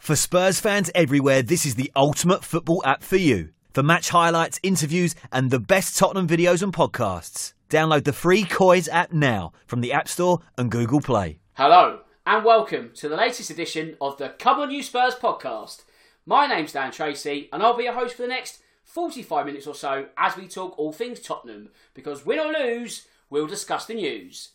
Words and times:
For 0.00 0.16
Spurs 0.16 0.58
fans 0.58 0.90
everywhere, 0.94 1.42
this 1.42 1.66
is 1.66 1.74
the 1.74 1.92
ultimate 1.94 2.42
football 2.42 2.82
app 2.86 3.02
for 3.02 3.18
you. 3.18 3.50
For 3.74 3.82
match 3.82 4.08
highlights, 4.08 4.58
interviews, 4.62 5.14
and 5.30 5.50
the 5.50 5.60
best 5.60 5.98
Tottenham 5.98 6.26
videos 6.26 6.62
and 6.62 6.72
podcasts. 6.72 7.52
Download 7.68 8.02
the 8.04 8.14
free 8.14 8.44
Coys 8.44 8.88
app 8.88 9.12
now 9.12 9.52
from 9.66 9.82
the 9.82 9.92
App 9.92 10.08
Store 10.08 10.40
and 10.56 10.70
Google 10.70 11.02
Play. 11.02 11.40
Hello, 11.52 12.00
and 12.26 12.46
welcome 12.46 12.92
to 12.94 13.10
the 13.10 13.16
latest 13.16 13.50
edition 13.50 13.98
of 14.00 14.16
the 14.16 14.30
Come 14.30 14.58
On 14.60 14.70
You 14.70 14.82
Spurs 14.82 15.16
podcast. 15.16 15.82
My 16.24 16.46
name's 16.46 16.72
Dan 16.72 16.92
Tracy, 16.92 17.50
and 17.52 17.62
I'll 17.62 17.76
be 17.76 17.84
your 17.84 17.92
host 17.92 18.14
for 18.14 18.22
the 18.22 18.28
next 18.28 18.62
45 18.84 19.44
minutes 19.44 19.66
or 19.66 19.74
so 19.74 20.06
as 20.16 20.34
we 20.34 20.48
talk 20.48 20.78
all 20.78 20.94
things 20.94 21.20
Tottenham, 21.20 21.68
because 21.92 22.24
win 22.24 22.38
or 22.38 22.50
lose, 22.50 23.06
we'll 23.28 23.46
discuss 23.46 23.84
the 23.84 23.94
news. 23.94 24.52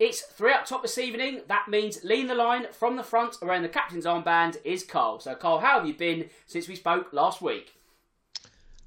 It's 0.00 0.22
three 0.22 0.54
up 0.54 0.64
top 0.64 0.80
this 0.80 0.96
evening. 0.96 1.42
That 1.48 1.68
means 1.68 2.02
lean 2.02 2.26
the 2.26 2.34
line 2.34 2.68
from 2.72 2.96
the 2.96 3.02
front 3.02 3.36
around 3.42 3.60
the 3.60 3.68
captain's 3.68 4.06
armband 4.06 4.56
is 4.64 4.82
Carl. 4.82 5.20
So, 5.20 5.34
Carl, 5.34 5.58
how 5.58 5.78
have 5.78 5.86
you 5.86 5.92
been 5.92 6.30
since 6.46 6.68
we 6.68 6.74
spoke 6.74 7.12
last 7.12 7.42
week? 7.42 7.74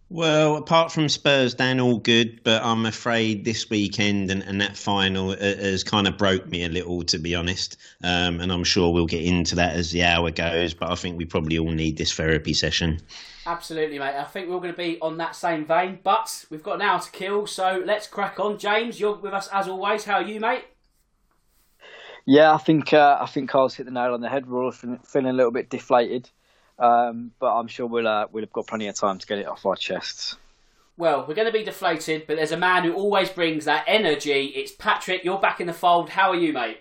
Well, 0.09 0.57
apart 0.57 0.91
from 0.91 1.09
Spurs, 1.09 1.53
Dan, 1.53 1.79
all 1.79 1.99
good. 1.99 2.41
But 2.43 2.63
I'm 2.63 2.87
afraid 2.87 3.45
this 3.45 3.69
weekend 3.69 4.31
and, 4.31 4.41
and 4.41 4.59
that 4.61 4.75
final 4.75 5.35
has 5.35 5.83
kind 5.83 6.07
of 6.07 6.17
broke 6.17 6.47
me 6.47 6.63
a 6.65 6.69
little, 6.69 7.03
to 7.03 7.19
be 7.19 7.35
honest. 7.35 7.77
Um, 8.03 8.39
and 8.39 8.51
I'm 8.51 8.63
sure 8.63 8.91
we'll 8.91 9.05
get 9.05 9.23
into 9.23 9.53
that 9.57 9.75
as 9.75 9.91
the 9.91 10.03
hour 10.05 10.31
goes. 10.31 10.73
But 10.73 10.91
I 10.91 10.95
think 10.95 11.19
we 11.19 11.25
probably 11.25 11.59
all 11.59 11.69
need 11.69 11.95
this 11.95 12.11
therapy 12.11 12.55
session. 12.55 12.99
Absolutely, 13.45 13.99
mate. 13.99 14.15
I 14.15 14.23
think 14.23 14.47
we're 14.47 14.55
all 14.55 14.61
going 14.61 14.73
to 14.73 14.77
be 14.77 14.97
on 14.99 15.17
that 15.17 15.35
same 15.35 15.63
vein. 15.63 15.99
But 16.03 16.45
we've 16.49 16.63
got 16.63 16.77
an 16.77 16.81
hour 16.81 16.99
to 16.99 17.11
kill, 17.11 17.45
so 17.45 17.83
let's 17.85 18.07
crack 18.07 18.39
on. 18.39 18.57
James, 18.57 18.99
you're 18.99 19.13
with 19.13 19.33
us 19.33 19.47
as 19.49 19.67
always. 19.67 20.05
How 20.05 20.15
are 20.15 20.23
you, 20.23 20.39
mate? 20.39 20.63
Yeah, 22.25 22.53
I 22.53 22.57
think 22.57 22.93
uh, 22.93 23.17
I 23.19 23.25
think 23.25 23.49
Carl's 23.49 23.75
hit 23.75 23.85
the 23.85 23.91
nail 23.91 24.13
on 24.13 24.21
the 24.21 24.29
head. 24.29 24.47
We're 24.47 24.63
all 24.63 24.71
feeling 24.71 25.29
a 25.29 25.33
little 25.33 25.51
bit 25.51 25.69
deflated, 25.69 26.29
um, 26.79 27.31
but 27.39 27.53
I'm 27.53 27.67
sure 27.67 27.85
we'll 27.85 28.07
uh, 28.07 28.27
we'll 28.31 28.43
have 28.43 28.53
got 28.53 28.67
plenty 28.67 28.87
of 28.87 28.95
time 28.95 29.19
to 29.19 29.27
get 29.27 29.39
it 29.39 29.47
off 29.47 29.65
our 29.65 29.75
chests. 29.75 30.37
Well, 30.95 31.25
we're 31.27 31.33
going 31.33 31.47
to 31.47 31.53
be 31.53 31.63
deflated, 31.63 32.25
but 32.27 32.37
there's 32.37 32.51
a 32.51 32.57
man 32.57 32.83
who 32.83 32.93
always 32.93 33.29
brings 33.29 33.65
that 33.65 33.83
energy. 33.87 34.53
It's 34.55 34.71
Patrick. 34.71 35.23
You're 35.23 35.39
back 35.39 35.59
in 35.59 35.65
the 35.65 35.73
fold. 35.73 36.09
How 36.09 36.29
are 36.29 36.35
you, 36.35 36.53
mate? 36.53 36.79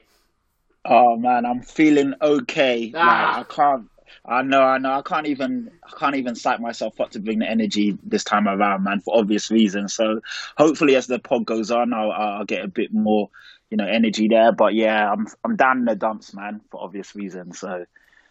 Oh 0.85 1.17
man, 1.17 1.45
I'm 1.47 1.63
feeling 1.63 2.15
okay. 2.20 2.93
Ah. 2.95 3.37
Like, 3.39 3.51
I 3.51 3.55
can't. 3.55 3.89
I 4.25 4.43
know, 4.43 4.63
I 4.63 4.79
know. 4.79 4.93
I 4.93 5.03
can't 5.03 5.27
even. 5.27 5.70
I 5.83 5.98
can't 5.98 6.15
even 6.17 6.37
psych 6.37 6.61
myself 6.61 7.01
up 7.01 7.11
to 7.11 7.20
bring 7.20 7.41
the 7.41 7.51
energy 7.51 7.98
this 8.05 8.23
time 8.23 8.47
around, 8.47 8.85
man, 8.85 9.01
for 9.01 9.19
obvious 9.19 9.51
reasons. 9.51 9.95
So 9.95 10.20
hopefully, 10.57 10.95
as 10.95 11.09
the 11.09 11.19
pod 11.19 11.47
goes 11.47 11.73
on, 11.73 11.93
I'll, 11.93 12.13
I'll 12.13 12.45
get 12.45 12.65
a 12.65 12.69
bit 12.69 12.93
more 12.93 13.31
you 13.73 13.78
know, 13.78 13.87
energy 13.87 14.28
there. 14.28 14.53
But 14.53 14.75
yeah, 14.75 15.11
I'm 15.11 15.27
I'm 15.42 15.56
down 15.56 15.78
in 15.78 15.84
the 15.87 15.97
dumps, 15.97 16.34
man, 16.34 16.61
for 16.70 16.83
obvious 16.83 17.17
reasons. 17.17 17.59
So 17.59 17.87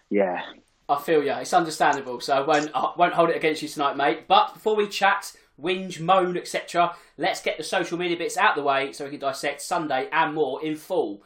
yeah. 0.09 0.43
I 0.87 1.01
feel 1.01 1.23
you. 1.23 1.33
It's 1.33 1.53
understandable. 1.53 2.21
So 2.21 2.35
I 2.35 2.41
won't 2.41 2.69
I 2.75 2.93
won't 2.95 3.15
hold 3.15 3.31
it 3.31 3.35
against 3.35 3.63
you 3.63 3.67
tonight, 3.67 3.97
mate. 3.97 4.27
But 4.27 4.53
before 4.53 4.75
we 4.75 4.87
chat, 4.87 5.33
whinge, 5.59 5.99
moan, 5.99 6.37
etc., 6.37 6.95
let's 7.17 7.41
get 7.41 7.57
the 7.57 7.63
social 7.63 7.97
media 7.97 8.17
bits 8.17 8.37
out 8.37 8.51
of 8.51 8.55
the 8.57 8.67
way 8.67 8.93
so 8.93 9.05
we 9.05 9.11
can 9.11 9.19
dissect 9.19 9.61
Sunday 9.61 10.07
and 10.11 10.35
more 10.35 10.63
in 10.63 10.75
full. 10.75 11.23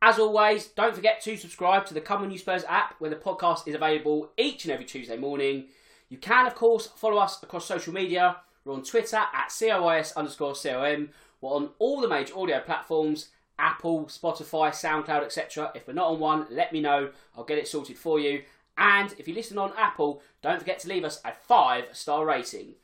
As 0.00 0.18
always, 0.20 0.68
don't 0.68 0.94
forget 0.94 1.20
to 1.22 1.36
subscribe 1.36 1.86
to 1.86 1.94
the 1.94 2.00
Come 2.00 2.22
On 2.22 2.30
You 2.30 2.38
Spurs 2.38 2.64
app 2.68 2.94
where 3.00 3.10
the 3.10 3.16
podcast 3.16 3.66
is 3.66 3.74
available 3.74 4.30
each 4.36 4.64
and 4.64 4.72
every 4.72 4.84
Tuesday 4.84 5.16
morning. 5.16 5.64
You 6.08 6.18
can, 6.18 6.46
of 6.46 6.54
course, 6.54 6.86
follow 6.86 7.16
us 7.16 7.42
across 7.42 7.66
social 7.66 7.92
media. 7.92 8.36
We're 8.64 8.74
on 8.74 8.84
Twitter 8.84 9.16
at 9.16 9.48
COYS 9.48 10.12
underscore 10.14 10.54
COM. 10.54 11.08
We're 11.40 11.50
on 11.50 11.70
all 11.80 12.00
the 12.00 12.08
major 12.08 12.38
audio 12.38 12.60
platforms 12.60 13.28
Apple, 13.58 14.06
Spotify, 14.06 14.70
SoundCloud, 14.70 15.24
etc. 15.24 15.72
If 15.74 15.86
we're 15.86 15.94
not 15.94 16.10
on 16.10 16.18
one, 16.18 16.46
let 16.50 16.72
me 16.72 16.80
know. 16.80 17.10
I'll 17.36 17.44
get 17.44 17.58
it 17.58 17.68
sorted 17.68 17.98
for 17.98 18.20
you. 18.20 18.42
And 18.78 19.14
if 19.18 19.26
you 19.26 19.34
listen 19.34 19.58
on 19.58 19.72
Apple, 19.76 20.22
don't 20.42 20.58
forget 20.58 20.78
to 20.80 20.88
leave 20.88 21.04
us 21.04 21.20
a 21.24 21.32
five 21.32 21.84
star 21.92 22.26
rating. 22.26 22.74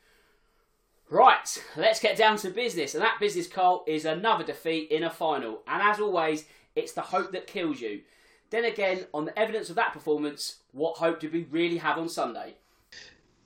Right, 1.09 1.63
let's 1.77 1.99
get 1.99 2.17
down 2.17 2.37
to 2.37 2.49
business. 2.49 2.95
And 2.95 3.03
that 3.03 3.19
business, 3.19 3.47
Carl, 3.47 3.83
is 3.85 4.05
another 4.05 4.43
defeat 4.43 4.89
in 4.89 5.03
a 5.03 5.11
final. 5.11 5.61
And 5.67 5.81
as 5.81 5.99
always, 5.99 6.45
it's 6.75 6.93
the 6.93 7.01
hope 7.01 7.31
that 7.33 7.45
kills 7.45 7.81
you. 7.81 8.01
Then 8.49 8.65
again, 8.65 9.05
on 9.13 9.25
the 9.25 9.37
evidence 9.37 9.69
of 9.69 9.75
that 9.75 9.93
performance, 9.93 10.57
what 10.71 10.97
hope 10.97 11.19
did 11.19 11.33
we 11.33 11.43
really 11.51 11.77
have 11.77 11.97
on 11.97 12.09
Sunday? 12.09 12.55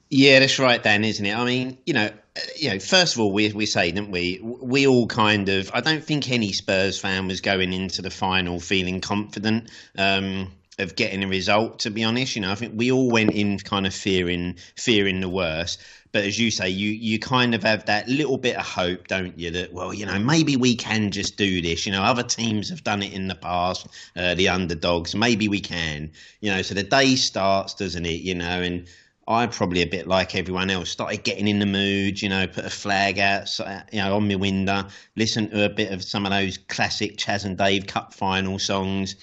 Yeah, 0.10 0.40
that's 0.40 0.58
right, 0.60 0.82
Dan, 0.82 1.04
isn't 1.04 1.26
it? 1.26 1.36
I 1.36 1.44
mean, 1.44 1.78
you 1.86 1.94
know, 1.94 2.10
you 2.56 2.70
know, 2.70 2.80
first 2.80 3.16
of 3.16 3.20
all, 3.20 3.34
we 3.34 3.52
we 3.52 3.66
say, 3.66 3.92
didn't 3.92 4.12
we? 4.12 4.40
We 4.42 4.88
all 4.88 5.06
kind 5.08 5.50
of. 5.50 5.70
I 5.74 5.82
don't 5.82 6.04
think 6.04 6.32
any 6.32 6.54
Spurs 6.54 6.98
fan 6.98 7.28
was 7.28 7.42
going 7.42 7.74
into 7.74 8.02
the 8.02 8.10
final 8.10 8.60
feeling 8.62 9.02
confident 9.02 9.70
um, 9.98 10.52
of 10.80 10.96
getting 10.96 11.24
a 11.24 11.28
result. 11.28 11.80
To 11.80 11.90
be 11.92 12.06
honest, 12.06 12.36
you 12.38 12.42
know, 12.42 12.52
I 12.52 12.56
think 12.56 12.74
we 12.76 12.90
all 12.92 13.10
went 13.12 13.34
in 13.34 13.60
kind 13.60 13.86
of 13.86 13.94
fearing 13.94 14.56
fearing 14.78 15.20
the 15.20 15.28
worst. 15.30 15.82
But 16.14 16.24
as 16.24 16.40
you 16.40 16.52
say, 16.52 16.70
you 16.70 16.90
you 16.92 17.20
kind 17.20 17.54
of 17.54 17.64
have 17.64 17.86
that 17.88 18.08
little 18.08 18.38
bit 18.38 18.56
of 18.56 18.66
hope, 18.66 19.08
don't 19.10 19.38
you? 19.38 19.52
That 19.52 19.74
well, 19.74 19.94
you 19.94 20.06
know, 20.06 20.18
maybe 20.20 20.56
we 20.56 20.76
can 20.76 21.12
just 21.12 21.36
do 21.36 21.62
this. 21.62 21.86
You 21.86 21.92
know, 21.92 22.02
other 22.04 22.24
teams 22.24 22.70
have 22.70 22.84
done 22.84 23.04
it 23.04 23.12
in 23.12 23.28
the 23.28 23.36
past. 23.36 23.88
Uh, 24.16 24.36
the 24.36 24.48
underdogs, 24.48 25.16
maybe 25.16 25.50
we 25.50 25.60
can. 25.60 26.12
You 26.40 26.52
know, 26.52 26.62
so 26.62 26.76
the 26.76 26.84
day 26.84 27.16
starts, 27.18 27.74
doesn't 27.74 28.06
it? 28.06 28.22
You 28.22 28.36
know, 28.36 28.62
and 28.62 28.88
I 29.28 29.46
probably 29.48 29.82
a 29.82 29.88
bit 29.88 30.08
like 30.08 30.36
everyone 30.36 30.70
else 30.70 30.90
started 30.90 31.24
getting 31.24 31.48
in 31.48 31.60
the 31.60 31.66
mood, 31.66 32.22
you 32.22 32.30
know, 32.30 32.48
put 32.48 32.64
a 32.64 32.70
flag 32.70 33.20
out, 33.20 33.50
you 33.92 34.00
know, 34.00 34.16
on 34.16 34.28
my 34.28 34.36
window, 34.36 34.88
listen 35.18 35.50
to 35.50 35.66
a 35.66 35.70
bit 35.70 35.92
of 35.92 36.02
some 36.04 36.26
of 36.26 36.32
those 36.32 36.58
classic 36.58 37.18
Chas 37.18 37.44
and 37.44 37.58
Dave 37.58 37.88
Cup 37.88 38.14
final 38.14 38.58
songs, 38.58 39.16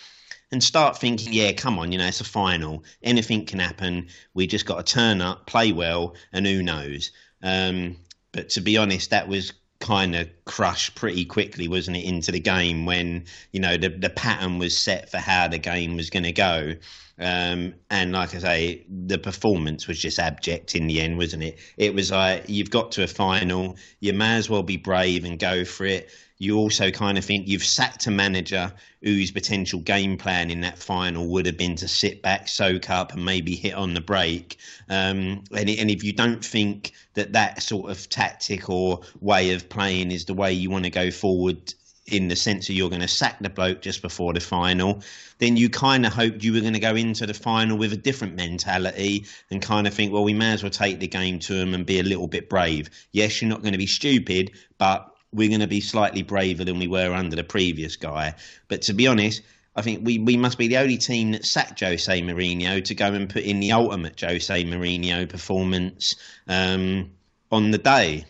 and 0.52 0.62
start 0.62 0.98
thinking, 0.98 1.32
yeah, 1.32 1.52
come 1.52 1.78
on, 1.78 1.90
you 1.90 1.98
know, 1.98 2.06
it's 2.06 2.20
a 2.20 2.24
final, 2.24 2.84
anything 3.02 3.46
can 3.46 3.58
happen. 3.58 4.06
We 4.34 4.46
just 4.46 4.66
got 4.66 4.86
to 4.86 4.92
turn 4.92 5.22
up, 5.22 5.46
play 5.46 5.72
well, 5.72 6.14
and 6.32 6.46
who 6.46 6.62
knows. 6.62 7.10
Um, 7.42 7.96
but 8.32 8.50
to 8.50 8.60
be 8.60 8.76
honest, 8.76 9.08
that 9.10 9.26
was 9.26 9.52
kind 9.80 10.14
of 10.14 10.28
crushed 10.44 10.94
pretty 10.94 11.24
quickly, 11.24 11.66
wasn't 11.66 11.96
it, 11.96 12.04
into 12.04 12.30
the 12.30 12.40
game 12.40 12.86
when 12.86 13.24
you 13.52 13.60
know 13.60 13.76
the 13.76 13.88
the 13.88 14.10
pattern 14.10 14.58
was 14.58 14.76
set 14.76 15.10
for 15.10 15.18
how 15.18 15.48
the 15.48 15.58
game 15.58 15.96
was 15.96 16.10
going 16.10 16.22
to 16.24 16.32
go. 16.32 16.74
Um, 17.18 17.74
and 17.90 18.12
like 18.12 18.34
I 18.34 18.38
say, 18.38 18.86
the 18.88 19.18
performance 19.18 19.86
was 19.86 20.00
just 20.00 20.18
abject 20.18 20.74
in 20.74 20.86
the 20.86 21.00
end, 21.00 21.16
wasn't 21.16 21.44
it? 21.44 21.58
It 21.76 21.94
was 21.94 22.10
like 22.10 22.44
you've 22.48 22.70
got 22.70 22.92
to 22.92 23.04
a 23.04 23.06
final, 23.06 23.76
you 24.00 24.12
may 24.12 24.34
as 24.36 24.50
well 24.50 24.62
be 24.62 24.76
brave 24.76 25.24
and 25.24 25.38
go 25.38 25.64
for 25.64 25.84
it. 25.84 26.10
You 26.38 26.56
also 26.58 26.90
kind 26.90 27.16
of 27.16 27.24
think 27.24 27.46
you've 27.46 27.64
sacked 27.64 28.08
a 28.08 28.10
manager 28.10 28.72
whose 29.02 29.30
potential 29.30 29.78
game 29.78 30.18
plan 30.18 30.50
in 30.50 30.62
that 30.62 30.78
final 30.78 31.28
would 31.28 31.46
have 31.46 31.56
been 31.56 31.76
to 31.76 31.86
sit 31.86 32.22
back, 32.22 32.48
soak 32.48 32.90
up, 32.90 33.12
and 33.12 33.24
maybe 33.24 33.54
hit 33.54 33.74
on 33.74 33.94
the 33.94 34.00
break. 34.00 34.58
Um, 34.90 35.44
and, 35.52 35.70
and 35.70 35.90
if 35.90 36.02
you 36.02 36.12
don't 36.12 36.44
think 36.44 36.92
that 37.14 37.34
that 37.34 37.62
sort 37.62 37.90
of 37.90 38.08
tactic 38.08 38.68
or 38.68 39.02
way 39.20 39.52
of 39.52 39.68
playing 39.68 40.10
is 40.10 40.24
the 40.24 40.34
way 40.34 40.52
you 40.52 40.70
want 40.70 40.84
to 40.84 40.90
go 40.90 41.12
forward 41.12 41.72
in 42.06 42.28
the 42.28 42.36
sense 42.36 42.66
that 42.66 42.74
you're 42.74 42.90
going 42.90 43.00
to 43.00 43.08
sack 43.08 43.38
the 43.40 43.48
bloke 43.48 43.80
just 43.80 44.02
before 44.02 44.32
the 44.34 44.40
final, 44.40 45.02
then 45.38 45.56
you 45.56 45.70
kind 45.70 46.04
of 46.04 46.12
hoped 46.12 46.44
you 46.44 46.52
were 46.52 46.60
going 46.60 46.74
to 46.74 46.78
go 46.78 46.94
into 46.94 47.26
the 47.26 47.34
final 47.34 47.78
with 47.78 47.92
a 47.92 47.96
different 47.96 48.36
mentality 48.36 49.24
and 49.50 49.62
kind 49.62 49.86
of 49.86 49.94
think, 49.94 50.12
well, 50.12 50.24
we 50.24 50.34
may 50.34 50.52
as 50.52 50.62
well 50.62 50.70
take 50.70 51.00
the 51.00 51.06
game 51.06 51.38
to 51.38 51.54
them 51.54 51.72
and 51.72 51.86
be 51.86 51.98
a 51.98 52.02
little 52.02 52.26
bit 52.26 52.50
brave. 52.50 52.90
Yes, 53.12 53.40
you're 53.40 53.48
not 53.48 53.62
going 53.62 53.72
to 53.72 53.78
be 53.78 53.86
stupid, 53.86 54.50
but 54.76 55.10
we're 55.32 55.48
going 55.48 55.60
to 55.60 55.66
be 55.66 55.80
slightly 55.80 56.22
braver 56.22 56.64
than 56.64 56.78
we 56.78 56.88
were 56.88 57.12
under 57.12 57.36
the 57.36 57.44
previous 57.44 57.96
guy. 57.96 58.34
But 58.68 58.82
to 58.82 58.92
be 58.92 59.06
honest, 59.06 59.42
I 59.74 59.82
think 59.82 60.04
we, 60.04 60.18
we 60.18 60.36
must 60.36 60.58
be 60.58 60.68
the 60.68 60.78
only 60.78 60.98
team 60.98 61.32
that 61.32 61.44
sacked 61.44 61.80
Jose 61.80 62.20
Mourinho 62.20 62.84
to 62.84 62.94
go 62.94 63.12
and 63.12 63.28
put 63.28 63.42
in 63.42 63.60
the 63.60 63.72
ultimate 63.72 64.20
Jose 64.20 64.64
Mourinho 64.64 65.28
performance 65.28 66.14
um, 66.46 67.10
on 67.50 67.70
the 67.70 67.78
day 67.78 68.26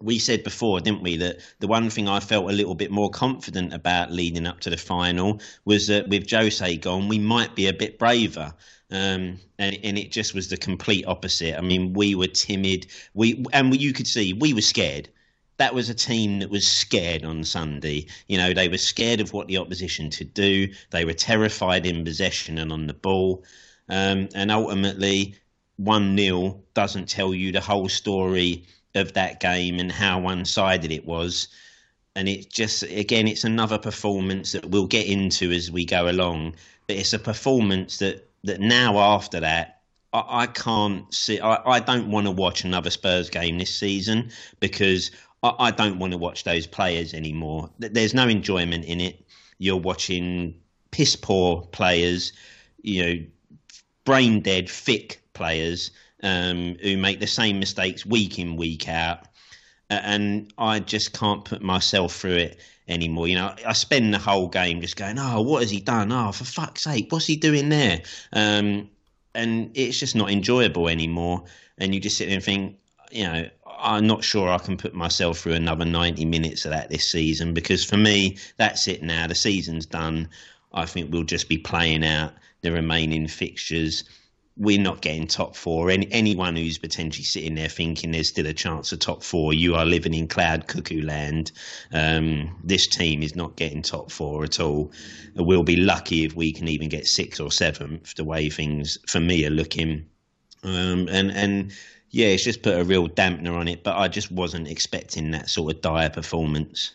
we 0.00 0.18
said 0.18 0.44
before, 0.44 0.80
didn't 0.80 1.02
we, 1.02 1.16
that 1.16 1.38
the 1.58 1.66
one 1.66 1.90
thing 1.90 2.08
I 2.08 2.20
felt 2.20 2.50
a 2.50 2.54
little 2.54 2.74
bit 2.74 2.90
more 2.90 3.10
confident 3.10 3.72
about 3.72 4.12
leading 4.12 4.46
up 4.46 4.60
to 4.60 4.70
the 4.70 4.76
final 4.76 5.40
was 5.64 5.88
that 5.88 6.08
with 6.08 6.30
Jose 6.30 6.76
gone, 6.78 7.08
we 7.08 7.18
might 7.18 7.54
be 7.54 7.66
a 7.66 7.72
bit 7.72 7.98
braver. 7.98 8.54
Um, 8.90 9.38
and, 9.58 9.78
and 9.82 9.98
it 9.98 10.10
just 10.10 10.34
was 10.34 10.48
the 10.48 10.56
complete 10.56 11.06
opposite. 11.06 11.58
I 11.58 11.60
mean, 11.60 11.92
we 11.92 12.14
were 12.14 12.28
timid. 12.28 12.86
We 13.14 13.44
and 13.52 13.78
you 13.78 13.92
could 13.92 14.06
see 14.06 14.32
we 14.32 14.54
were 14.54 14.62
scared. 14.62 15.08
That 15.58 15.74
was 15.74 15.90
a 15.90 15.94
team 15.94 16.38
that 16.38 16.50
was 16.50 16.66
scared 16.66 17.24
on 17.24 17.42
Sunday. 17.42 18.06
You 18.28 18.38
know, 18.38 18.54
they 18.54 18.68
were 18.68 18.78
scared 18.78 19.20
of 19.20 19.32
what 19.32 19.48
the 19.48 19.58
opposition 19.58 20.10
could 20.10 20.32
do. 20.32 20.68
They 20.90 21.04
were 21.04 21.12
terrified 21.12 21.84
in 21.84 22.04
possession 22.04 22.58
and 22.58 22.72
on 22.72 22.86
the 22.86 22.94
ball. 22.94 23.44
Um, 23.88 24.28
and 24.34 24.50
ultimately, 24.52 25.34
one 25.76 26.16
0 26.16 26.62
doesn't 26.74 27.08
tell 27.08 27.34
you 27.34 27.52
the 27.52 27.60
whole 27.60 27.88
story 27.88 28.64
of 28.94 29.12
that 29.14 29.40
game 29.40 29.78
and 29.78 29.92
how 29.92 30.18
one 30.18 30.44
sided 30.44 30.90
it 30.92 31.06
was. 31.06 31.48
And 32.16 32.28
it 32.28 32.52
just, 32.52 32.82
again, 32.82 33.28
it's 33.28 33.44
another 33.44 33.78
performance 33.78 34.52
that 34.52 34.66
we'll 34.66 34.86
get 34.86 35.06
into 35.06 35.52
as 35.52 35.70
we 35.70 35.84
go 35.84 36.08
along. 36.08 36.56
But 36.86 36.96
it's 36.96 37.12
a 37.12 37.18
performance 37.18 37.98
that, 37.98 38.28
that 38.44 38.60
now, 38.60 38.98
after 38.98 39.40
that, 39.40 39.82
I, 40.12 40.24
I 40.28 40.46
can't 40.46 41.12
see, 41.14 41.38
I, 41.40 41.60
I 41.64 41.80
don't 41.80 42.10
want 42.10 42.26
to 42.26 42.32
watch 42.32 42.64
another 42.64 42.90
Spurs 42.90 43.30
game 43.30 43.58
this 43.58 43.74
season 43.74 44.30
because 44.58 45.10
I, 45.42 45.54
I 45.58 45.70
don't 45.70 45.98
want 45.98 46.12
to 46.12 46.18
watch 46.18 46.44
those 46.44 46.66
players 46.66 47.14
anymore. 47.14 47.70
There's 47.78 48.14
no 48.14 48.26
enjoyment 48.26 48.84
in 48.84 49.00
it. 49.00 49.24
You're 49.58 49.76
watching 49.76 50.54
piss 50.90 51.14
poor 51.14 51.62
players, 51.62 52.32
you 52.82 53.04
know, 53.04 53.24
brain 54.04 54.40
dead, 54.40 54.68
thick 54.68 55.20
players 55.34 55.90
um, 56.22 56.76
who 56.82 56.96
make 56.96 57.20
the 57.20 57.26
same 57.26 57.58
mistakes 57.58 58.04
week 58.04 58.38
in, 58.38 58.56
week 58.56 58.88
out. 58.88 59.24
And 59.90 60.52
I 60.58 60.80
just 60.80 61.12
can't 61.12 61.44
put 61.44 61.62
myself 61.62 62.14
through 62.14 62.36
it 62.36 62.60
anymore. 62.88 63.28
You 63.28 63.36
know, 63.36 63.54
I 63.66 63.72
spend 63.72 64.12
the 64.12 64.18
whole 64.18 64.48
game 64.48 64.80
just 64.80 64.96
going, 64.96 65.18
"Oh, 65.18 65.40
what 65.40 65.62
has 65.62 65.70
he 65.70 65.80
done? 65.80 66.12
Oh, 66.12 66.32
for 66.32 66.44
fuck's 66.44 66.84
sake, 66.84 67.06
what's 67.10 67.26
he 67.26 67.36
doing 67.36 67.68
there?" 67.68 68.02
Um, 68.32 68.90
and 69.34 69.70
it's 69.74 69.98
just 69.98 70.14
not 70.14 70.30
enjoyable 70.30 70.88
anymore. 70.88 71.44
And 71.78 71.94
you 71.94 72.00
just 72.00 72.16
sit 72.18 72.26
there 72.26 72.34
and 72.34 72.44
think, 72.44 72.76
you 73.10 73.24
know, 73.24 73.48
I'm 73.78 74.06
not 74.06 74.24
sure 74.24 74.48
I 74.48 74.58
can 74.58 74.76
put 74.76 74.94
myself 74.94 75.38
through 75.38 75.52
another 75.52 75.84
90 75.84 76.24
minutes 76.24 76.64
of 76.64 76.72
that 76.72 76.90
this 76.90 77.10
season 77.10 77.54
because 77.54 77.84
for 77.84 77.96
me, 77.96 78.36
that's 78.56 78.88
it 78.88 79.02
now. 79.02 79.26
The 79.26 79.34
season's 79.34 79.86
done. 79.86 80.28
I 80.72 80.84
think 80.84 81.12
we'll 81.12 81.22
just 81.22 81.48
be 81.48 81.58
playing 81.58 82.04
out 82.04 82.32
the 82.62 82.72
remaining 82.72 83.28
fixtures 83.28 84.04
we're 84.58 84.80
not 84.80 85.00
getting 85.00 85.26
top 85.26 85.54
four. 85.54 85.88
Any, 85.88 86.10
anyone 86.10 86.56
who's 86.56 86.78
potentially 86.78 87.24
sitting 87.24 87.54
there 87.54 87.68
thinking 87.68 88.10
there's 88.10 88.28
still 88.28 88.46
a 88.46 88.52
chance 88.52 88.90
of 88.90 88.98
top 88.98 89.22
four, 89.22 89.54
you 89.54 89.76
are 89.76 89.84
living 89.84 90.14
in 90.14 90.26
cloud 90.26 90.66
cuckoo 90.66 91.00
land. 91.02 91.52
Um, 91.92 92.56
this 92.64 92.88
team 92.88 93.22
is 93.22 93.36
not 93.36 93.56
getting 93.56 93.82
top 93.82 94.10
four 94.10 94.42
at 94.44 94.58
all. 94.58 94.90
We'll 95.36 95.62
be 95.62 95.76
lucky 95.76 96.24
if 96.24 96.34
we 96.34 96.52
can 96.52 96.66
even 96.66 96.88
get 96.88 97.06
sixth 97.06 97.40
or 97.40 97.52
seventh, 97.52 98.16
the 98.16 98.24
way 98.24 98.50
things 98.50 98.98
for 99.06 99.20
me 99.20 99.46
are 99.46 99.50
looking. 99.50 100.04
Um, 100.64 101.08
and 101.08 101.30
and 101.30 101.72
yeah, 102.10 102.28
it's 102.28 102.42
just 102.42 102.62
put 102.62 102.78
a 102.78 102.84
real 102.84 103.08
dampener 103.08 103.56
on 103.56 103.68
it. 103.68 103.84
But 103.84 103.96
I 103.96 104.08
just 104.08 104.32
wasn't 104.32 104.66
expecting 104.66 105.30
that 105.30 105.48
sort 105.48 105.72
of 105.72 105.80
dire 105.82 106.10
performance. 106.10 106.94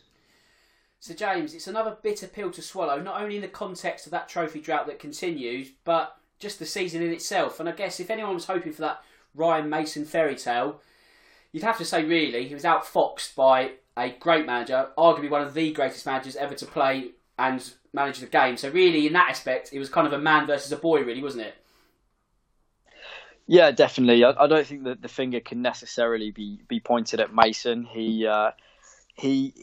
So 0.99 1.13
James, 1.13 1.53
it's 1.53 1.67
another 1.67 1.97
bitter 2.01 2.27
pill 2.27 2.51
to 2.51 2.61
swallow, 2.61 3.01
not 3.01 3.21
only 3.21 3.35
in 3.35 3.41
the 3.41 3.47
context 3.49 4.05
of 4.05 4.11
that 4.11 4.29
trophy 4.29 4.61
drought 4.61 4.87
that 4.87 4.99
continues, 4.99 5.69
but 5.83 6.17
just 6.43 6.59
the 6.59 6.65
season 6.65 7.01
in 7.01 7.11
itself. 7.11 7.59
And 7.59 7.67
I 7.67 7.71
guess 7.71 7.99
if 7.99 8.11
anyone 8.11 8.35
was 8.35 8.45
hoping 8.45 8.73
for 8.73 8.81
that 8.81 9.01
Ryan 9.33 9.69
Mason 9.69 10.05
fairy 10.05 10.35
tale, 10.35 10.81
you'd 11.51 11.63
have 11.63 11.77
to 11.79 11.85
say 11.85 12.03
really 12.03 12.47
he 12.47 12.53
was 12.53 12.63
outfoxed 12.63 13.33
by 13.35 13.71
a 13.97 14.09
great 14.09 14.45
manager, 14.45 14.89
arguably 14.97 15.29
one 15.29 15.41
of 15.41 15.53
the 15.53 15.71
greatest 15.71 16.05
managers 16.05 16.35
ever 16.35 16.53
to 16.55 16.65
play 16.65 17.11
and 17.39 17.73
manage 17.93 18.19
the 18.19 18.27
game. 18.27 18.57
So 18.57 18.69
really, 18.69 19.07
in 19.07 19.13
that 19.13 19.29
aspect, 19.29 19.71
it 19.73 19.79
was 19.79 19.89
kind 19.89 20.05
of 20.05 20.13
a 20.13 20.19
man 20.19 20.45
versus 20.45 20.71
a 20.71 20.77
boy, 20.77 21.01
really, 21.03 21.23
wasn't 21.23 21.47
it? 21.47 21.55
Yeah, 23.47 23.71
definitely. 23.71 24.23
I, 24.23 24.31
I 24.31 24.47
don't 24.47 24.65
think 24.65 24.83
that 24.85 25.01
the 25.01 25.07
finger 25.07 25.39
can 25.39 25.61
necessarily 25.61 26.31
be 26.31 26.61
be 26.67 26.79
pointed 26.79 27.19
at 27.19 27.33
Mason. 27.33 27.83
He 27.83 28.25
uh, 28.25 28.51
he 29.13 29.53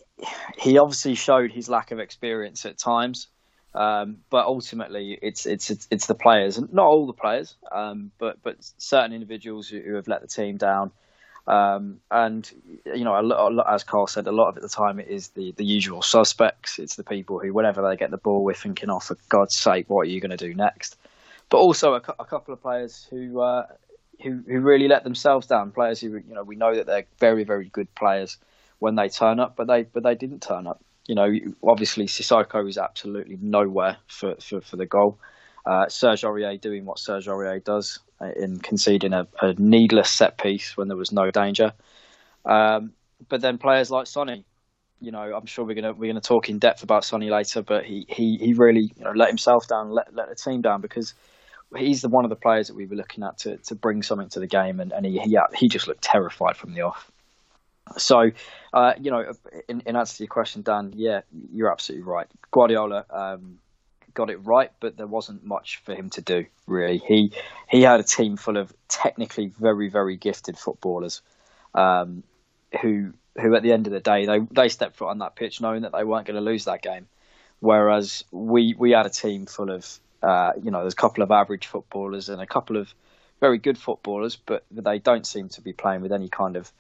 he 0.59 0.79
obviously 0.79 1.15
showed 1.15 1.51
his 1.51 1.69
lack 1.69 1.91
of 1.91 1.99
experience 1.99 2.67
at 2.67 2.79
times. 2.79 3.29
Um, 3.75 4.19
but 4.31 4.47
ultimately, 4.47 5.17
it's, 5.23 5.47
it's 5.47 5.71
it's 5.71 6.07
the 6.07 6.15
players, 6.15 6.61
not 6.73 6.87
all 6.87 7.07
the 7.07 7.13
players, 7.13 7.55
um, 7.71 8.11
but 8.19 8.43
but 8.43 8.57
certain 8.79 9.13
individuals 9.13 9.69
who, 9.69 9.81
who, 9.81 9.95
have 9.95 10.09
let 10.09 10.23
the 10.23 10.27
team 10.27 10.57
down. 10.57 10.91
Um, 11.47 12.01
and 12.11 12.51
you 12.85 13.05
know, 13.05 13.19
a 13.19 13.23
lot, 13.23 13.51
a 13.51 13.55
lot, 13.55 13.73
as 13.73 13.85
Carl 13.85 14.09
said, 14.09 14.27
a 14.27 14.33
lot 14.33 14.49
of 14.49 14.57
it, 14.57 14.63
the 14.63 14.69
time 14.69 14.99
it 14.99 15.07
is 15.09 15.29
the, 15.29 15.53
the 15.53 15.65
usual 15.65 16.03
suspects. 16.03 16.81
It's 16.81 16.97
the 16.97 17.05
people 17.05 17.39
who, 17.39 17.53
whenever 17.53 17.81
they 17.89 17.97
get 17.97 18.11
the 18.11 18.19
ball, 18.19 18.43
we're 18.43 18.55
thinking, 18.55 18.91
"Oh, 18.91 18.99
for 18.99 19.17
God's 19.29 19.55
sake, 19.55 19.89
what 19.89 20.03
are 20.03 20.11
you 20.11 20.21
going 20.21 20.37
to 20.37 20.37
do 20.37 20.53
next?" 20.53 20.97
But 21.49 21.59
also 21.59 21.95
a, 21.95 22.03
a 22.19 22.25
couple 22.25 22.53
of 22.53 22.61
players 22.61 23.07
who 23.09 23.41
uh, 23.41 23.67
who 24.21 24.43
who 24.49 24.61
really 24.61 24.89
let 24.89 25.05
themselves 25.05 25.47
down. 25.47 25.71
Players 25.71 26.01
who 26.01 26.17
you 26.17 26.35
know 26.35 26.43
we 26.43 26.57
know 26.57 26.75
that 26.75 26.87
they're 26.87 27.07
very 27.21 27.45
very 27.45 27.69
good 27.69 27.95
players 27.95 28.37
when 28.81 28.97
they 28.97 29.09
turn 29.09 29.39
up, 29.39 29.55
but 29.55 29.69
they 29.69 29.85
but 29.85 30.03
they 30.03 30.17
didn't 30.17 30.43
turn 30.43 30.67
up 30.67 30.83
you 31.11 31.17
know, 31.17 31.29
obviously 31.65 32.07
Sissoko 32.07 32.69
is 32.69 32.79
absolutely 32.79 33.37
nowhere 33.43 33.97
for, 34.07 34.37
for, 34.37 34.61
for 34.61 34.77
the 34.77 34.87
goal. 34.87 35.19
Uh, 35.67 35.89
Serge 35.89 36.23
Aurier 36.23 36.61
doing 36.61 36.85
what 36.85 37.01
Serge 37.01 37.27
Aurier 37.27 37.65
does 37.65 37.99
uh, 38.21 38.31
in 38.37 38.61
conceding 38.61 39.13
a, 39.13 39.27
a, 39.43 39.55
needless 39.59 40.09
set 40.09 40.39
piece 40.39 40.77
when 40.77 40.87
there 40.87 40.97
was 40.97 41.11
no 41.11 41.33
danger. 41.33 41.73
Um, 42.45 42.93
but 43.29 43.41
then 43.41 43.59
players 43.59 43.91
like 43.91 44.07
Sonny, 44.07 44.45
you 45.01 45.11
know, 45.11 45.35
I'm 45.35 45.47
sure 45.47 45.65
we're 45.65 45.75
gonna 45.75 45.95
we're 45.95 46.13
gonna 46.13 46.21
talk 46.21 46.49
in 46.49 46.61
depth 46.61 46.85
about 46.85 47.05
Sonny 47.05 47.29
later, 47.29 47.61
but 47.61 47.85
he 47.85 48.07
he, 48.09 48.39
he 48.41 48.55
really 48.55 48.93
you 48.97 49.05
know, 49.05 49.11
let 49.11 49.31
himself 49.31 49.67
down, 49.67 49.91
let 49.91 50.15
let 50.15 50.29
the 50.29 50.37
team 50.37 50.61
down 50.63 50.81
because 50.81 51.13
he's 51.77 52.03
the 52.03 52.09
one 52.09 52.25
of 52.25 52.31
the 52.31 52.37
players 52.37 52.69
that 52.69 52.77
we 52.77 52.87
were 52.87 52.97
looking 52.97 53.25
at 53.25 53.37
to, 53.39 53.57
to 53.57 53.75
bring 53.75 54.05
something 54.05 54.29
to 54.29 54.39
the 54.39 54.47
game, 54.47 54.79
and, 54.79 54.93
and 54.93 55.05
he, 55.05 55.19
he 55.19 55.37
he 55.57 55.69
just 55.69 55.89
looked 55.89 56.03
terrified 56.03 56.57
from 56.57 56.73
the 56.73 56.83
off. 56.83 57.10
So, 57.97 58.31
uh, 58.73 58.95
you 59.01 59.11
know, 59.11 59.33
in, 59.69 59.81
in, 59.81 59.97
answer 59.97 60.19
to 60.19 60.23
your 60.23 60.29
question, 60.29 60.63
Dan, 60.63 60.93
yeah, 60.95 61.23
you're 61.53 61.71
absolutely 61.71 62.05
right. 62.05 62.27
Guardiola 62.53 63.05
um, 63.11 63.59
got 64.15 64.31
it 64.31 64.37
right, 64.45 64.71
but 64.81 64.97
there 64.97 65.07
wasn't 65.07 65.45
much 65.45 65.81
for 65.85 65.95
him 65.95 66.11
to 66.11 66.21
do. 66.21 66.47
Really, 66.67 66.99
he 66.99 67.33
he 67.69 67.83
had 67.83 68.01
a 68.01 68.05
team 68.05 68.37
full 68.37 68.57
of 68.57 68.73
technically 68.89 69.53
very 69.59 69.89
very 69.89 70.17
gifted 70.17 70.57
footballers, 70.57 71.23
um, 71.75 72.23
who 72.81 73.13
who 73.41 73.55
at 73.55 73.63
the 73.63 73.73
end 73.73 73.87
of 73.87 73.93
the 73.93 74.01
day 74.01 74.27
they 74.27 74.41
they 74.51 74.69
stepped 74.69 74.97
foot 74.97 75.09
on 75.09 75.19
that 75.19 75.37
pitch 75.37 75.61
knowing 75.61 75.83
that 75.83 75.93
they 75.93 76.05
weren't 76.05 76.27
going 76.27 76.37
to 76.37 76.41
lose 76.41 76.67
that 76.67 76.83
game, 76.83 77.07
whereas 77.61 78.25
we 78.31 78.75
we 78.79 78.93
had 78.93 79.07
a 79.07 79.11
team 79.11 79.47
full 79.47 79.71
of 79.71 79.99
uh, 80.23 80.53
you 80.63 80.71
know 80.71 80.81
there's 80.81 80.93
a 80.93 80.97
couple 80.97 81.23
of 81.23 81.31
average 81.31 81.67
footballers 81.67 82.29
and 82.29 82.41
a 82.41 82.47
couple 82.47 82.77
of 82.77 82.93
very 83.41 83.59
good 83.59 83.79
footballers, 83.79 84.37
but 84.37 84.65
they 84.71 84.99
don't 84.99 85.27
seem 85.27 85.49
to 85.49 85.63
be 85.63 85.73
playing 85.73 86.03
with 86.03 86.13
any 86.13 86.29
kind 86.29 86.57
of 86.57 86.71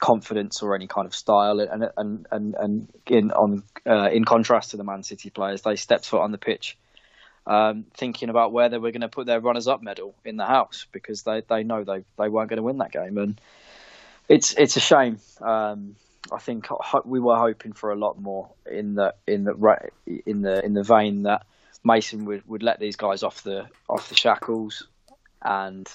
confidence 0.00 0.62
or 0.62 0.74
any 0.74 0.86
kind 0.86 1.06
of 1.06 1.14
style. 1.14 1.60
And 1.60 1.90
and 1.96 2.26
and, 2.30 2.54
and 2.58 2.88
in 3.06 3.30
on 3.30 3.62
uh, 3.86 4.10
in 4.10 4.24
contrast 4.24 4.72
to 4.72 4.76
the 4.76 4.84
Man 4.84 5.02
City 5.02 5.30
players, 5.30 5.62
they 5.62 5.76
stepped 5.76 6.06
foot 6.06 6.22
on 6.22 6.32
the 6.32 6.38
pitch, 6.38 6.76
um, 7.46 7.84
thinking 7.94 8.28
about 8.30 8.52
where 8.52 8.68
they 8.68 8.78
were 8.78 8.90
going 8.90 9.02
to 9.02 9.08
put 9.08 9.26
their 9.26 9.40
runners-up 9.40 9.82
medal 9.82 10.14
in 10.24 10.36
the 10.36 10.46
house 10.46 10.86
because 10.92 11.22
they, 11.22 11.42
they 11.48 11.62
know 11.62 11.84
they 11.84 12.04
they 12.18 12.28
weren't 12.28 12.48
going 12.48 12.56
to 12.56 12.62
win 12.62 12.78
that 12.78 12.92
game, 12.92 13.18
and 13.18 13.40
it's 14.28 14.54
it's 14.54 14.76
a 14.76 14.80
shame. 14.80 15.18
Um, 15.40 15.96
I 16.32 16.38
think 16.38 16.68
we 17.04 17.18
were 17.20 17.36
hoping 17.36 17.72
for 17.72 17.92
a 17.92 17.96
lot 17.96 18.20
more 18.20 18.50
in 18.70 18.94
the 18.94 19.14
in 19.26 19.44
the 19.44 19.90
in 20.26 20.42
the 20.42 20.64
in 20.64 20.74
the 20.74 20.82
vein 20.82 21.22
that 21.22 21.46
Mason 21.82 22.24
would, 22.26 22.46
would 22.46 22.62
let 22.62 22.78
these 22.78 22.96
guys 22.96 23.22
off 23.22 23.42
the 23.42 23.66
off 23.88 24.08
the 24.08 24.14
shackles 24.14 24.86
and 25.42 25.88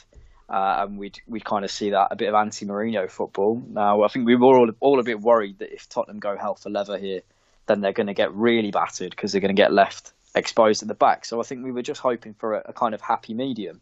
uh, 0.50 0.84
and 0.84 0.98
we'd 0.98 1.20
we 1.28 1.40
kind 1.40 1.66
of 1.66 1.72
see 1.72 1.92
that 1.92 2.08
a 2.12 2.16
bit 2.16 2.30
of 2.30 2.36
anti-Mourinho 2.36 3.10
football. 3.10 3.62
Now, 3.68 4.04
I 4.04 4.08
think 4.08 4.26
we 4.26 4.36
were 4.36 4.58
all 4.58 4.70
all 4.80 5.00
a 5.00 5.04
bit 5.04 5.20
worried 5.20 5.60
that 5.60 5.74
if 5.74 5.90
Tottenham 5.90 6.20
go 6.20 6.38
hell 6.38 6.56
for 6.56 6.70
leather 6.70 6.98
here, 6.98 7.22
then 7.66 7.82
they're 7.82 7.94
going 7.94 8.08
to 8.08 8.14
get 8.14 8.34
really 8.34 8.72
battered 8.72 9.10
because 9.12 9.32
they're 9.32 9.42
going 9.42 9.56
to 9.56 9.62
get 9.62 9.74
left 9.74 10.14
exposed 10.36 10.82
at 10.82 10.88
the 10.88 10.94
back. 10.94 11.26
So 11.26 11.40
I 11.40 11.44
think 11.44 11.64
we 11.64 11.72
were 11.72 11.82
just 11.82 12.02
hoping 12.02 12.34
for 12.34 12.56
a, 12.56 12.64
a 12.66 12.74
kind 12.74 12.94
of 12.94 13.02
happy 13.02 13.34
medium. 13.34 13.82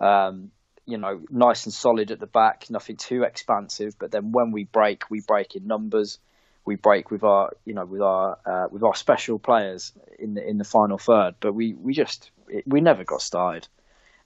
Um, 0.00 0.50
you 0.86 0.96
know, 0.96 1.20
nice 1.28 1.64
and 1.66 1.74
solid 1.74 2.10
at 2.10 2.20
the 2.20 2.26
back, 2.26 2.70
nothing 2.70 2.96
too 2.96 3.22
expansive. 3.22 3.98
But 3.98 4.10
then 4.10 4.32
when 4.32 4.52
we 4.52 4.64
break, 4.64 5.10
we 5.10 5.20
break 5.20 5.54
in 5.54 5.66
numbers. 5.66 6.18
We 6.64 6.76
break 6.76 7.10
with 7.10 7.24
our, 7.24 7.52
you 7.64 7.74
know, 7.74 7.84
with 7.84 8.02
our 8.02 8.38
uh, 8.46 8.68
with 8.70 8.82
our 8.82 8.94
special 8.94 9.38
players 9.38 9.92
in 10.18 10.34
the 10.34 10.46
in 10.46 10.58
the 10.58 10.64
final 10.64 10.98
third. 10.98 11.34
But 11.40 11.54
we 11.54 11.74
we 11.74 11.92
just 11.92 12.30
we 12.66 12.80
never 12.80 13.04
got 13.04 13.22
started. 13.22 13.66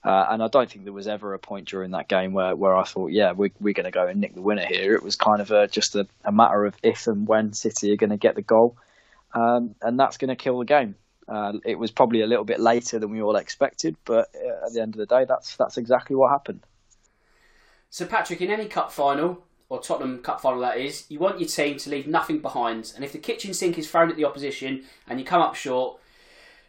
Uh, 0.05 0.25
and 0.31 0.43
I 0.43 0.47
don't 0.47 0.69
think 0.69 0.83
there 0.83 0.93
was 0.93 1.07
ever 1.07 1.33
a 1.33 1.39
point 1.39 1.69
during 1.69 1.91
that 1.91 2.09
game 2.09 2.33
where, 2.33 2.55
where 2.55 2.75
I 2.75 2.83
thought, 2.83 3.11
yeah, 3.11 3.31
we're, 3.31 3.51
we're 3.59 3.73
going 3.73 3.85
to 3.85 3.91
go 3.91 4.05
and 4.05 4.19
nick 4.19 4.35
the 4.35 4.41
winner 4.41 4.65
here. 4.65 4.95
It 4.95 5.03
was 5.03 5.15
kind 5.15 5.39
of 5.39 5.51
a, 5.51 5.67
just 5.67 5.95
a, 5.95 6.07
a 6.25 6.31
matter 6.31 6.65
of 6.65 6.75
if 6.83 7.07
and 7.07 7.25
when 7.27 7.53
City 7.53 7.93
are 7.93 7.97
going 7.97 8.09
to 8.09 8.17
get 8.17 8.35
the 8.35 8.41
goal. 8.41 8.77
Um, 9.33 9.75
and 9.81 9.97
that's 9.97 10.17
going 10.17 10.29
to 10.29 10.35
kill 10.35 10.59
the 10.59 10.65
game. 10.65 10.95
Uh, 11.27 11.53
it 11.65 11.79
was 11.79 11.89
probably 11.89 12.21
a 12.21 12.27
little 12.27 12.43
bit 12.43 12.59
later 12.59 12.99
than 12.99 13.11
we 13.11 13.21
all 13.21 13.37
expected, 13.37 13.95
but 14.03 14.29
uh, 14.35 14.65
at 14.65 14.73
the 14.73 14.81
end 14.81 14.93
of 14.93 14.99
the 14.99 15.05
day, 15.05 15.25
that's 15.25 15.55
that's 15.55 15.77
exactly 15.77 16.17
what 16.17 16.31
happened. 16.31 16.59
So, 17.89 18.05
Patrick, 18.05 18.41
in 18.41 18.51
any 18.51 18.65
cup 18.67 18.91
final, 18.91 19.41
or 19.69 19.79
Tottenham 19.79 20.19
Cup 20.19 20.41
final 20.41 20.59
that 20.61 20.77
is, 20.77 21.05
you 21.09 21.19
want 21.19 21.39
your 21.39 21.47
team 21.47 21.77
to 21.77 21.89
leave 21.89 22.07
nothing 22.07 22.39
behind. 22.39 22.91
And 22.95 23.03
if 23.03 23.11
the 23.11 23.17
kitchen 23.17 23.53
sink 23.53 23.77
is 23.77 23.89
thrown 23.89 24.09
at 24.09 24.17
the 24.17 24.25
opposition 24.25 24.83
and 25.07 25.19
you 25.19 25.25
come 25.25 25.41
up 25.41 25.55
short, 25.55 25.99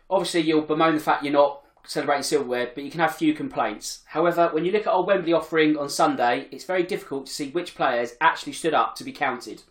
obviously 0.09 0.41
you'll 0.41 0.63
bemoan 0.63 0.95
the 0.95 1.01
fact 1.01 1.25
you're 1.25 1.33
not 1.33 1.64
celebrating 1.87 2.23
silverware, 2.23 2.71
but 2.75 2.85
you 2.85 2.91
can 2.91 3.01
have 3.01 3.15
few 3.15 3.35
complaints. 3.35 4.01
However, 4.07 4.49
when 4.53 4.65
you 4.65 4.73
look 4.73 4.87
at 4.87 4.93
our 4.93 5.05
Wembley 5.05 5.33
offering 5.33 5.77
on 5.77 5.89
Sunday, 5.89 6.49
it's 6.51 6.65
very 6.65 6.83
difficult 6.83 7.27
to 7.27 7.33
see 7.33 7.51
which 7.51 7.75
players 7.75 8.15
actually 8.21 8.53
stood 8.53 8.75
up 8.75 8.97
to 8.97 9.05
be 9.05 9.13
counted. 9.13 9.63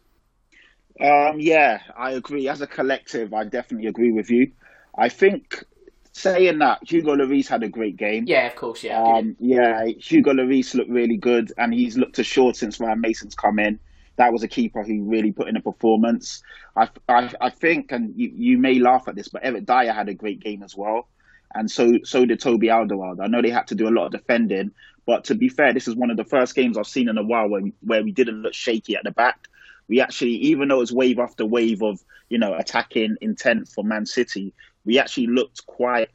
Um, 1.02 1.40
yeah, 1.40 1.80
I 1.98 2.12
agree. 2.12 2.48
As 2.48 2.62
a 2.62 2.68
collective, 2.68 3.34
I 3.34 3.46
definitely 3.46 3.88
agree 3.88 4.12
with 4.12 4.30
you. 4.30 4.52
I 4.96 5.10
think 5.10 5.64
saying 6.12 6.60
that 6.60 6.80
Hugo 6.84 7.16
Lloris 7.16 7.48
had 7.48 7.64
a 7.64 7.70
great 7.70 7.98
game. 7.98 8.26
Yeah, 8.28 8.46
of 8.46 8.56
course, 8.56 8.84
yeah. 8.84 9.02
Um, 9.02 9.36
yeah, 9.40 9.86
Hugo 9.86 10.34
Lloris 10.34 10.76
looked 10.76 10.92
really 10.92 11.18
good, 11.18 11.52
and 11.58 11.74
he's 11.74 11.98
looked 11.98 12.20
assured 12.20 12.56
since 12.56 12.80
Ryan 12.80 13.02
Mason's 13.02 13.36
come 13.36 13.58
in. 13.58 13.80
That 14.18 14.32
was 14.32 14.44
a 14.44 14.48
keeper 14.48 14.84
who 14.84 15.10
really 15.10 15.32
put 15.32 15.48
in 15.48 15.58
a 15.58 15.62
performance. 15.62 16.44
I, 16.76 16.88
I, 17.10 17.34
I 17.42 17.50
think, 17.50 17.92
and 17.92 18.14
you, 18.16 18.32
you 18.32 18.58
may 18.60 18.78
laugh 18.78 19.08
at 19.08 19.16
this, 19.16 19.28
but 19.28 19.42
Eric 19.44 19.66
Dier 19.66 19.92
had 19.92 20.08
a 20.08 20.14
great 20.14 20.40
game 20.40 20.62
as 20.62 20.78
well 20.78 21.08
and 21.56 21.70
so 21.70 22.00
so 22.04 22.26
did 22.26 22.40
Toby 22.40 22.68
Alderweireld. 22.68 23.22
I 23.22 23.28
know 23.28 23.42
they 23.42 23.50
had 23.50 23.68
to 23.68 23.76
do 23.76 23.88
a 23.88 23.92
lot 23.92 24.08
of 24.08 24.12
defending, 24.12 24.72
but 25.06 25.26
to 25.26 25.36
be 25.36 25.50
fair, 25.50 25.74
this 25.74 25.88
is 25.88 25.96
one 25.96 26.12
of 26.12 26.18
the 26.18 26.24
first 26.24 26.56
games 26.56 26.78
I've 26.78 26.88
seen 26.88 27.10
in 27.10 27.18
a 27.18 27.24
while 27.24 27.50
where 27.50 27.62
where 27.82 28.04
we 28.04 28.12
didn't 28.12 28.42
look 28.42 28.54
shaky 28.54 28.96
at 28.96 29.04
the 29.04 29.12
back. 29.12 29.48
We 29.88 30.00
actually, 30.02 30.36
even 30.36 30.70
though 30.70 30.78
it 30.78 30.80
was 30.80 30.94
wave 30.94 31.20
after 31.20 31.46
wave 31.46 31.82
of 31.82 32.00
you 32.30 32.38
know 32.38 32.56
attacking 32.56 33.18
intent 33.22 33.68
for 33.68 33.84
Man 33.84 34.06
City, 34.06 34.54
we 34.86 35.00
actually 35.00 35.28
looked 35.28 35.66
quite 35.66 36.10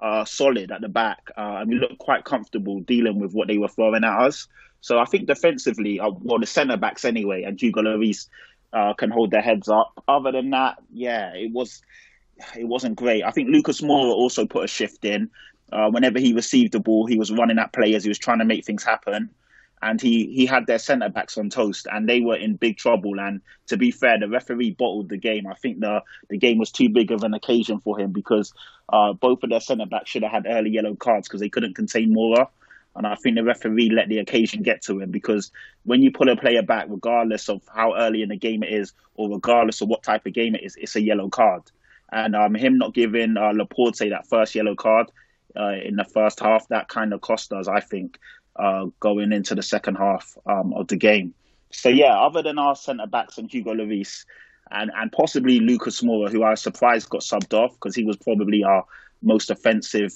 uh, 0.00 0.24
solid 0.24 0.72
at 0.72 0.80
the 0.80 0.88
back, 0.88 1.30
uh, 1.36 1.58
and 1.60 1.70
we 1.70 1.76
looked 1.76 1.98
quite 1.98 2.24
comfortable 2.24 2.80
dealing 2.80 3.20
with 3.20 3.32
what 3.32 3.48
they 3.48 3.58
were 3.58 3.68
throwing 3.68 4.04
at 4.04 4.18
us. 4.20 4.48
So 4.80 4.98
I 4.98 5.04
think 5.04 5.28
defensively, 5.28 6.00
uh, 6.00 6.10
well, 6.20 6.40
the 6.40 6.46
centre 6.46 6.76
backs 6.76 7.04
anyway, 7.04 7.44
and 7.44 7.60
Hugo 7.60 7.82
Lloris 7.82 8.26
uh, 8.72 8.94
can 8.94 9.10
hold 9.10 9.30
their 9.30 9.42
heads 9.42 9.68
up. 9.68 10.02
Other 10.08 10.32
than 10.32 10.50
that, 10.50 10.78
yeah, 10.92 11.34
it 11.34 11.52
was 11.52 11.82
it 12.56 12.66
wasn't 12.66 12.96
great. 12.96 13.24
I 13.24 13.30
think 13.30 13.48
Lucas 13.50 13.80
Moura 13.80 14.12
also 14.12 14.46
put 14.46 14.64
a 14.64 14.68
shift 14.68 15.04
in. 15.04 15.30
Uh, 15.72 15.88
whenever 15.90 16.18
he 16.18 16.34
received 16.34 16.72
the 16.72 16.80
ball, 16.80 17.06
he 17.06 17.18
was 17.18 17.32
running 17.32 17.58
at 17.58 17.72
players. 17.72 18.02
He 18.02 18.10
was 18.10 18.18
trying 18.18 18.40
to 18.40 18.44
make 18.44 18.64
things 18.64 18.84
happen 18.84 19.30
and 19.82 20.00
he 20.00 20.32
he 20.32 20.46
had 20.46 20.66
their 20.66 20.78
centre 20.78 21.08
backs 21.08 21.36
on 21.36 21.50
toast, 21.50 21.88
and 21.90 22.08
they 22.08 22.20
were 22.20 22.36
in 22.36 22.54
big 22.54 22.76
trouble. 22.76 23.18
And 23.18 23.40
to 23.66 23.76
be 23.76 23.90
fair, 23.90 24.18
the 24.18 24.28
referee 24.28 24.76
bottled 24.78 25.08
the 25.08 25.18
game. 25.18 25.46
I 25.46 25.54
think 25.54 25.80
the 25.80 26.00
the 26.30 26.38
game 26.38 26.58
was 26.58 26.70
too 26.70 26.88
big 26.88 27.10
of 27.10 27.24
an 27.24 27.34
occasion 27.34 27.80
for 27.80 27.98
him 27.98 28.12
because 28.12 28.54
uh, 28.88 29.12
both 29.12 29.42
of 29.42 29.50
their 29.50 29.60
centre 29.60 29.86
backs 29.86 30.10
should 30.10 30.22
have 30.22 30.32
had 30.32 30.46
early 30.46 30.70
yellow 30.70 30.94
cards 30.94 31.28
because 31.28 31.40
they 31.40 31.48
couldn't 31.48 31.74
contain 31.74 32.14
Moura. 32.14 32.46
And 32.94 33.06
I 33.06 33.14
think 33.14 33.36
the 33.36 33.42
referee 33.42 33.90
let 33.90 34.08
the 34.08 34.18
occasion 34.18 34.62
get 34.62 34.82
to 34.82 35.00
him 35.00 35.10
because 35.10 35.50
when 35.84 36.02
you 36.02 36.12
pull 36.12 36.28
a 36.28 36.36
player 36.36 36.62
back, 36.62 36.86
regardless 36.90 37.48
of 37.48 37.62
how 37.74 37.96
early 37.96 38.22
in 38.22 38.28
the 38.28 38.36
game 38.36 38.62
it 38.62 38.70
is, 38.70 38.92
or 39.14 39.30
regardless 39.30 39.80
of 39.80 39.88
what 39.88 40.02
type 40.02 40.26
of 40.26 40.34
game 40.34 40.54
it 40.54 40.62
is, 40.62 40.76
it's 40.76 40.94
a 40.94 41.00
yellow 41.00 41.30
card. 41.30 41.62
And 42.12 42.36
um, 42.36 42.54
him 42.54 42.78
not 42.78 42.94
giving 42.94 43.36
uh, 43.36 43.52
Laporte 43.52 43.98
that 44.10 44.28
first 44.28 44.54
yellow 44.54 44.74
card 44.74 45.10
uh, 45.58 45.72
in 45.82 45.96
the 45.96 46.04
first 46.04 46.40
half, 46.40 46.68
that 46.68 46.88
kind 46.88 47.12
of 47.12 47.22
cost 47.22 47.52
us, 47.52 47.68
I 47.68 47.80
think 47.80 48.18
uh, 48.56 48.86
going 49.00 49.32
into 49.32 49.54
the 49.54 49.62
second 49.62 49.96
half 49.96 50.36
um, 50.46 50.74
of 50.74 50.88
the 50.88 50.96
game. 50.96 51.34
So 51.70 51.88
yeah, 51.88 52.18
other 52.18 52.42
than 52.42 52.58
our 52.58 52.76
centre 52.76 53.06
backs 53.06 53.38
and 53.38 53.50
Hugo 53.50 53.72
Lloris 53.72 54.26
and 54.70 54.90
and 54.94 55.10
possibly 55.10 55.58
Lucas 55.60 56.02
Moura, 56.02 56.30
who 56.30 56.42
I 56.42 56.50
was 56.50 56.60
surprised 56.60 57.08
got 57.08 57.22
subbed 57.22 57.54
off 57.54 57.72
because 57.72 57.94
he 57.94 58.04
was 58.04 58.16
probably 58.16 58.62
our 58.62 58.84
most 59.22 59.50
offensive 59.50 60.12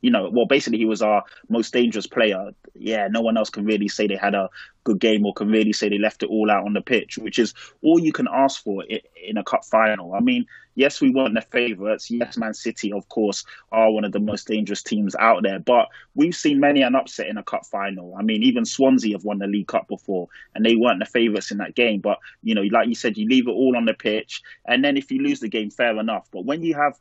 you 0.00 0.10
know, 0.10 0.28
well, 0.30 0.46
basically 0.46 0.78
he 0.78 0.84
was 0.84 1.02
our 1.02 1.24
most 1.48 1.72
dangerous 1.72 2.06
player. 2.06 2.50
Yeah, 2.74 3.08
no 3.08 3.20
one 3.20 3.36
else 3.36 3.50
can 3.50 3.64
really 3.64 3.88
say 3.88 4.06
they 4.06 4.16
had 4.16 4.34
a 4.34 4.50
good 4.84 5.00
game 5.00 5.24
or 5.24 5.32
can 5.32 5.48
really 5.48 5.72
say 5.72 5.88
they 5.88 5.98
left 5.98 6.22
it 6.22 6.28
all 6.28 6.50
out 6.50 6.64
on 6.64 6.72
the 6.72 6.80
pitch, 6.80 7.18
which 7.18 7.38
is 7.38 7.54
all 7.82 7.98
you 7.98 8.12
can 8.12 8.28
ask 8.32 8.62
for 8.62 8.84
in 8.84 9.36
a 9.36 9.44
cup 9.44 9.64
final. 9.64 10.14
I 10.14 10.20
mean, 10.20 10.46
yes, 10.74 11.00
we 11.00 11.10
weren't 11.10 11.34
the 11.34 11.40
favourites. 11.40 12.10
Yes, 12.10 12.36
Man 12.36 12.54
City, 12.54 12.92
of 12.92 13.08
course, 13.08 13.44
are 13.70 13.90
one 13.90 14.04
of 14.04 14.12
the 14.12 14.20
most 14.20 14.46
dangerous 14.46 14.82
teams 14.82 15.14
out 15.16 15.42
there. 15.42 15.58
But 15.58 15.88
we've 16.14 16.34
seen 16.34 16.60
many 16.60 16.82
an 16.82 16.94
upset 16.94 17.28
in 17.28 17.38
a 17.38 17.42
cup 17.42 17.66
final. 17.66 18.14
I 18.18 18.22
mean, 18.22 18.42
even 18.42 18.64
Swansea 18.64 19.14
have 19.14 19.24
won 19.24 19.38
the 19.38 19.46
League 19.46 19.68
Cup 19.68 19.88
before, 19.88 20.28
and 20.54 20.64
they 20.64 20.76
weren't 20.76 21.00
the 21.00 21.06
favourites 21.06 21.50
in 21.50 21.58
that 21.58 21.74
game. 21.74 22.00
But 22.00 22.18
you 22.42 22.54
know, 22.54 22.62
like 22.62 22.88
you 22.88 22.94
said, 22.94 23.16
you 23.16 23.28
leave 23.28 23.48
it 23.48 23.52
all 23.52 23.76
on 23.76 23.84
the 23.84 23.94
pitch, 23.94 24.42
and 24.66 24.84
then 24.84 24.96
if 24.96 25.10
you 25.10 25.20
lose 25.22 25.40
the 25.40 25.48
game, 25.48 25.70
fair 25.70 25.98
enough. 25.98 26.28
But 26.32 26.44
when 26.44 26.62
you 26.62 26.74
have 26.74 26.98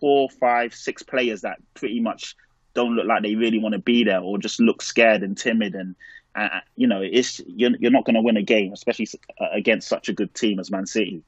four, 0.00 0.28
five, 0.30 0.74
six 0.74 1.02
players 1.02 1.42
that 1.42 1.58
pretty 1.74 2.00
much 2.00 2.36
don't 2.74 2.94
look 2.94 3.06
like 3.06 3.22
they 3.22 3.34
really 3.34 3.58
want 3.58 3.72
to 3.72 3.80
be 3.80 4.04
there 4.04 4.20
or 4.20 4.38
just 4.38 4.60
look 4.60 4.82
scared 4.82 5.22
and 5.22 5.36
timid 5.36 5.74
and 5.74 5.96
uh, 6.34 6.60
you 6.76 6.86
know 6.86 7.00
it's 7.02 7.40
you're, 7.46 7.72
you're 7.80 7.90
not 7.90 8.04
going 8.04 8.14
to 8.14 8.22
win 8.22 8.36
a 8.36 8.42
game 8.42 8.72
especially 8.72 9.08
uh, 9.40 9.46
against 9.52 9.88
such 9.88 10.08
a 10.08 10.12
good 10.12 10.32
team 10.34 10.60
as 10.60 10.70
man 10.70 10.86
city. 10.86 11.22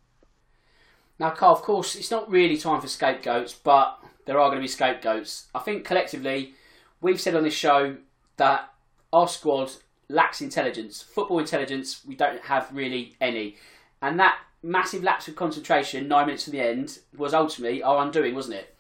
Now 1.19 1.31
carl 1.31 1.55
of 1.55 1.62
course 1.62 1.97
it's 1.97 2.11
not 2.11 2.31
really 2.31 2.57
time 2.57 2.81
for 2.81 2.89
scapegoats 2.89 3.53
but 3.53 3.99
there 4.27 4.39
are 4.39 4.49
going 4.49 4.61
to 4.61 4.65
be 4.65 4.69
scapegoats. 4.69 5.49
I 5.55 5.59
think 5.61 5.85
collectively 5.85 6.55
we've 7.00 7.21
said 7.21 7.35
on 7.35 7.43
this 7.43 7.55
show 7.55 7.97
that 8.37 8.73
our 9.12 9.27
squad 9.27 9.73
lacks 10.09 10.41
intelligence. 10.41 11.03
Football 11.03 11.41
intelligence 11.41 12.03
we 12.07 12.15
don't 12.15 12.43
have 12.43 12.69
really 12.73 13.17
any. 13.21 13.57
And 14.03 14.21
that 14.21 14.39
massive 14.62 15.02
lapse 15.02 15.29
of 15.29 15.37
concentration, 15.37 16.09
nine 16.09 16.26
minutes 16.26 16.45
from 16.45 16.52
the 16.52 16.61
end, 16.61 16.99
was 17.17 17.35
ultimately 17.35 17.83
our 17.83 18.02
undoing, 18.02 18.35
wasn't 18.35 18.57
it? 18.57 18.75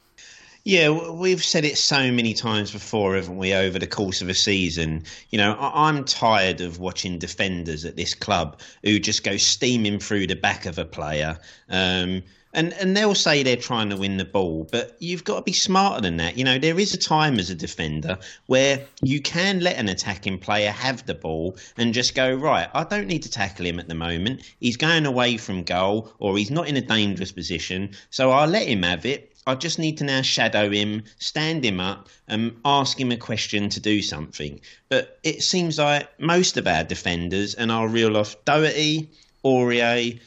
Yeah, 0.64 1.10
we've 1.10 1.42
said 1.42 1.64
it 1.64 1.78
so 1.78 2.12
many 2.12 2.34
times 2.34 2.70
before, 2.70 3.14
haven't 3.14 3.38
we, 3.38 3.54
over 3.54 3.78
the 3.78 3.86
course 3.86 4.20
of 4.20 4.28
a 4.28 4.34
season? 4.34 5.04
You 5.30 5.38
know, 5.38 5.56
I'm 5.58 6.04
tired 6.04 6.60
of 6.60 6.78
watching 6.78 7.18
defenders 7.18 7.86
at 7.86 7.96
this 7.96 8.14
club 8.14 8.60
who 8.84 8.98
just 8.98 9.24
go 9.24 9.38
steaming 9.38 9.98
through 9.98 10.26
the 10.26 10.36
back 10.36 10.66
of 10.66 10.78
a 10.78 10.84
player. 10.84 11.38
Um, 11.70 12.22
and 12.52 12.72
and 12.74 12.96
they'll 12.96 13.14
say 13.14 13.42
they're 13.42 13.56
trying 13.56 13.90
to 13.90 13.96
win 13.96 14.16
the 14.16 14.24
ball, 14.24 14.68
but 14.70 14.96
you've 14.98 15.24
got 15.24 15.36
to 15.36 15.42
be 15.42 15.52
smarter 15.52 16.00
than 16.00 16.16
that. 16.16 16.36
You 16.36 16.44
know, 16.44 16.58
there 16.58 16.78
is 16.78 16.94
a 16.94 16.98
time 16.98 17.38
as 17.38 17.50
a 17.50 17.54
defender 17.54 18.18
where 18.46 18.84
you 19.02 19.20
can 19.20 19.60
let 19.60 19.76
an 19.76 19.88
attacking 19.88 20.38
player 20.38 20.70
have 20.70 21.06
the 21.06 21.14
ball 21.14 21.56
and 21.76 21.94
just 21.94 22.14
go 22.14 22.34
right. 22.34 22.68
I 22.74 22.84
don't 22.84 23.06
need 23.06 23.22
to 23.22 23.30
tackle 23.30 23.66
him 23.66 23.78
at 23.78 23.88
the 23.88 23.94
moment. 23.94 24.42
He's 24.60 24.76
going 24.76 25.06
away 25.06 25.36
from 25.36 25.62
goal, 25.62 26.12
or 26.18 26.36
he's 26.36 26.50
not 26.50 26.68
in 26.68 26.76
a 26.76 26.80
dangerous 26.80 27.32
position, 27.32 27.90
so 28.10 28.30
I'll 28.30 28.48
let 28.48 28.66
him 28.66 28.82
have 28.82 29.06
it. 29.06 29.32
I 29.46 29.54
just 29.54 29.78
need 29.78 29.96
to 29.98 30.04
now 30.04 30.22
shadow 30.22 30.70
him, 30.70 31.02
stand 31.18 31.64
him 31.64 31.80
up, 31.80 32.08
and 32.28 32.56
ask 32.64 33.00
him 33.00 33.10
a 33.10 33.16
question 33.16 33.68
to 33.70 33.80
do 33.80 34.02
something. 34.02 34.60
But 34.88 35.18
it 35.22 35.42
seems 35.42 35.78
like 35.78 36.08
most 36.20 36.56
of 36.56 36.66
our 36.66 36.84
defenders 36.84 37.54
and 37.54 37.72
our 37.72 37.88
real 37.88 38.10
life 38.10 38.36
Doherty, 38.44 39.08
Aurier, 39.44 40.20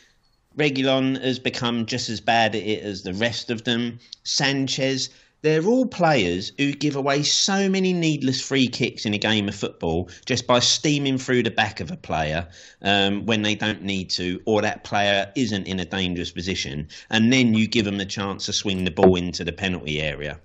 Reguilon 0.57 1.22
has 1.22 1.39
become 1.39 1.86
just 1.86 2.10
as 2.10 2.22
bad 2.22 2.55
at 2.55 2.62
it 2.62 2.83
as 2.83 3.03
the 3.03 3.13
rest 3.13 3.50
of 3.50 3.63
them. 3.63 4.00
Sanchez, 4.24 5.10
they're 5.41 5.65
all 5.65 5.86
players 5.86 6.53
who 6.57 6.72
give 6.72 6.95
away 6.95 7.22
so 7.24 7.67
many 7.67 7.91
needless 7.91 8.41
free 8.41 8.67
kicks 8.67 9.05
in 9.05 9.13
a 9.13 9.17
game 9.17 9.50
of 9.50 9.55
football 9.55 10.10
just 10.25 10.48
by 10.48 10.60
steaming 10.60 11.17
through 11.17 11.43
the 11.43 11.51
back 11.51 11.79
of 11.79 11.91
a 11.91 11.98
player 11.98 12.48
um, 12.81 13.25
when 13.25 13.41
they 13.41 13.55
don't 13.55 13.83
need 13.83 14.10
to, 14.12 14.41
or 14.45 14.62
that 14.62 14.83
player 14.83 15.31
isn't 15.36 15.67
in 15.67 15.79
a 15.79 15.86
dangerous 15.86 16.31
position, 16.31 16.88
and 17.10 17.33
then 17.33 17.53
you 17.53 17.67
give 17.67 17.86
them 17.86 17.98
the 17.98 18.05
chance 18.05 18.45
to 18.45 18.53
swing 18.53 18.86
the 18.86 18.91
ball 18.91 19.15
into 19.15 19.43
the 19.43 19.51
penalty 19.51 20.01
area. 20.01 20.39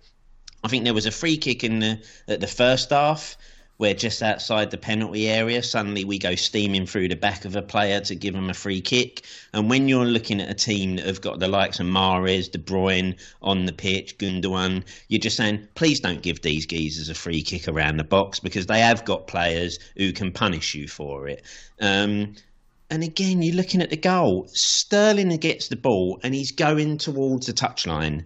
I 0.64 0.68
think 0.68 0.82
there 0.82 0.94
was 0.94 1.06
a 1.06 1.12
free 1.12 1.36
kick 1.36 1.62
in 1.62 1.78
the 1.78 2.02
at 2.26 2.40
the 2.40 2.48
first 2.48 2.90
half 2.90 3.36
where 3.78 3.94
just 3.94 4.22
outside 4.22 4.70
the 4.70 4.76
penalty 4.76 5.28
area, 5.28 5.62
suddenly 5.62 6.04
we 6.04 6.18
go 6.18 6.34
steaming 6.34 6.84
through 6.84 7.08
the 7.08 7.16
back 7.16 7.44
of 7.44 7.54
a 7.54 7.62
player 7.62 8.00
to 8.00 8.14
give 8.14 8.34
them 8.34 8.50
a 8.50 8.54
free 8.54 8.80
kick. 8.80 9.24
And 9.54 9.70
when 9.70 9.88
you're 9.88 10.04
looking 10.04 10.40
at 10.40 10.50
a 10.50 10.54
team 10.54 10.96
that 10.96 11.06
have 11.06 11.20
got 11.20 11.38
the 11.38 11.46
likes 11.46 11.78
of 11.78 11.86
Mahrez, 11.86 12.50
De 12.50 12.58
Bruyne 12.58 13.16
on 13.40 13.66
the 13.66 13.72
pitch, 13.72 14.18
Gundogan, 14.18 14.84
you're 15.06 15.20
just 15.20 15.36
saying, 15.36 15.68
please 15.76 16.00
don't 16.00 16.22
give 16.22 16.42
these 16.42 16.66
geezers 16.66 17.08
a 17.08 17.14
free 17.14 17.40
kick 17.40 17.68
around 17.68 17.98
the 17.98 18.04
box 18.04 18.40
because 18.40 18.66
they 18.66 18.80
have 18.80 19.04
got 19.04 19.28
players 19.28 19.78
who 19.96 20.12
can 20.12 20.32
punish 20.32 20.74
you 20.74 20.88
for 20.88 21.28
it. 21.28 21.44
Um, 21.80 22.34
and 22.90 23.04
again, 23.04 23.42
you're 23.42 23.54
looking 23.54 23.80
at 23.80 23.90
the 23.90 23.96
goal. 23.96 24.48
Sterling 24.52 25.28
gets 25.36 25.68
the 25.68 25.76
ball 25.76 26.18
and 26.24 26.34
he's 26.34 26.50
going 26.50 26.98
towards 26.98 27.46
the 27.46 27.52
touchline 27.52 28.24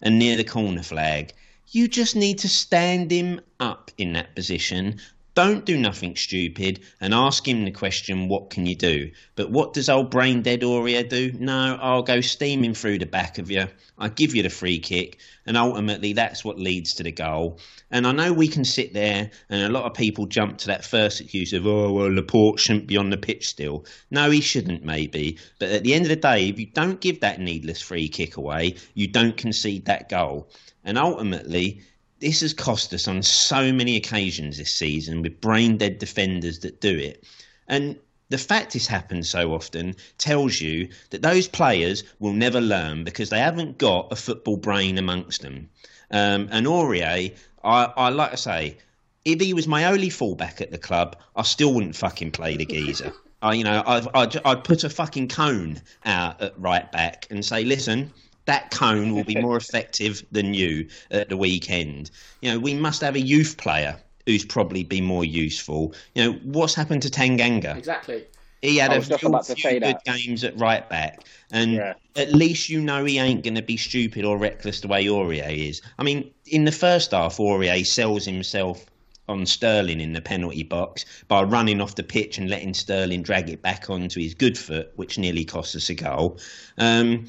and 0.00 0.18
near 0.18 0.38
the 0.38 0.44
corner 0.44 0.82
flag 0.82 1.34
you 1.70 1.88
just 1.88 2.16
need 2.16 2.38
to 2.38 2.48
stand 2.48 3.10
him 3.10 3.40
up 3.60 3.90
in 3.98 4.12
that 4.14 4.34
position. 4.34 5.00
Don't 5.34 5.64
do 5.64 5.76
nothing 5.76 6.14
stupid 6.14 6.78
and 7.00 7.12
ask 7.12 7.46
him 7.46 7.64
the 7.64 7.72
question, 7.72 8.28
what 8.28 8.50
can 8.50 8.66
you 8.66 8.76
do? 8.76 9.10
But 9.34 9.50
what 9.50 9.72
does 9.72 9.88
old 9.88 10.10
brain 10.10 10.42
dead 10.42 10.60
Aurier 10.60 11.08
do? 11.08 11.32
No, 11.32 11.76
I'll 11.80 12.04
go 12.04 12.20
steaming 12.20 12.72
through 12.74 12.98
the 12.98 13.06
back 13.06 13.38
of 13.38 13.50
you. 13.50 13.66
I 13.98 14.08
give 14.10 14.36
you 14.36 14.44
the 14.44 14.48
free 14.48 14.78
kick, 14.78 15.18
and 15.44 15.56
ultimately 15.56 16.12
that's 16.12 16.44
what 16.44 16.60
leads 16.60 16.94
to 16.94 17.02
the 17.02 17.10
goal. 17.10 17.58
And 17.90 18.06
I 18.06 18.12
know 18.12 18.32
we 18.32 18.46
can 18.46 18.64
sit 18.64 18.92
there, 18.92 19.30
and 19.50 19.62
a 19.62 19.76
lot 19.76 19.86
of 19.86 19.94
people 19.94 20.26
jump 20.26 20.58
to 20.58 20.68
that 20.68 20.84
first 20.84 21.20
excuse 21.20 21.52
of, 21.52 21.66
oh, 21.66 21.92
well, 21.92 22.12
Laporte 22.12 22.60
shouldn't 22.60 22.86
be 22.86 22.96
on 22.96 23.10
the 23.10 23.16
pitch 23.16 23.48
still. 23.48 23.86
No, 24.12 24.30
he 24.30 24.40
shouldn't, 24.40 24.84
maybe. 24.84 25.38
But 25.58 25.70
at 25.70 25.82
the 25.82 25.94
end 25.94 26.04
of 26.04 26.10
the 26.10 26.16
day, 26.16 26.48
if 26.48 26.60
you 26.60 26.66
don't 26.66 27.00
give 27.00 27.20
that 27.20 27.40
needless 27.40 27.82
free 27.82 28.08
kick 28.08 28.36
away, 28.36 28.76
you 28.94 29.08
don't 29.08 29.36
concede 29.36 29.86
that 29.86 30.08
goal. 30.08 30.48
And 30.84 30.96
ultimately, 30.96 31.82
this 32.24 32.40
has 32.40 32.54
cost 32.54 32.94
us 32.94 33.06
on 33.06 33.22
so 33.22 33.70
many 33.70 33.96
occasions 33.96 34.56
this 34.56 34.72
season 34.72 35.20
with 35.20 35.42
brain 35.42 35.76
dead 35.76 35.98
defenders 35.98 36.60
that 36.60 36.80
do 36.80 36.96
it. 36.98 37.22
And 37.68 37.98
the 38.30 38.38
fact 38.38 38.72
this 38.72 38.86
happens 38.86 39.28
so 39.28 39.52
often 39.52 39.94
tells 40.16 40.58
you 40.58 40.88
that 41.10 41.20
those 41.20 41.48
players 41.48 42.02
will 42.20 42.32
never 42.32 42.62
learn 42.62 43.04
because 43.04 43.28
they 43.28 43.40
haven't 43.40 43.76
got 43.76 44.10
a 44.10 44.16
football 44.16 44.56
brain 44.56 44.96
amongst 44.96 45.42
them. 45.42 45.68
Um, 46.10 46.48
and 46.50 46.66
Aurier, 46.66 47.36
I, 47.62 47.92
I 47.94 48.08
like 48.08 48.30
to 48.30 48.38
say, 48.38 48.78
if 49.26 49.38
he 49.38 49.52
was 49.52 49.68
my 49.68 49.84
only 49.84 50.08
fullback 50.08 50.62
at 50.62 50.70
the 50.70 50.78
club, 50.78 51.16
I 51.36 51.42
still 51.42 51.74
wouldn't 51.74 51.94
fucking 51.94 52.30
play 52.30 52.56
the 52.56 52.64
geezer. 52.64 53.12
I, 53.42 53.52
you 53.52 53.64
know, 53.64 53.82
I'd, 53.84 54.08
I'd, 54.14 54.46
I'd 54.46 54.64
put 54.64 54.84
a 54.84 54.88
fucking 54.88 55.28
cone 55.28 55.82
out 56.06 56.40
at 56.40 56.58
right 56.58 56.90
back 56.90 57.26
and 57.28 57.44
say, 57.44 57.64
listen, 57.64 58.14
that 58.46 58.70
cone 58.70 59.14
will 59.14 59.24
be 59.24 59.36
more 59.40 59.56
effective 59.56 60.24
than 60.32 60.54
you 60.54 60.88
at 61.10 61.28
the 61.28 61.36
weekend. 61.36 62.10
You 62.40 62.52
know, 62.52 62.58
we 62.58 62.74
must 62.74 63.00
have 63.00 63.14
a 63.14 63.20
youth 63.20 63.56
player 63.56 63.96
who's 64.26 64.44
probably 64.44 64.84
been 64.84 65.04
more 65.04 65.24
useful. 65.24 65.94
You 66.14 66.24
know, 66.24 66.38
what's 66.44 66.74
happened 66.74 67.02
to 67.02 67.10
Tanganga? 67.10 67.76
Exactly. 67.76 68.24
He 68.62 68.78
had 68.78 68.94
a 68.94 69.02
few, 69.02 69.42
few 69.42 69.80
good 69.80 69.98
games 70.06 70.42
at 70.42 70.58
right 70.58 70.88
back, 70.88 71.26
and 71.50 71.74
yeah. 71.74 71.94
at 72.16 72.32
least 72.32 72.70
you 72.70 72.80
know 72.80 73.04
he 73.04 73.18
ain't 73.18 73.44
going 73.44 73.56
to 73.56 73.62
be 73.62 73.76
stupid 73.76 74.24
or 74.24 74.38
reckless 74.38 74.80
the 74.80 74.88
way 74.88 75.04
Aurier 75.04 75.68
is. 75.68 75.82
I 75.98 76.02
mean, 76.02 76.30
in 76.46 76.64
the 76.64 76.72
first 76.72 77.10
half, 77.10 77.36
Aurier 77.36 77.84
sells 77.84 78.24
himself 78.24 78.86
on 79.28 79.44
Sterling 79.44 80.00
in 80.00 80.14
the 80.14 80.22
penalty 80.22 80.62
box 80.62 81.04
by 81.28 81.42
running 81.42 81.82
off 81.82 81.94
the 81.94 82.02
pitch 82.02 82.38
and 82.38 82.48
letting 82.48 82.72
Sterling 82.72 83.22
drag 83.22 83.50
it 83.50 83.60
back 83.60 83.90
onto 83.90 84.18
his 84.18 84.32
good 84.32 84.56
foot, 84.56 84.92
which 84.96 85.18
nearly 85.18 85.44
cost 85.44 85.76
us 85.76 85.90
a 85.90 85.94
goal. 85.94 86.38
Um, 86.78 87.26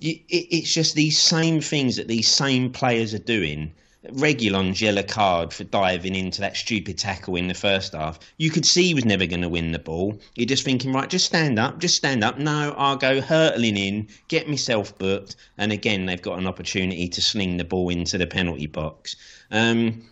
it's 0.00 0.72
just 0.72 0.94
these 0.94 1.20
same 1.20 1.60
things 1.60 1.96
that 1.96 2.08
these 2.08 2.28
same 2.28 2.70
players 2.70 3.14
are 3.14 3.18
doing. 3.18 3.72
Reguilon's 4.12 4.80
yellow 4.80 5.02
card 5.02 5.52
for 5.52 5.64
diving 5.64 6.14
into 6.14 6.40
that 6.40 6.56
stupid 6.56 6.98
tackle 6.98 7.34
in 7.34 7.48
the 7.48 7.54
first 7.54 7.94
half. 7.94 8.18
You 8.36 8.50
could 8.50 8.64
see 8.64 8.84
he 8.84 8.94
was 8.94 9.04
never 9.04 9.26
going 9.26 9.42
to 9.42 9.48
win 9.48 9.72
the 9.72 9.78
ball. 9.78 10.18
You're 10.36 10.46
just 10.46 10.64
thinking, 10.64 10.92
right, 10.92 11.10
just 11.10 11.26
stand 11.26 11.58
up, 11.58 11.78
just 11.80 11.96
stand 11.96 12.22
up. 12.22 12.38
No, 12.38 12.74
I'll 12.78 12.96
go 12.96 13.20
hurtling 13.20 13.76
in, 13.76 14.06
get 14.28 14.48
myself 14.48 14.96
booked, 14.98 15.34
and 15.58 15.72
again 15.72 16.06
they've 16.06 16.22
got 16.22 16.38
an 16.38 16.46
opportunity 16.46 17.08
to 17.08 17.20
sling 17.20 17.56
the 17.56 17.64
ball 17.64 17.88
into 17.88 18.18
the 18.18 18.26
penalty 18.26 18.66
box. 18.66 19.16
Um, 19.50 20.02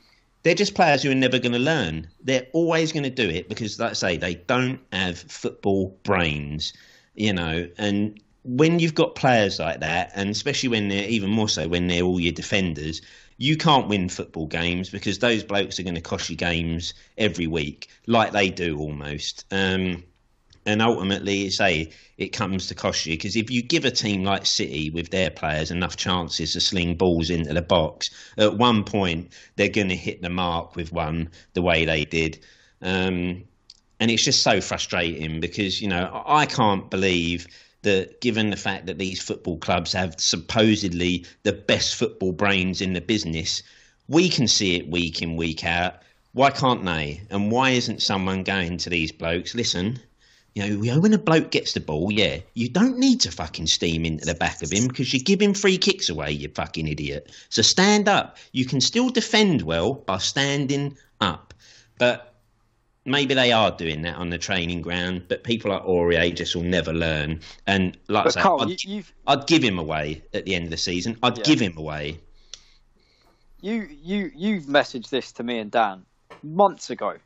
they're 0.43 0.55
just 0.55 0.75
players 0.75 1.03
who 1.03 1.11
are 1.11 1.15
never 1.15 1.39
going 1.39 1.53
to 1.53 1.59
learn. 1.59 2.09
They're 2.23 2.47
always 2.53 2.93
going 2.93 3.05
to 3.05 3.11
do 3.11 3.29
it 3.29 3.49
because, 3.49 3.81
like 3.81 3.91
I 3.91 3.95
say, 3.95 4.17
they 4.17 4.35
don't 4.35 4.81
have 4.93 5.19
football 5.19 5.99
brains, 6.03 6.73
you 7.15 7.33
know, 7.33 7.69
and 7.79 8.21
when 8.47 8.79
you've 8.79 8.95
got 8.95 9.17
players 9.17 9.59
like 9.59 9.81
that, 9.81 10.13
and 10.15 10.31
especially 10.31 10.69
when 10.69 10.89
they're 10.89 11.09
even 11.09 11.31
more 11.31 11.49
so 11.49 11.67
when 11.69 11.89
they're 11.89 12.03
all 12.03 12.21
your 12.21 12.33
defenders, 12.33 13.03
you 13.39 13.57
can't 13.57 13.89
win 13.89 14.09
football 14.09 14.47
games 14.47 14.89
because 14.89 15.19
those 15.19 15.43
blokes 15.43 15.79
are 15.79 15.83
going 15.83 15.97
to 15.97 16.01
cost 16.01 16.31
you 16.31 16.37
games 16.37 16.95
every 17.19 17.47
week, 17.47 17.89
like 18.07 18.33
they 18.33 18.49
do 18.49 18.79
almost. 18.79 19.45
Um, 19.51 20.05
and 20.65 20.81
ultimately, 20.81 21.51
say 21.51 21.91
it 22.19 22.29
comes 22.29 22.69
to 22.69 22.75
cost 22.75 23.05
you 23.07 23.15
because 23.15 23.37
if 23.37 23.51
you 23.51 23.63
give 23.63 23.85
a 23.85 23.91
team 23.91 24.25
like 24.25 24.47
City 24.47 24.91
with 24.91 25.11
their 25.11 25.31
players 25.31 25.71
enough 25.71 25.97
chances 25.97 26.53
to 26.53 26.61
sling 26.61 26.97
balls 26.97 27.31
into 27.31 27.53
the 27.53 27.63
box, 27.63 28.09
at 28.39 28.57
one 28.57 28.85
point 28.85 29.33
they're 29.57 29.69
going 29.69 29.89
to 29.89 29.97
hit 29.97 30.23
the 30.23 30.31
mark 30.31 30.77
with 30.77 30.93
one 30.93 31.31
the 31.55 31.63
way 31.63 31.85
they 31.85 32.05
did. 32.05 32.39
Um, 32.81 33.45
and 33.99 34.11
it's 34.11 34.25
just 34.25 34.43
so 34.43 34.61
frustrating 34.61 35.41
because 35.41 35.81
you 35.81 35.89
know 35.89 36.23
I 36.27 36.47
can't 36.47 36.91
believe 36.91 37.47
that 37.83 38.21
given 38.21 38.51
the 38.51 38.57
fact 38.57 38.87
that 38.87 38.99
these 38.99 39.23
football 39.23 39.59
clubs 39.59 39.93
have 39.93 40.15
supposedly 40.19 41.25
the 41.43 41.53
best 41.53 41.95
football 41.95 42.33
brains 42.33 42.81
in 42.81 42.93
the 42.93 43.01
business, 43.01 43.63
we 44.09 44.29
can 44.29 44.49
see 44.49 44.77
it 44.77 44.89
week 44.89 45.23
in, 45.23 45.37
week 45.37 45.65
out. 45.65 45.95
Why 46.33 46.51
can't 46.51 46.85
they? 46.85 47.23
And 47.31 47.51
why 47.51 47.71
isn't 47.71 48.03
someone 48.03 48.43
going 48.43 48.77
to 48.79 48.91
these 48.91 49.13
blokes? 49.13 49.55
Listen, 49.55 49.99
you 50.57 50.67
know, 50.69 51.01
when 51.01 51.13
a 51.13 51.19
bloke 51.19 51.51
gets 51.51 51.75
the 51.75 51.81
ball, 51.81 52.11
yeah, 52.11 52.39
you 52.55 52.71
don't 52.71 52.99
need 52.99 53.21
to 53.21 53.31
fucking 53.31 53.67
steam 53.67 54.07
into 54.07 54.25
the 54.25 54.35
back 54.35 54.63
of 54.63 54.73
him 54.73 54.89
because 54.89 55.13
you're 55.13 55.23
giving 55.23 55.53
free 55.53 55.77
kicks 55.77 56.09
away, 56.09 56.33
you 56.33 56.49
fucking 56.49 56.89
idiot. 56.89 57.31
So 57.51 57.61
stand 57.61 58.09
up. 58.09 58.39
You 58.53 58.65
can 58.65 58.81
still 58.81 59.11
defend 59.11 59.63
well 59.63 59.93
by 59.93 60.17
standing 60.17 60.97
up. 61.21 61.53
But 61.99 62.36
maybe 63.07 63.35
they 63.35 63.53
are 63.53 63.71
doing 63.71 64.03
that 64.03 64.17
on 64.17 64.31
the 64.31 64.39
training 64.39 64.83
ground, 64.83 65.25
but 65.29 65.45
people 65.45 65.71
like 65.71 65.83
Aurier 65.83 66.35
just 66.35 66.55
will 66.55 66.63
never 66.63 66.93
learn. 66.93 67.41
And 67.67 67.97
like 68.09 68.25
but 68.25 68.37
I 68.37 68.41
say, 68.41 68.43
Carl, 68.43 68.63
I'd, 68.63 68.85
you, 68.85 69.05
I'd, 69.27 69.47
give 69.47 69.63
him 69.63 69.79
away 69.79 70.23
at 70.35 70.45
the 70.45 70.55
end 70.55 70.65
of 70.65 70.71
the 70.71 70.77
season. 70.77 71.17
I'd 71.23 71.39
yeah. 71.39 71.45
give 71.45 71.61
him 71.61 71.77
away. 71.79 72.19
You 73.61 73.89
you 73.91 74.31
you've 74.35 74.65
messaged 74.65 75.09
this 75.09 75.33
to 75.33 75.43
me 75.43 75.59
and 75.59 75.71
Dan 75.71 76.05
months 76.43 76.91
ago. 76.91 77.17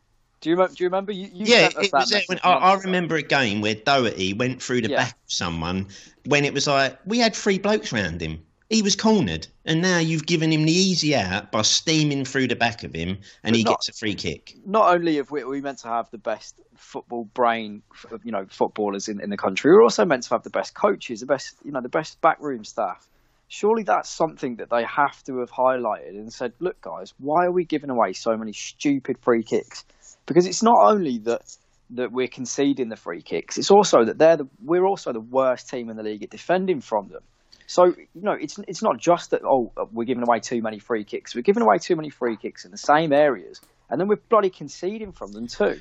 Do 0.41 0.49
you 0.49 0.57
remember? 0.57 0.75
Do 0.75 0.85
you 0.85 0.89
remember? 0.89 1.13
You, 1.13 1.29
you 1.33 1.47
yeah, 1.47 1.69
it 1.79 1.93
was 1.93 2.13
it 2.13 2.29
when, 2.29 2.39
I, 2.43 2.53
I, 2.53 2.75
remember 2.77 3.17
a 3.17 3.23
game 3.23 3.61
where 3.61 3.75
Doherty 3.75 4.33
went 4.33 4.63
through 4.63 4.83
the 4.83 4.91
yeah. 4.91 4.97
back 4.97 5.11
of 5.11 5.33
someone 5.33 5.89
when 6.25 6.45
it 6.45 6.55
was 6.55 6.67
like 6.67 6.99
we 7.05 7.19
had 7.19 7.35
three 7.35 7.59
blokes 7.59 7.93
around 7.93 8.23
him 8.23 8.43
he 8.71 8.83
was 8.83 8.95
cornered, 8.95 9.49
and 9.65 9.83
now 9.83 9.99
you've 9.99 10.27
given 10.27 10.53
him 10.53 10.65
the 10.65 10.73
easy 10.73 11.15
out 11.15 11.51
by 11.51 11.63
steaming 11.63 12.25
through 12.25 12.47
the 12.47 12.55
back 12.55 12.85
of 12.85 12.95
him, 12.95 13.19
and 13.43 13.53
but 13.53 13.57
he 13.57 13.65
not, 13.65 13.73
gets 13.73 13.89
a 13.89 13.93
free 13.93 14.15
kick. 14.15 14.55
Not 14.65 14.95
only 14.95 15.17
have 15.17 15.33
we, 15.33 15.43
we 15.43 15.61
meant 15.61 15.79
to 15.79 15.89
have 15.89 16.09
the 16.13 16.19
best 16.19 16.61
football 16.77 17.25
brain, 17.35 17.83
you 18.23 18.31
know, 18.31 18.47
footballers 18.49 19.09
in, 19.09 19.21
in 19.21 19.29
the 19.29 19.37
country, 19.37 19.73
we're 19.73 19.83
also 19.83 20.05
meant 20.05 20.23
to 20.23 20.31
have 20.31 20.45
the 20.45 20.51
best 20.51 20.75
coaches, 20.75 21.19
the 21.19 21.27
best, 21.27 21.57
you 21.65 21.73
know, 21.73 21.81
the 21.81 21.89
best 21.89 22.21
backroom 22.21 22.65
staff. 22.65 23.07
Surely 23.49 23.83
that's 23.83 24.09
something 24.09 24.57
that 24.57 24.71
they 24.71 24.85
have 24.85 25.21
to 25.25 25.39
have 25.39 25.51
highlighted 25.51 26.11
and 26.11 26.33
said, 26.33 26.53
look, 26.61 26.81
guys, 26.81 27.13
why 27.19 27.47
are 27.47 27.53
we 27.53 27.65
giving 27.65 27.91
away 27.91 28.13
so 28.13 28.37
many 28.37 28.53
stupid 28.53 29.19
free 29.19 29.43
kicks? 29.43 29.85
Because 30.27 30.47
it's 30.47 30.63
not 30.63 30.79
only 30.81 31.19
that 31.19 31.57
that 31.93 32.13
we're 32.13 32.29
conceding 32.29 32.89
the 32.89 32.95
free 32.95 33.21
kicks, 33.21 33.59
it's 33.59 33.73
also 33.73 34.05
that 34.05 34.17
they're 34.17 34.37
the, 34.37 34.47
we're 34.65 34.87
also 34.87 35.13
the 35.13 35.19
worst 35.19 35.69
team 35.69 35.91
in 35.91 35.97
the 35.97 36.05
league 36.05 36.23
at 36.23 36.31
defending 36.31 36.81
from 36.81 37.09
them. 37.09 37.23
So 37.71 37.85
you 37.85 38.07
know, 38.15 38.33
it's 38.33 38.59
it's 38.67 38.83
not 38.83 38.99
just 38.99 39.31
that 39.31 39.45
oh 39.45 39.71
we're 39.93 40.05
giving 40.05 40.25
away 40.25 40.41
too 40.41 40.61
many 40.61 40.81
free 40.81 41.05
kicks. 41.05 41.37
We're 41.37 41.43
giving 41.43 41.63
away 41.63 41.79
too 41.79 41.95
many 41.95 42.11
free 42.11 42.37
kicks 42.37 42.65
in 42.65 42.73
the 42.73 42.77
same 42.77 43.13
areas, 43.13 43.61
and 43.89 44.01
then 44.01 44.09
we're 44.09 44.17
bloody 44.17 44.51
conceding 44.51 45.13
from 45.13 45.31
them 45.31 45.47
too. 45.47 45.81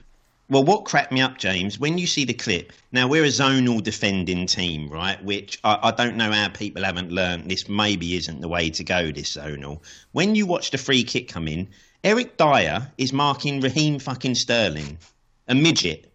Well, 0.51 0.63
what 0.63 0.85
cracked 0.85 1.11
me 1.11 1.21
up, 1.21 1.39
James, 1.39 1.79
when 1.79 1.97
you 1.97 2.05
see 2.05 2.25
the 2.25 2.33
clip. 2.33 2.73
Now 2.91 3.07
we're 3.07 3.23
a 3.23 3.29
zonal 3.29 3.81
defending 3.81 4.45
team, 4.45 4.87
right? 4.89 5.23
Which 5.23 5.59
I, 5.63 5.79
I 5.81 5.91
don't 5.91 6.15
know 6.15 6.31
how 6.31 6.49
people 6.49 6.83
haven't 6.83 7.11
learned. 7.11 7.49
This 7.49 7.67
maybe 7.67 8.15
isn't 8.17 8.39
the 8.39 8.47
way 8.47 8.69
to 8.69 8.83
go. 8.83 9.11
This 9.11 9.35
zonal. 9.35 9.81
When 10.11 10.35
you 10.35 10.45
watch 10.45 10.69
the 10.69 10.77
free 10.77 11.03
kick 11.03 11.27
come 11.27 11.47
in, 11.47 11.69
Eric 12.03 12.37
Dier 12.37 12.87
is 12.99 13.13
marking 13.13 13.61
Raheem 13.61 13.97
fucking 13.97 14.35
Sterling, 14.35 14.99
a 15.47 15.55
midget. 15.55 16.13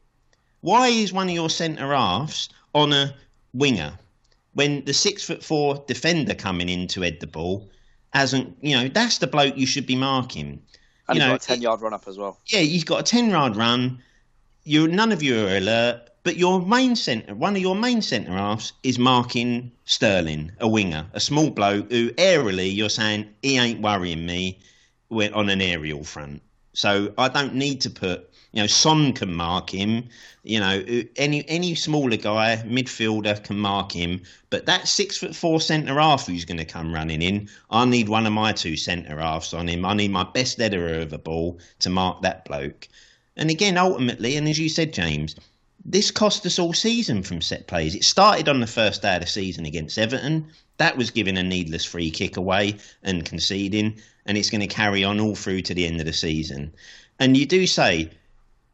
Why 0.61 0.87
is 0.87 1.13
one 1.13 1.29
of 1.29 1.35
your 1.35 1.51
centre 1.51 1.93
halves 1.93 2.49
on 2.73 2.93
a 2.93 3.13
winger? 3.53 3.99
When 4.55 4.85
the 4.85 4.95
six 4.95 5.23
foot 5.23 5.43
four 5.43 5.85
defender 5.87 6.35
coming 6.35 6.69
in 6.69 6.87
to 6.89 7.03
head 7.03 7.19
the 7.21 7.27
ball 7.27 7.69
hasn't, 8.13 8.57
you 8.61 8.77
know, 8.77 8.89
that's 8.89 9.19
the 9.19 9.27
bloke 9.27 9.57
you 9.57 9.67
should 9.67 9.87
be 9.87 9.97
marking. 9.97 10.63
And 11.09 11.17
you 11.17 11.21
know, 11.21 11.33
got 11.33 11.45
a 11.45 11.47
ten 11.47 11.61
yard 11.63 11.81
run 11.83 11.93
up 11.93 12.09
as 12.09 12.17
well. 12.17 12.41
Yeah, 12.47 12.61
he's 12.61 12.85
got 12.85 13.01
a 13.01 13.03
ten 13.03 13.31
yard 13.31 13.57
run. 13.57 13.99
You 14.63 14.89
none 14.89 15.13
of 15.13 15.23
you 15.23 15.47
are 15.47 15.57
alert, 15.57 16.09
but 16.23 16.37
your 16.37 16.63
main 16.63 16.97
centre, 16.97 17.35
one 17.35 17.55
of 17.55 17.61
your 17.61 17.77
main 17.77 18.01
centre 18.01 18.33
halves, 18.33 18.73
is 18.83 18.99
marking 18.99 19.71
Sterling, 19.85 20.51
a 20.61 20.69
winger, 20.69 21.07
a 21.13 21.21
small 21.21 21.51
bloke 21.51 21.91
who 21.91 22.11
aerially 22.13 22.75
you're 22.75 22.89
saying 22.89 23.29
he 23.43 23.59
ain't 23.59 23.83
worrying 23.83 24.25
me 24.25 24.59
We're 25.11 25.35
on 25.35 25.51
an 25.51 25.61
aerial 25.61 26.05
front. 26.05 26.41
So 26.73 27.13
I 27.19 27.29
don't 27.29 27.55
need 27.55 27.83
to 27.83 27.91
put 27.91 28.31
you 28.55 28.63
know, 28.63 28.69
Son 28.69 29.13
can 29.13 29.35
mark 29.35 29.71
him. 29.71 30.09
You 30.45 30.61
know, 30.61 30.85
any 31.17 31.45
any 31.49 31.75
smaller 31.75 32.17
guy, 32.17 32.63
midfielder 32.65 33.43
can 33.43 33.59
mark 33.59 33.91
him. 33.91 34.23
But 34.49 34.67
that 34.67 34.87
six 34.87 35.19
foot 35.19 35.35
four 35.35 35.61
centre 35.61 35.99
half 35.99 36.29
who's 36.29 36.45
going 36.45 36.59
to 36.59 36.65
come 36.65 36.95
running 36.95 37.21
in, 37.21 37.49
I 37.71 37.85
need 37.85 38.09
one 38.09 38.27
of 38.27 38.33
my 38.33 38.53
two 38.53 38.77
centre 38.77 39.19
halves 39.19 39.53
on 39.53 39.67
him. 39.67 39.85
I 39.85 39.95
need 39.95 40.13
my 40.13 40.23
best 40.23 40.59
header 40.59 41.01
of 41.01 41.13
a 41.13 41.19
ball 41.19 41.59
to 41.81 41.91
mark 41.91 42.23
that 42.23 42.45
bloke. 42.45 42.87
And 43.37 43.51
again, 43.51 43.77
ultimately, 43.77 44.37
and 44.37 44.49
as 44.49 44.61
you 44.61 44.69
said, 44.69 44.93
James, 44.93 45.35
this 45.85 46.13
cost 46.13 46.47
us 46.47 46.61
all 46.61 46.73
season 46.73 47.25
from 47.25 47.43
set 47.43 47.67
plays. 47.67 47.97
It 47.97 48.05
started 48.05 48.49
on 48.49 48.61
the 48.61 48.69
first 48.69 49.03
day 49.03 49.17
of 49.17 49.23
the 49.23 49.27
season 49.27 49.67
against 49.67 49.99
Everton. 49.99 50.47
That 50.77 50.97
was 50.97 51.11
giving 51.11 51.37
a 51.37 51.43
needless 51.43 51.85
free 51.85 52.09
kick 52.09 52.37
away 52.37 52.77
and 53.03 53.25
conceding, 53.25 53.99
and 54.27 54.39
it's 54.39 54.51
going 54.51 54.61
to 54.61 54.69
carry 54.69 55.03
on 55.03 55.19
all 55.19 55.35
through 55.35 55.63
to 55.63 55.75
the 55.75 55.87
end 55.87 55.99
of 55.99 56.07
the 56.07 56.13
season. 56.13 56.73
And 57.19 57.37
you 57.37 57.47
do 57.47 57.67
say 57.67 58.11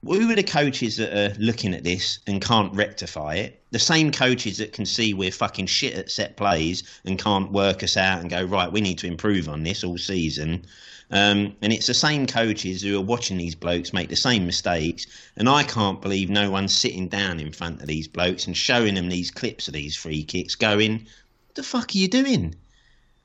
who 0.02 0.30
are 0.30 0.34
the 0.34 0.42
coaches 0.42 0.96
that 0.96 1.12
are 1.12 1.34
looking 1.38 1.74
at 1.74 1.84
this 1.84 2.20
and 2.26 2.40
can't 2.40 2.74
rectify 2.74 3.34
it? 3.34 3.62
The 3.70 3.78
same 3.78 4.10
coaches 4.10 4.56
that 4.58 4.72
can 4.72 4.86
see 4.86 5.12
we're 5.12 5.30
fucking 5.30 5.66
shit 5.66 5.94
at 5.94 6.10
set 6.10 6.36
plays 6.36 6.82
and 7.04 7.18
can't 7.18 7.52
work 7.52 7.82
us 7.82 7.96
out 7.96 8.20
and 8.20 8.30
go, 8.30 8.42
right, 8.42 8.72
we 8.72 8.80
need 8.80 8.98
to 8.98 9.06
improve 9.06 9.48
on 9.48 9.62
this 9.62 9.84
all 9.84 9.98
season. 9.98 10.64
Um, 11.10 11.54
and 11.60 11.72
it's 11.72 11.86
the 11.86 11.94
same 11.94 12.26
coaches 12.26 12.82
who 12.82 12.96
are 12.96 13.02
watching 13.02 13.36
these 13.36 13.54
blokes 13.54 13.92
make 13.92 14.08
the 14.08 14.16
same 14.16 14.46
mistakes. 14.46 15.06
And 15.36 15.48
I 15.48 15.64
can't 15.64 16.00
believe 16.00 16.30
no 16.30 16.50
one's 16.50 16.76
sitting 16.76 17.08
down 17.08 17.38
in 17.38 17.52
front 17.52 17.82
of 17.82 17.86
these 17.88 18.08
blokes 18.08 18.46
and 18.46 18.56
showing 18.56 18.94
them 18.94 19.08
these 19.08 19.30
clips 19.30 19.68
of 19.68 19.74
these 19.74 19.96
free 19.96 20.24
kicks 20.24 20.54
going, 20.54 21.06
what 21.46 21.56
the 21.56 21.62
fuck 21.62 21.94
are 21.94 21.98
you 21.98 22.08
doing? 22.08 22.54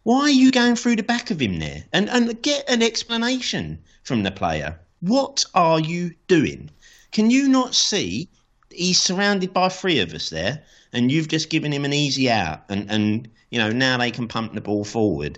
Why 0.03 0.21
are 0.21 0.29
you 0.29 0.51
going 0.51 0.75
through 0.75 0.97
the 0.97 1.03
back 1.03 1.31
of 1.31 1.41
him 1.41 1.59
there? 1.59 1.85
And, 1.93 2.09
and 2.09 2.41
get 2.41 2.69
an 2.69 2.83
explanation 2.83 3.79
from 4.03 4.23
the 4.23 4.31
player. 4.31 4.79
What 5.05 5.45
are 5.53 5.79
you 5.79 6.15
doing? 6.27 6.71
Can 7.11 7.29
you 7.29 7.47
not 7.47 7.75
see 7.75 8.27
he's 8.71 8.99
surrounded 8.99 9.53
by 9.53 9.69
three 9.69 9.99
of 9.99 10.11
us 10.15 10.31
there, 10.31 10.63
and 10.93 11.11
you've 11.11 11.27
just 11.27 11.51
given 11.51 11.71
him 11.71 11.85
an 11.85 11.93
easy 11.93 12.27
out, 12.27 12.63
and 12.69 12.89
and 12.89 13.29
you 13.51 13.59
know 13.59 13.69
now 13.69 13.99
they 13.99 14.09
can 14.09 14.27
pump 14.27 14.55
the 14.55 14.61
ball 14.61 14.83
forward. 14.83 15.37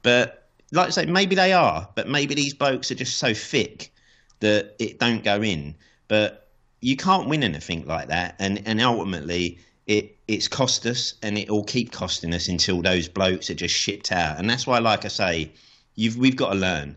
But 0.00 0.48
like 0.72 0.86
I 0.86 0.90
say, 0.92 1.04
maybe 1.04 1.34
they 1.34 1.52
are, 1.52 1.86
but 1.94 2.08
maybe 2.08 2.34
these 2.34 2.54
blokes 2.54 2.90
are 2.90 2.94
just 2.94 3.18
so 3.18 3.34
thick 3.34 3.92
that 4.40 4.74
it 4.78 4.98
don't 4.98 5.22
go 5.22 5.42
in. 5.42 5.74
But 6.08 6.48
you 6.80 6.96
can't 6.96 7.28
win 7.28 7.44
anything 7.44 7.84
like 7.86 8.08
that, 8.08 8.34
and 8.38 8.62
and 8.66 8.80
ultimately 8.80 9.58
it 9.86 10.16
it's 10.26 10.48
cost 10.48 10.86
us, 10.86 11.12
and 11.22 11.36
it 11.36 11.50
will 11.50 11.64
keep 11.64 11.92
costing 11.92 12.32
us 12.32 12.48
until 12.48 12.80
those 12.80 13.08
blokes 13.08 13.50
are 13.50 13.54
just 13.54 13.74
shipped 13.74 14.10
out. 14.10 14.38
And 14.38 14.48
that's 14.48 14.66
why, 14.66 14.78
like 14.78 15.04
I 15.04 15.08
say, 15.08 15.52
you've 15.96 16.16
we've 16.16 16.34
got 16.34 16.54
to 16.54 16.58
learn, 16.58 16.96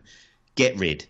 get 0.54 0.74
rid 0.78 1.04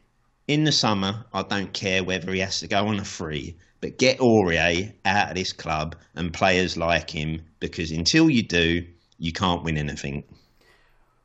in 0.50 0.64
the 0.64 0.72
summer, 0.72 1.24
I 1.32 1.42
don't 1.44 1.72
care 1.72 2.02
whether 2.02 2.32
he 2.32 2.40
has 2.40 2.58
to 2.58 2.66
go 2.66 2.88
on 2.88 2.98
a 2.98 3.04
free, 3.04 3.54
but 3.80 3.98
get 3.98 4.18
Aurier 4.18 4.92
out 5.04 5.28
of 5.28 5.36
this 5.36 5.52
club 5.52 5.94
and 6.16 6.32
players 6.32 6.76
like 6.76 7.08
him 7.08 7.42
because 7.60 7.92
until 7.92 8.28
you 8.28 8.42
do, 8.42 8.84
you 9.16 9.32
can't 9.32 9.62
win 9.62 9.78
anything. 9.78 10.24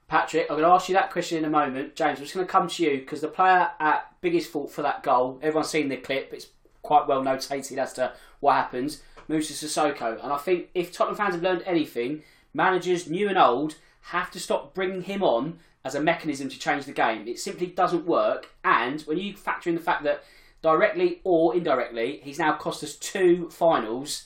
Patrick, 0.07 0.43
I'm 0.43 0.57
going 0.57 0.69
to 0.69 0.75
ask 0.75 0.89
you 0.89 0.93
that 0.93 1.09
question 1.11 1.39
in 1.39 1.45
a 1.45 1.49
moment. 1.49 1.95
James, 1.95 2.19
I'm 2.19 2.25
just 2.25 2.35
going 2.35 2.45
to 2.45 2.51
come 2.51 2.67
to 2.67 2.83
you 2.83 2.99
because 2.99 3.21
the 3.21 3.27
player 3.27 3.71
at 3.79 4.13
biggest 4.21 4.51
fault 4.51 4.69
for 4.69 4.83
that 4.83 5.01
goal, 5.01 5.39
everyone's 5.41 5.71
seen 5.71 5.89
the 5.89 5.97
clip, 5.97 6.31
it's 6.31 6.49
quite 6.83 7.07
well 7.07 7.23
notated 7.23 7.79
as 7.79 7.93
to 7.93 8.13
what 8.41 8.53
happens, 8.53 9.01
moves 9.27 9.47
to 9.47 9.53
Sissoko. 9.53 10.23
And 10.23 10.31
I 10.31 10.37
think 10.37 10.69
if 10.75 10.93
Tottenham 10.93 11.17
fans 11.17 11.33
have 11.33 11.41
learned 11.41 11.63
anything, 11.65 12.21
managers, 12.53 13.09
new 13.09 13.27
and 13.27 13.39
old, 13.39 13.77
have 14.01 14.29
to 14.29 14.39
stop 14.39 14.75
bringing 14.75 15.01
him 15.01 15.23
on 15.23 15.57
as 15.85 15.95
a 15.95 16.01
mechanism 16.01 16.49
to 16.49 16.59
change 16.59 16.85
the 16.85 16.91
game. 16.91 17.27
It 17.27 17.39
simply 17.39 17.67
doesn't 17.67 18.05
work. 18.05 18.49
And 18.63 19.01
when 19.03 19.19
you 19.19 19.37
factor 19.37 19.69
in 19.69 19.75
the 19.75 19.81
fact 19.81 20.03
that 20.03 20.23
directly 20.61 21.21
or 21.23 21.55
indirectly, 21.55 22.19
he's 22.23 22.39
now 22.39 22.57
cost 22.57 22.83
us 22.83 22.95
two 22.95 23.49
finals, 23.51 24.25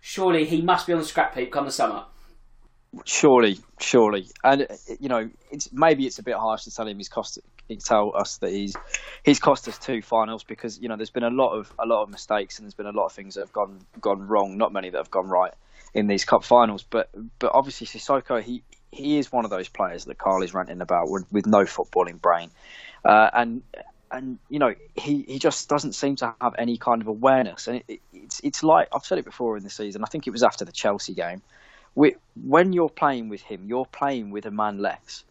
surely 0.00 0.46
he 0.46 0.62
must 0.62 0.86
be 0.86 0.92
on 0.92 1.00
the 1.00 1.04
scrap 1.04 1.34
heap 1.34 1.50
come 1.52 1.64
the 1.64 1.72
summer. 1.72 2.04
Surely, 3.04 3.58
surely, 3.78 4.26
and 4.42 4.66
you 4.98 5.08
know, 5.08 5.28
it's 5.52 5.68
maybe 5.72 6.06
it's 6.06 6.18
a 6.18 6.24
bit 6.24 6.34
harsh 6.34 6.64
to 6.64 6.72
tell 6.72 6.88
him 6.88 6.96
he's 6.96 7.08
cost 7.08 7.38
tell 7.76 8.12
us 8.16 8.38
that 8.38 8.50
he's 8.50 8.74
he's 9.24 9.38
cost 9.38 9.68
us 9.68 9.78
two 9.78 10.02
finals 10.02 10.42
because 10.42 10.80
you 10.80 10.88
know 10.88 10.96
there's 10.96 11.10
been 11.10 11.22
a 11.22 11.30
lot 11.30 11.56
of 11.56 11.72
a 11.78 11.86
lot 11.86 12.02
of 12.02 12.10
mistakes 12.10 12.58
and 12.58 12.66
there's 12.66 12.74
been 12.74 12.86
a 12.86 12.90
lot 12.90 13.06
of 13.06 13.12
things 13.12 13.36
that 13.36 13.42
have 13.42 13.52
gone 13.52 13.78
gone 14.00 14.26
wrong. 14.26 14.56
Not 14.56 14.72
many 14.72 14.90
that 14.90 14.98
have 14.98 15.10
gone 15.10 15.28
right 15.28 15.52
in 15.94 16.08
these 16.08 16.24
cup 16.24 16.42
finals, 16.42 16.82
but 16.82 17.10
but 17.38 17.52
obviously 17.54 17.86
Sissoko 17.86 18.42
he 18.42 18.64
he 18.92 19.18
is 19.18 19.30
one 19.30 19.44
of 19.44 19.50
those 19.50 19.68
players 19.68 20.04
that 20.06 20.18
Carl 20.18 20.42
is 20.42 20.54
ranting 20.54 20.80
about 20.80 21.10
with, 21.10 21.30
with 21.32 21.46
no 21.46 21.64
footballing 21.64 22.20
brain, 22.20 22.50
uh, 23.04 23.30
and 23.32 23.62
and 24.10 24.38
you 24.48 24.58
know 24.58 24.74
he, 24.94 25.22
he 25.22 25.38
just 25.38 25.68
doesn't 25.68 25.92
seem 25.94 26.16
to 26.16 26.34
have 26.40 26.54
any 26.58 26.76
kind 26.76 27.02
of 27.02 27.08
awareness, 27.08 27.68
and 27.68 27.76
it, 27.78 27.84
it, 27.88 28.00
it's 28.12 28.40
it's 28.42 28.62
like 28.62 28.88
I've 28.94 29.04
said 29.04 29.18
it 29.18 29.24
before 29.24 29.56
in 29.56 29.62
the 29.62 29.70
season. 29.70 30.02
I 30.04 30.08
think 30.08 30.26
it 30.26 30.30
was 30.30 30.42
after 30.42 30.64
the 30.64 30.72
Chelsea 30.72 31.14
game. 31.14 31.42
We, 31.94 32.14
when 32.40 32.72
you're 32.72 32.88
playing 32.88 33.28
with 33.30 33.40
him, 33.40 33.64
you're 33.66 33.86
playing 33.86 34.30
with 34.30 34.46
a 34.46 34.52
man 34.52 34.78
less 34.78 35.24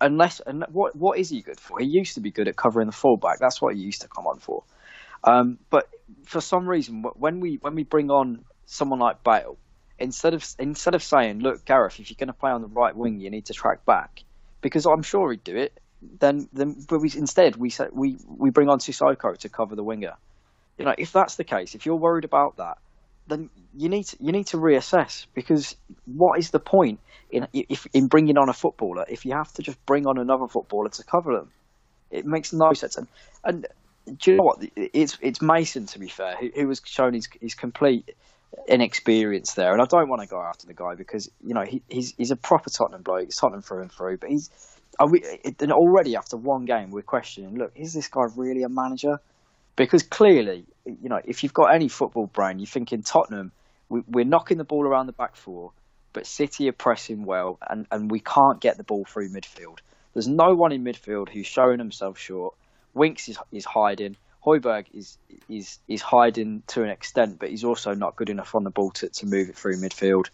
unless 0.00 0.40
and 0.40 0.64
what 0.70 0.94
what 0.96 1.18
is 1.18 1.30
he 1.30 1.42
good 1.42 1.58
for? 1.58 1.78
He 1.78 1.86
used 1.86 2.14
to 2.14 2.20
be 2.20 2.30
good 2.30 2.48
at 2.48 2.56
covering 2.56 2.86
the 2.86 2.92
fullback. 2.92 3.38
That's 3.38 3.60
what 3.60 3.74
he 3.74 3.80
used 3.80 4.02
to 4.02 4.08
come 4.08 4.26
on 4.26 4.38
for. 4.38 4.62
Um, 5.24 5.58
but 5.70 5.88
for 6.24 6.40
some 6.40 6.66
reason, 6.68 7.02
when 7.02 7.40
we 7.40 7.56
when 7.60 7.74
we 7.74 7.84
bring 7.84 8.10
on 8.10 8.44
someone 8.66 8.98
like 8.98 9.22
Bale, 9.22 9.56
instead 10.00 10.34
of 10.34 10.44
instead 10.58 10.94
of 10.94 11.02
saying, 11.02 11.40
"Look, 11.40 11.64
Gareth, 11.64 12.00
if 12.00 12.10
you're 12.10 12.16
going 12.18 12.28
to 12.28 12.32
play 12.32 12.50
on 12.50 12.62
the 12.62 12.68
right 12.68 12.96
wing, 12.96 13.20
you 13.20 13.30
need 13.30 13.46
to 13.46 13.52
track 13.52 13.84
back," 13.84 14.22
because 14.60 14.86
I'm 14.86 15.02
sure 15.02 15.30
he'd 15.30 15.44
do 15.44 15.56
it. 15.56 15.78
Then, 16.18 16.48
then, 16.52 16.84
but 16.88 17.00
we, 17.00 17.12
instead 17.14 17.56
we 17.56 17.72
we 17.92 18.16
we 18.26 18.50
bring 18.50 18.68
on 18.68 18.78
Sissoko 18.78 19.36
to 19.38 19.48
cover 19.48 19.76
the 19.76 19.84
winger. 19.84 20.14
You 20.78 20.86
know, 20.86 20.94
if 20.96 21.12
that's 21.12 21.36
the 21.36 21.44
case, 21.44 21.74
if 21.74 21.84
you're 21.84 21.96
worried 21.96 22.24
about 22.24 22.56
that, 22.56 22.78
then 23.28 23.50
you 23.74 23.88
need 23.90 24.04
to, 24.04 24.16
you 24.18 24.32
need 24.32 24.46
to 24.48 24.56
reassess 24.56 25.26
because 25.34 25.76
what 26.06 26.38
is 26.38 26.50
the 26.50 26.58
point 26.58 27.00
in 27.30 27.46
if, 27.52 27.86
in 27.92 28.08
bringing 28.08 28.38
on 28.38 28.48
a 28.48 28.54
footballer 28.54 29.04
if 29.08 29.26
you 29.26 29.32
have 29.32 29.52
to 29.54 29.62
just 29.62 29.84
bring 29.84 30.06
on 30.06 30.16
another 30.16 30.48
footballer 30.48 30.88
to 30.88 31.04
cover 31.04 31.36
them? 31.36 31.50
It 32.10 32.24
makes 32.26 32.52
no 32.52 32.72
sense. 32.72 32.96
And, 32.96 33.06
and 33.44 33.66
do 34.18 34.30
you 34.30 34.36
know 34.38 34.44
what? 34.44 34.64
It's 34.74 35.18
it's 35.20 35.42
Mason 35.42 35.86
to 35.86 35.98
be 35.98 36.08
fair, 36.08 36.36
who, 36.36 36.50
who 36.54 36.68
has 36.68 36.80
shown 36.84 37.12
his 37.12 37.28
his 37.40 37.54
complete 37.54 38.14
inexperience 38.68 39.54
there. 39.54 39.72
And 39.72 39.82
I 39.82 39.86
don't 39.86 40.08
want 40.08 40.22
to 40.22 40.28
go 40.28 40.40
after 40.40 40.66
the 40.66 40.74
guy 40.74 40.94
because 40.94 41.30
you 41.44 41.54
know 41.54 41.62
he, 41.62 41.82
he's 41.88 42.14
he's 42.16 42.30
a 42.30 42.36
proper 42.36 42.70
Tottenham 42.70 43.02
bloke. 43.02 43.26
He's 43.26 43.36
Tottenham 43.36 43.62
through 43.62 43.82
and 43.82 43.92
through. 43.92 44.18
But 44.18 44.30
he's 44.30 44.50
we, 45.08 45.24
and 45.60 45.72
already 45.72 46.16
after 46.16 46.36
one 46.36 46.64
game 46.64 46.90
we're 46.90 47.02
questioning. 47.02 47.56
Look, 47.56 47.72
is 47.74 47.92
this 47.92 48.08
guy 48.08 48.26
really 48.36 48.62
a 48.62 48.68
manager? 48.68 49.20
Because 49.76 50.02
clearly, 50.02 50.64
you 50.84 51.08
know, 51.08 51.20
if 51.24 51.42
you've 51.42 51.54
got 51.54 51.74
any 51.74 51.88
football 51.88 52.26
brain, 52.26 52.58
you're 52.58 52.66
thinking 52.66 53.02
Tottenham, 53.02 53.52
we, 53.88 54.02
we're 54.06 54.24
knocking 54.24 54.58
the 54.58 54.64
ball 54.64 54.84
around 54.84 55.06
the 55.06 55.12
back 55.12 55.36
four, 55.36 55.72
but 56.12 56.26
City 56.26 56.68
are 56.68 56.72
pressing 56.72 57.24
well, 57.24 57.58
and, 57.68 57.86
and 57.90 58.10
we 58.10 58.20
can't 58.20 58.60
get 58.60 58.76
the 58.76 58.84
ball 58.84 59.04
through 59.04 59.30
midfield. 59.30 59.78
There's 60.12 60.28
no 60.28 60.54
one 60.54 60.72
in 60.72 60.84
midfield 60.84 61.28
who's 61.28 61.46
showing 61.46 61.78
himself 61.78 62.18
short. 62.18 62.54
Winks 62.92 63.28
is, 63.28 63.38
is 63.52 63.64
hiding. 63.64 64.16
Højbjerg 64.44 64.86
is 64.94 65.18
is 65.48 65.78
is 65.86 66.02
hiding 66.02 66.62
to 66.68 66.82
an 66.82 66.88
extent, 66.88 67.38
but 67.38 67.50
he's 67.50 67.64
also 67.64 67.94
not 67.94 68.16
good 68.16 68.30
enough 68.30 68.54
on 68.54 68.64
the 68.64 68.70
ball 68.70 68.90
to, 68.92 69.08
to 69.08 69.26
move 69.26 69.48
it 69.48 69.56
through 69.56 69.76
midfield. 69.76 70.30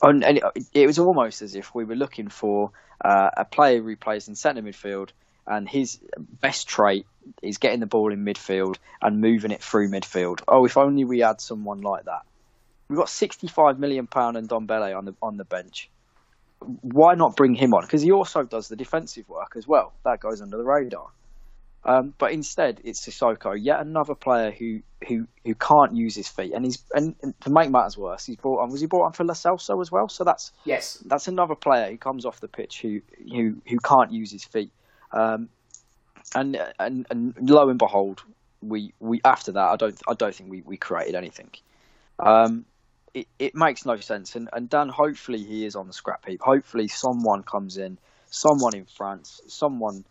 And, 0.00 0.24
and 0.24 0.38
it, 0.38 0.64
it, 0.72 0.86
was 0.86 0.98
almost 0.98 1.42
as 1.42 1.54
if 1.54 1.74
we 1.74 1.84
were 1.84 1.96
looking 1.96 2.28
for 2.28 2.70
uh, 3.04 3.30
a 3.36 3.44
player 3.44 3.82
who 3.82 3.96
plays 3.96 4.28
in 4.28 4.34
centre 4.34 4.62
midfield 4.62 5.10
and 5.46 5.68
his 5.68 5.98
best 6.18 6.68
trait 6.68 7.06
is 7.42 7.58
getting 7.58 7.80
the 7.80 7.86
ball 7.86 8.12
in 8.12 8.24
midfield 8.24 8.76
and 9.00 9.20
moving 9.20 9.50
it 9.50 9.62
through 9.62 9.90
midfield. 9.90 10.40
Oh, 10.48 10.64
if 10.64 10.76
only 10.76 11.04
we 11.04 11.20
had 11.20 11.40
someone 11.40 11.82
like 11.82 12.04
that. 12.04 12.22
We've 12.88 12.98
got 12.98 13.08
65 13.08 13.78
million 13.78 14.06
pound 14.06 14.36
and 14.36 14.48
Ndombele 14.48 14.96
on 14.96 15.04
the 15.06 15.14
on 15.22 15.36
the 15.36 15.44
bench. 15.44 15.90
Why 16.60 17.14
not 17.14 17.34
bring 17.34 17.54
him 17.54 17.74
on? 17.74 17.82
Because 17.82 18.02
he 18.02 18.12
also 18.12 18.44
does 18.44 18.68
the 18.68 18.76
defensive 18.76 19.28
work 19.28 19.54
as 19.56 19.66
well. 19.66 19.92
That 20.04 20.20
goes 20.20 20.40
under 20.40 20.56
the 20.56 20.64
radar. 20.64 21.08
Um, 21.84 22.14
but 22.16 22.32
instead, 22.32 22.80
it's 22.84 23.04
Sissoko, 23.04 23.56
yet 23.60 23.80
another 23.80 24.14
player 24.14 24.52
who, 24.52 24.82
who 25.08 25.26
who 25.44 25.54
can't 25.56 25.96
use 25.96 26.14
his 26.14 26.28
feet, 26.28 26.52
and 26.52 26.64
he's 26.64 26.78
and, 26.94 27.16
and 27.22 27.40
to 27.40 27.50
make 27.50 27.70
matters 27.70 27.98
worse, 27.98 28.24
he's 28.24 28.36
brought 28.36 28.62
on. 28.62 28.70
Was 28.70 28.80
he 28.80 28.86
brought 28.86 29.06
on 29.06 29.12
for 29.12 29.24
Lo 29.24 29.34
Celso 29.34 29.80
as 29.82 29.90
well? 29.90 30.08
So 30.08 30.22
that's 30.22 30.52
yes, 30.64 31.02
that's 31.06 31.26
another 31.26 31.56
player 31.56 31.90
who 31.90 31.98
comes 31.98 32.24
off 32.24 32.38
the 32.40 32.46
pitch 32.46 32.80
who 32.82 33.00
who 33.32 33.56
who 33.68 33.78
can't 33.78 34.12
use 34.12 34.30
his 34.30 34.44
feet. 34.44 34.70
Um, 35.10 35.48
and, 36.34 36.56
and 36.78 37.06
and 37.10 37.34
lo 37.50 37.68
and 37.68 37.78
behold, 37.78 38.22
we, 38.62 38.94
we 39.00 39.20
after 39.24 39.52
that, 39.52 39.68
I 39.68 39.76
don't 39.76 40.00
I 40.08 40.14
don't 40.14 40.34
think 40.34 40.50
we, 40.50 40.62
we 40.62 40.76
created 40.76 41.14
anything. 41.14 41.50
Um, 42.18 42.64
it, 43.14 43.26
it 43.38 43.54
makes 43.54 43.84
no 43.84 43.96
sense. 43.96 44.36
And, 44.36 44.48
and 44.52 44.70
Dan, 44.70 44.88
hopefully 44.88 45.42
he 45.42 45.66
is 45.66 45.76
on 45.76 45.86
the 45.86 45.92
scrap 45.92 46.26
heap. 46.26 46.40
Hopefully 46.40 46.88
someone 46.88 47.42
comes 47.42 47.76
in, 47.76 47.98
someone 48.30 48.74
in 48.74 48.86
France, 48.86 49.40
someone, 49.48 50.04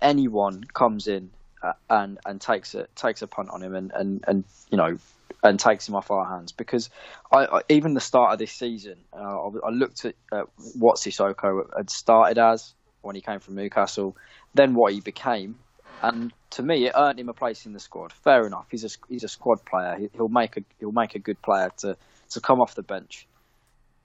anyone 0.00 0.64
comes 0.64 1.06
in 1.06 1.30
uh, 1.62 1.72
and 1.88 2.18
and 2.24 2.40
takes 2.40 2.74
a 2.74 2.86
takes 2.94 3.22
a 3.22 3.26
punt 3.26 3.50
on 3.50 3.62
him 3.62 3.74
and, 3.74 3.92
and, 3.92 4.24
and 4.26 4.44
you 4.70 4.76
know 4.76 4.96
and 5.42 5.58
takes 5.58 5.88
him 5.88 5.94
off 5.94 6.10
our 6.10 6.26
hands 6.26 6.52
because 6.52 6.90
I, 7.32 7.46
I 7.46 7.60
even 7.68 7.94
the 7.94 8.00
start 8.00 8.32
of 8.32 8.38
this 8.38 8.52
season 8.52 8.96
uh, 9.12 9.18
I, 9.18 9.68
I, 9.68 9.70
looked 9.70 10.04
at 10.04 10.14
uh, 10.32 10.42
what 10.78 10.96
Sissoko 10.96 11.64
had 11.76 11.88
started 11.88 12.38
as 12.38 12.74
when 13.02 13.14
he 13.14 13.22
came 13.22 13.40
from 13.40 13.54
Newcastle, 13.54 14.16
then 14.54 14.74
what 14.74 14.92
he 14.92 15.00
became. 15.00 15.56
And 16.02 16.32
to 16.50 16.62
me, 16.62 16.86
it 16.86 16.92
earned 16.96 17.20
him 17.20 17.28
a 17.28 17.34
place 17.34 17.66
in 17.66 17.72
the 17.72 17.80
squad. 17.80 18.12
Fair 18.12 18.46
enough. 18.46 18.66
He's 18.70 18.84
a 18.84 18.88
he's 19.08 19.24
a 19.24 19.28
squad 19.28 19.64
player. 19.64 20.08
He'll 20.14 20.28
make 20.28 20.56
a 20.56 20.62
he'll 20.78 20.92
make 20.92 21.14
a 21.14 21.18
good 21.18 21.40
player 21.42 21.70
to, 21.78 21.96
to 22.30 22.40
come 22.40 22.60
off 22.60 22.74
the 22.74 22.82
bench. 22.82 23.26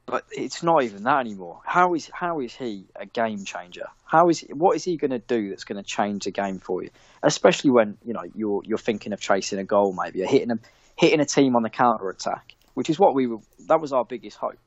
But 0.07 0.25
it's 0.31 0.61
not 0.61 0.83
even 0.83 1.03
that 1.03 1.19
anymore. 1.19 1.61
How 1.65 1.95
is 1.95 2.09
how 2.13 2.39
is 2.39 2.53
he 2.53 2.85
a 2.95 3.07
game 3.07 3.43
changer? 3.43 3.87
How 4.05 4.29
is 4.29 4.41
what 4.53 4.75
is 4.75 4.83
he 4.83 4.97
going 4.97 5.11
to 5.11 5.19
do 5.19 5.49
that's 5.49 5.63
going 5.63 5.81
to 5.81 5.87
change 5.87 6.25
the 6.25 6.31
game 6.31 6.59
for 6.59 6.83
you? 6.83 6.91
Especially 7.23 7.71
when 7.71 7.97
you 8.05 8.13
know 8.13 8.23
you're 8.35 8.61
you're 8.63 8.77
thinking 8.77 9.13
of 9.13 9.19
chasing 9.19 9.57
a 9.57 9.63
goal, 9.63 9.93
maybe 9.93 10.21
or 10.23 10.27
hitting 10.27 10.51
a 10.51 10.59
hitting 10.95 11.19
a 11.21 11.25
team 11.25 11.55
on 11.55 11.63
the 11.63 11.71
counter 11.71 12.07
attack, 12.09 12.53
which 12.75 12.91
is 12.91 12.99
what 12.99 13.15
we 13.15 13.25
were. 13.25 13.39
That 13.67 13.81
was 13.81 13.93
our 13.93 14.05
biggest 14.05 14.37
hope 14.37 14.59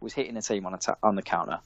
was 0.00 0.12
hitting 0.12 0.36
a 0.36 0.42
team 0.42 0.66
on 0.66 0.74
attack 0.74 0.98
on 1.02 1.14
the 1.14 1.22
counter. 1.22 1.58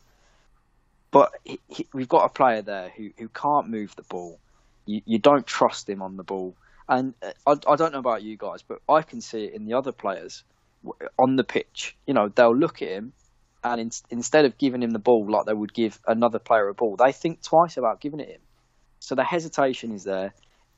But 1.10 1.32
he, 1.44 1.60
he, 1.68 1.86
we've 1.92 2.08
got 2.08 2.24
a 2.24 2.28
player 2.28 2.62
there 2.62 2.90
who, 2.96 3.10
who 3.18 3.28
can't 3.28 3.68
move 3.68 3.94
the 3.96 4.04
ball. 4.04 4.38
You, 4.86 5.02
you 5.04 5.18
don't 5.18 5.46
trust 5.46 5.88
him 5.88 6.02
on 6.02 6.16
the 6.16 6.22
ball. 6.22 6.54
And 6.88 7.14
uh, 7.22 7.32
I, 7.46 7.72
I 7.72 7.76
don't 7.76 7.92
know 7.92 7.98
about 7.98 8.22
you 8.22 8.36
guys, 8.36 8.62
but 8.62 8.78
I 8.88 9.02
can 9.02 9.20
see 9.20 9.44
it 9.44 9.54
in 9.54 9.66
the 9.66 9.74
other 9.74 9.92
players 9.92 10.44
on 11.18 11.36
the 11.36 11.44
pitch. 11.44 11.96
You 12.06 12.14
know, 12.14 12.28
they'll 12.28 12.56
look 12.56 12.80
at 12.82 12.88
him 12.88 13.12
and 13.62 13.80
in, 13.80 13.90
instead 14.10 14.44
of 14.44 14.58
giving 14.58 14.82
him 14.82 14.90
the 14.90 14.98
ball 14.98 15.30
like 15.30 15.46
they 15.46 15.52
would 15.54 15.74
give 15.74 15.98
another 16.06 16.38
player 16.38 16.68
a 16.68 16.74
ball, 16.74 16.96
they 16.96 17.12
think 17.12 17.42
twice 17.42 17.76
about 17.76 18.00
giving 18.00 18.20
it 18.20 18.28
him. 18.28 18.40
So 19.00 19.14
the 19.14 19.24
hesitation 19.24 19.92
is 19.92 20.04
there. 20.04 20.34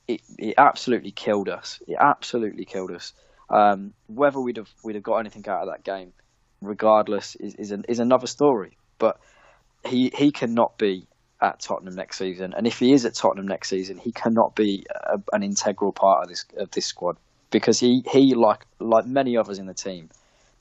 It, 0.08 0.20
it 0.38 0.54
absolutely 0.58 1.12
killed 1.12 1.48
us. 1.48 1.80
It 1.86 1.96
absolutely 2.00 2.64
killed 2.64 2.90
us. 2.90 3.12
Um, 3.50 3.92
whether 4.06 4.40
we'd 4.40 4.56
have 4.56 4.70
we'd 4.82 4.94
have 4.94 5.04
got 5.04 5.18
anything 5.18 5.46
out 5.48 5.62
of 5.62 5.68
that 5.68 5.84
game, 5.84 6.12
regardless, 6.60 7.36
is 7.36 7.54
is, 7.54 7.70
an, 7.70 7.84
is 7.88 7.98
another 7.98 8.26
story. 8.26 8.76
But 8.98 9.20
he 9.86 10.12
he 10.16 10.32
cannot 10.32 10.78
be 10.78 11.06
at 11.40 11.60
Tottenham 11.60 11.94
next 11.94 12.18
season, 12.18 12.54
and 12.56 12.66
if 12.66 12.78
he 12.78 12.92
is 12.92 13.04
at 13.04 13.14
Tottenham 13.14 13.46
next 13.46 13.68
season, 13.68 13.98
he 13.98 14.12
cannot 14.12 14.54
be 14.54 14.86
a, 14.90 15.20
an 15.32 15.42
integral 15.42 15.92
part 15.92 16.22
of 16.22 16.28
this 16.28 16.46
of 16.56 16.70
this 16.70 16.86
squad 16.86 17.16
because 17.50 17.78
he 17.78 18.02
he 18.10 18.34
like 18.34 18.64
like 18.80 19.06
many 19.06 19.36
others 19.36 19.58
in 19.58 19.66
the 19.66 19.74
team, 19.74 20.08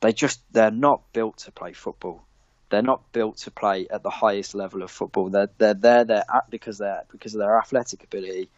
they 0.02 0.12
just 0.12 0.42
they're 0.52 0.72
not 0.72 1.02
built 1.14 1.38
to 1.40 1.52
play 1.52 1.74
football. 1.74 2.24
They're 2.70 2.82
not 2.82 3.12
built 3.12 3.38
to 3.40 3.52
play 3.52 3.88
at 3.92 4.04
the 4.04 4.10
highest 4.10 4.56
level 4.56 4.84
of 4.84 4.92
football. 4.92 5.30
They're 5.30 5.50
they're 5.58 5.74
there 5.74 6.06
they're 6.06 6.26
because 6.50 6.78
they're 6.78 7.04
because 7.12 7.34
of 7.34 7.40
their 7.40 7.58
athletic 7.58 8.04
ability. 8.04 8.50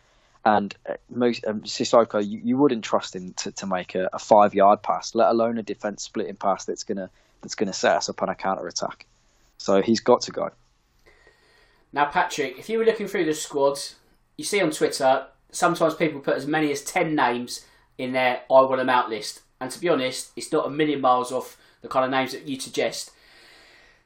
And 0.46 0.76
uh, 0.90 0.96
most 1.10 1.46
um, 1.48 1.62
Sissoko, 1.62 2.22
you, 2.22 2.42
you 2.44 2.58
wouldn't 2.58 2.84
trust 2.84 3.16
him 3.16 3.34
to, 3.38 3.52
to 3.54 3.66
make 3.66 3.96
a, 3.96 4.10
a 4.12 4.20
five 4.20 4.54
yard 4.54 4.84
pass, 4.84 5.16
let 5.16 5.30
alone 5.30 5.58
a 5.58 5.64
defence 5.64 6.04
splitting 6.04 6.36
pass 6.36 6.66
that's 6.66 6.84
gonna 6.84 7.10
that's 7.42 7.56
gonna 7.56 7.74
set 7.74 7.96
us 7.96 8.10
up 8.10 8.22
on 8.22 8.30
a 8.30 8.36
counter 8.36 8.68
attack. 8.68 9.06
So 9.58 9.82
he's 9.82 10.02
got 10.02 10.22
to 10.24 10.32
go. 10.32 10.50
Now, 11.94 12.06
Patrick, 12.10 12.58
if 12.58 12.70
you 12.70 12.80
were 12.80 12.86
looking 12.86 13.08
through 13.08 13.26
the 13.26 13.34
squads, 13.34 13.96
you 14.36 14.44
see 14.44 14.60
on 14.62 14.72
Twitter 14.72 15.28
sometimes 15.52 15.94
people 15.94 16.20
put 16.20 16.36
as 16.36 16.48
many 16.48 16.72
as 16.72 16.84
10 16.84 17.16
names 17.16 17.66
in 17.98 18.12
their 18.12 18.42
I 18.52 18.62
want 18.62 18.78
them 18.78 18.90
out 18.90 19.10
list. 19.10 19.43
And 19.64 19.72
to 19.72 19.80
be 19.80 19.88
honest, 19.88 20.32
it's 20.36 20.52
not 20.52 20.68
a 20.68 20.70
million 20.70 21.00
miles 21.00 21.32
off 21.32 21.58
the 21.82 21.88
kind 21.88 22.04
of 22.04 22.12
names 22.12 22.34
that 22.34 22.48
you 22.48 22.60
suggest. 22.60 23.12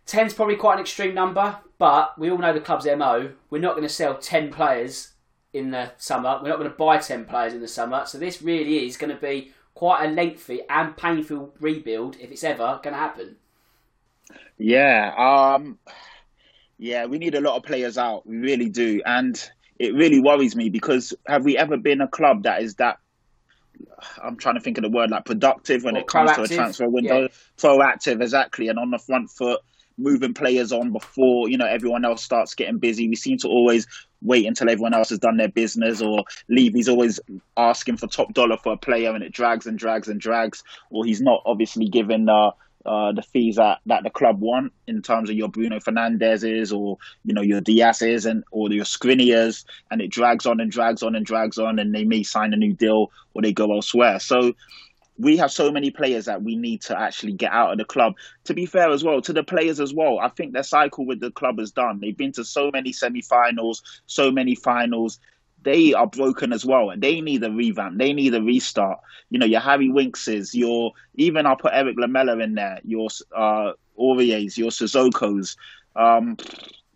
10's 0.06 0.36
probably 0.36 0.56
quite 0.56 0.76
an 0.76 0.82
extreme 0.82 1.16
number, 1.16 1.58
but 1.80 2.18
we 2.18 2.30
all 2.30 2.38
know 2.38 2.54
the 2.54 2.62
club's 2.62 2.86
MO. 2.86 3.32
We're 3.50 3.60
not 3.60 3.76
going 3.76 3.88
to 3.88 3.94
sell 3.94 4.16
10 4.16 4.52
players 4.52 5.14
in 5.54 5.72
the 5.72 5.92
summer. 5.98 6.40
We're 6.42 6.50
not 6.50 6.60
going 6.60 6.70
to 6.70 6.78
buy 6.78 7.00
10 7.00 7.26
players 7.26 7.54
in 7.54 7.60
the 7.62 7.68
summer. 7.68 8.06
So 8.06 8.20
this 8.20 8.40
really 8.40 8.86
is 8.86 8.98
going 8.98 9.14
to 9.14 9.20
be 9.20 9.52
quite 9.74 10.06
a 10.06 10.12
lengthy 10.12 10.62
and 10.70 10.96
painful 10.96 11.54
rebuild 11.60 12.18
if 12.20 12.32
it's 12.32 12.44
ever 12.44 12.80
going 12.84 12.94
to 12.94 13.00
happen. 13.00 13.36
Yeah, 14.60 15.14
um, 15.18 15.80
yeah, 16.78 17.06
we 17.08 17.18
need 17.18 17.34
a 17.34 17.42
lot 17.42 17.58
of 17.58 17.64
players 17.64 17.98
out. 17.98 18.28
We 18.28 18.38
really 18.38 18.70
do, 18.70 19.02
and 19.06 19.38
it 19.80 19.96
really 19.96 20.20
worries 20.20 20.56
me 20.56 20.70
because 20.70 21.14
have 21.26 21.44
we 21.44 21.58
ever 21.58 21.78
been 21.78 22.02
a 22.02 22.08
club 22.08 22.44
that 22.44 22.62
is 22.62 22.76
that? 22.76 23.00
I'm 24.24 24.38
trying 24.38 24.56
to 24.56 24.62
think 24.62 24.78
of 24.78 24.84
the 24.84 24.90
word 24.90 25.10
like 25.12 25.26
productive 25.26 25.84
when 25.84 25.96
Or 25.96 26.02
it 26.02 26.08
comes 26.08 26.32
to 26.32 26.42
proactive, 26.42 26.52
a 26.52 26.56
transfer 26.56 26.90
window. 26.90 27.22
yeah. 27.22 27.28
Proactive, 27.58 28.22
exactly, 28.22 28.68
and 28.68 28.80
on 28.80 28.92
the 28.92 29.00
front 29.00 29.30
foot, 29.30 29.62
moving 30.00 30.34
players 30.34 30.72
on 30.72 30.92
before 30.94 31.50
you 31.50 31.58
know 31.58 31.66
everyone 31.66 32.06
else 32.06 32.24
starts 32.24 32.54
getting 32.54 32.78
busy. 32.80 33.08
We 33.10 33.16
seem 33.16 33.38
to 33.40 33.48
always 33.48 33.88
wait 34.22 34.46
until 34.46 34.70
everyone 34.70 34.94
else 34.94 35.10
has 35.10 35.20
done 35.20 35.38
their 35.38 35.50
business 35.50 36.02
or 36.02 36.24
leave. 36.50 36.74
He's 36.74 36.90
always 36.90 37.20
asking 37.56 37.98
for 37.98 38.08
top 38.08 38.34
dollar 38.34 38.58
for 38.58 38.74
a 38.74 38.78
player, 38.78 39.14
and 39.14 39.24
it 39.24 39.32
drags 39.32 39.66
and 39.66 39.78
drags 39.78 40.08
and 40.08 40.20
drags. 40.20 40.64
Or 40.92 41.06
he's 41.06 41.22
not 41.22 41.42
obviously 41.46 41.88
given 41.88 42.28
uh, 42.30 42.52
uh, 42.88 43.12
the 43.12 43.22
fees 43.22 43.58
that, 43.58 43.80
that 43.86 44.04
the 44.04 44.10
club 44.10 44.40
want 44.40 44.72
in 44.88 45.02
terms 45.02 45.30
of 45.30 45.36
your 45.36 45.50
Bruno 45.50 45.80
Fernandes's 45.80 46.72
or 46.72 46.98
you 47.26 47.34
know 47.34 47.42
your 47.42 47.62
Diaz's 47.62 48.26
and 48.26 48.44
or 48.52 48.72
your 48.72 48.86
Skriniars, 48.86 49.66
and 49.92 50.02
it 50.02 50.10
drags 50.10 50.46
on 50.46 50.60
and 50.60 50.72
drags 50.72 51.04
on 51.04 51.16
and 51.16 51.26
drags 51.26 51.58
on, 51.58 51.80
and 51.80 51.94
they 51.94 52.06
may 52.06 52.24
sign 52.24 52.54
a 52.54 52.58
new 52.58 52.74
deal 52.74 53.12
or 53.34 53.42
they 53.42 53.52
go 53.52 53.74
elsewhere. 53.74 54.20
So 54.20 54.54
we 55.20 55.38
have 55.38 55.52
so 55.52 55.72
many 55.72 55.92
players 55.92 56.26
that 56.26 56.44
we 56.44 56.56
need 56.56 56.82
to 56.84 57.00
actually 57.00 57.34
get 57.34 57.52
out 57.52 57.72
of 57.72 57.78
the 57.78 57.86
club. 57.86 58.14
To 58.46 58.54
be 58.54 58.66
fair 58.66 58.90
as 58.92 59.04
well, 59.04 59.22
to 59.22 59.34
the 59.34 59.44
players 59.44 59.80
as 59.80 59.94
well, 59.94 60.20
I 60.20 60.30
think 60.30 60.54
their 60.54 60.64
cycle 60.64 61.06
with 61.06 61.20
the 61.20 61.32
club 61.32 61.60
is 61.60 61.72
done. 61.72 62.00
They've 62.00 62.16
been 62.16 62.32
to 62.34 62.46
so 62.46 62.70
many 62.72 62.94
semi-finals, 62.94 64.02
so 64.06 64.32
many 64.32 64.56
finals. 64.56 65.20
They 65.64 65.94
are 65.94 66.08
broken 66.08 66.54
as 66.54 66.66
well, 66.66 66.90
and 66.90 67.02
they 67.02 67.20
need 67.22 67.44
a 67.44 67.52
revamp. 67.52 67.98
They 67.98 68.14
need 68.14 68.34
a 68.34 68.42
restart. 68.42 69.00
You 69.30 69.40
know, 69.40 69.46
your 69.46 69.60
Harry 69.60 69.90
Winkses, 69.90 70.54
your 70.54 70.94
even 71.16 71.46
I'll 71.46 71.58
put 71.58 71.74
Erik 71.74 71.98
Lamela 71.98 72.38
in 72.40 72.56
there. 72.56 72.80
Your 72.84 73.10
uh, 73.36 73.74
Auriers, 74.00 74.58
your 74.58 74.70
Sissoko's. 74.70 75.58
Um, 75.96 76.38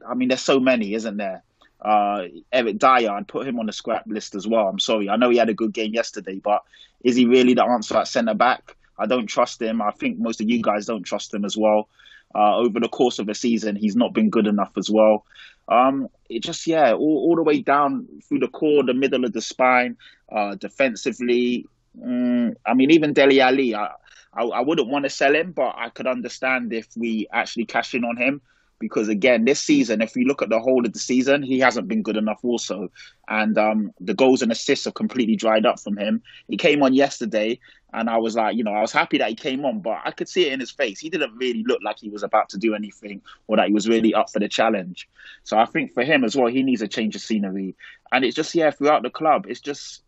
I 0.08 0.14
mean, 0.14 0.30
there's 0.30 0.42
so 0.42 0.60
many, 0.60 0.94
isn't 0.94 1.18
there? 1.18 1.44
Uh, 1.82 2.28
Eric 2.52 2.78
Dier, 2.78 3.12
I'd 3.12 3.28
put 3.28 3.48
him 3.48 3.60
on 3.60 3.66
the 3.66 3.74
scrap 3.74 4.06
list 4.08 4.36
as 4.36 4.48
well. 4.48 4.68
I'm 4.68 4.80
sorry, 4.80 5.10
I 5.10 5.16
know 5.16 5.30
he 5.30 5.38
had 5.38 5.50
a 5.50 5.54
good 5.54 5.74
game 5.74 5.94
yesterday, 5.94 6.40
but 6.40 6.62
is 7.04 7.16
he 7.16 7.26
really 7.26 7.56
the 7.56 7.64
answer 7.64 7.98
at 7.98 8.08
centre 8.08 8.36
back? 8.36 8.76
I 9.00 9.08
don't 9.08 9.26
trust 9.26 9.62
him. 9.62 9.82
I 9.82 9.92
think 9.92 10.20
most 10.20 10.42
of 10.42 10.50
you 10.50 10.62
guys 10.62 10.86
don't 10.86 11.04
trust 11.04 11.34
him 11.34 11.44
as 11.44 11.58
well. 11.58 11.90
Uh, 12.34 12.58
over 12.58 12.80
the 12.80 12.88
course 12.88 13.20
of 13.20 13.26
the 13.26 13.34
season, 13.34 13.76
he's 13.76 13.96
not 13.96 14.14
been 14.14 14.30
good 14.30 14.48
enough 14.48 14.72
as 14.78 14.90
well. 14.90 15.26
Um, 15.68 16.10
it 16.30 16.44
just 16.44 16.68
yeah, 16.68 16.94
all, 16.94 17.26
all 17.26 17.36
the 17.36 17.44
way 17.44 17.62
down 17.62 18.08
through 18.28 18.40
the 18.40 18.48
core, 18.48 18.84
the 18.84 18.94
middle 18.94 19.26
of 19.26 19.34
the 19.34 19.42
spine, 19.42 19.98
uh, 20.32 20.56
defensively. 20.56 21.68
Mm, 22.00 22.56
I 22.66 22.74
mean, 22.74 22.92
even 22.92 23.14
Dele 23.14 23.42
Alli, 23.42 23.76
I, 23.76 23.92
I, 24.34 24.44
I 24.44 24.62
wouldn't 24.62 24.90
want 24.90 25.06
to 25.06 25.10
sell 25.10 25.36
him, 25.36 25.52
but 25.52 25.76
I 25.78 25.90
could 25.90 26.08
understand 26.08 26.74
if 26.74 26.88
we 26.96 27.28
actually 27.32 27.66
cash 27.66 27.94
in 27.94 28.04
on 28.04 28.18
him 28.18 28.42
because 28.82 29.08
again, 29.08 29.46
this 29.46 29.62
season, 29.62 30.02
if 30.02 30.16
you 30.18 30.26
look 30.26 30.42
at 30.42 30.50
the 30.50 30.60
whole 30.60 30.86
of 30.86 30.92
the 30.92 31.00
season, 31.00 31.42
he 31.44 31.60
hasn't 31.60 31.88
been 31.88 32.02
good 32.02 32.18
enough 32.18 32.40
also. 32.44 32.92
And 33.30 33.58
um, 33.58 33.94
the 34.02 34.14
goals 34.14 34.42
and 34.42 34.52
assists 34.52 34.84
have 34.86 34.96
completely 34.96 35.38
dried 35.38 35.66
up 35.66 35.80
from 35.80 35.96
him. 35.96 36.22
He 36.50 36.58
came 36.58 36.84
on 36.84 36.94
yesterday 36.94 37.60
and 37.94 38.10
I 38.10 38.18
was 38.18 38.36
like, 38.36 38.58
you 38.58 38.64
know, 38.64 38.74
I 38.74 38.82
was 38.82 38.92
happy 38.92 39.20
that 39.20 39.30
he 39.30 39.36
came 39.36 39.64
on, 39.64 39.80
but 39.80 40.00
I 40.04 40.12
could 40.12 40.28
see 40.28 40.48
it 40.48 40.54
in 40.54 40.60
his 40.60 40.72
face. 40.72 41.00
He 41.00 41.10
didn't 41.10 41.38
really 41.38 41.64
look 41.64 41.80
like 41.84 42.00
he 42.00 42.10
was 42.10 42.24
about 42.24 42.50
to 42.50 42.58
do 42.58 42.74
anything 42.76 43.22
or 43.48 43.58
that 43.58 43.68
he 43.68 43.74
was 43.74 43.88
really 43.88 44.14
up 44.14 44.30
for 44.30 44.40
the 44.40 44.50
challenge. 44.50 45.08
So 45.44 45.58
I 45.58 45.66
think 45.66 45.94
for 45.94 46.04
him 46.04 46.26
as 46.26 46.36
well, 46.36 46.48
he 46.48 46.64
needs 46.64 46.82
a 46.82 46.88
change 46.88 47.16
of 47.16 47.22
scenery. 47.22 47.76
And 48.12 48.26
it's 48.26 48.36
just, 48.36 48.54
yeah, 48.56 48.72
throughout 48.72 49.04
the 49.04 49.10
club, 49.10 49.46
it's 49.48 49.62
just, 49.62 50.04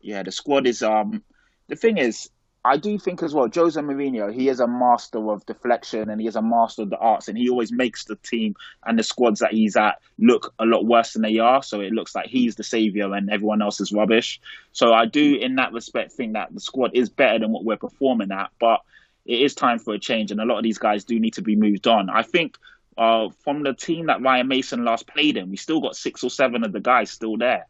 yeah, 0.00 0.22
the 0.22 0.32
squad 0.32 0.66
is, 0.66 0.82
um, 0.82 1.22
the 1.68 1.76
thing 1.76 1.98
is, 1.98 2.30
I 2.66 2.78
do 2.78 2.98
think 2.98 3.22
as 3.22 3.34
well, 3.34 3.50
Jose 3.54 3.78
Mourinho, 3.78 4.32
he 4.32 4.48
is 4.48 4.58
a 4.58 4.66
master 4.66 5.30
of 5.30 5.44
deflection 5.44 6.08
and 6.08 6.18
he 6.18 6.26
is 6.26 6.36
a 6.36 6.40
master 6.40 6.82
of 6.82 6.90
the 6.90 6.96
arts 6.96 7.28
and 7.28 7.36
he 7.36 7.50
always 7.50 7.70
makes 7.70 8.04
the 8.04 8.16
team 8.16 8.56
and 8.86 8.98
the 8.98 9.02
squads 9.02 9.40
that 9.40 9.52
he's 9.52 9.76
at 9.76 10.00
look 10.18 10.54
a 10.58 10.64
lot 10.64 10.86
worse 10.86 11.12
than 11.12 11.20
they 11.20 11.38
are. 11.38 11.62
So 11.62 11.80
it 11.80 11.92
looks 11.92 12.14
like 12.14 12.26
he's 12.26 12.56
the 12.56 12.64
savior 12.64 13.12
and 13.12 13.28
everyone 13.28 13.60
else 13.60 13.82
is 13.82 13.92
rubbish. 13.92 14.40
So 14.72 14.94
I 14.94 15.04
do, 15.04 15.36
in 15.36 15.56
that 15.56 15.74
respect, 15.74 16.12
think 16.12 16.32
that 16.32 16.54
the 16.54 16.60
squad 16.60 16.92
is 16.94 17.10
better 17.10 17.38
than 17.38 17.52
what 17.52 17.64
we're 17.64 17.76
performing 17.76 18.32
at, 18.32 18.50
but 18.58 18.80
it 19.26 19.42
is 19.42 19.54
time 19.54 19.78
for 19.78 19.92
a 19.92 19.98
change 19.98 20.30
and 20.30 20.40
a 20.40 20.46
lot 20.46 20.56
of 20.56 20.62
these 20.62 20.78
guys 20.78 21.04
do 21.04 21.20
need 21.20 21.34
to 21.34 21.42
be 21.42 21.56
moved 21.56 21.86
on. 21.86 22.08
I 22.08 22.22
think 22.22 22.56
uh, 22.96 23.28
from 23.42 23.62
the 23.62 23.74
team 23.74 24.06
that 24.06 24.22
Ryan 24.22 24.48
Mason 24.48 24.86
last 24.86 25.06
played 25.06 25.36
in, 25.36 25.50
we 25.50 25.58
still 25.58 25.82
got 25.82 25.96
six 25.96 26.24
or 26.24 26.30
seven 26.30 26.64
of 26.64 26.72
the 26.72 26.80
guys 26.80 27.10
still 27.10 27.36
there 27.36 27.66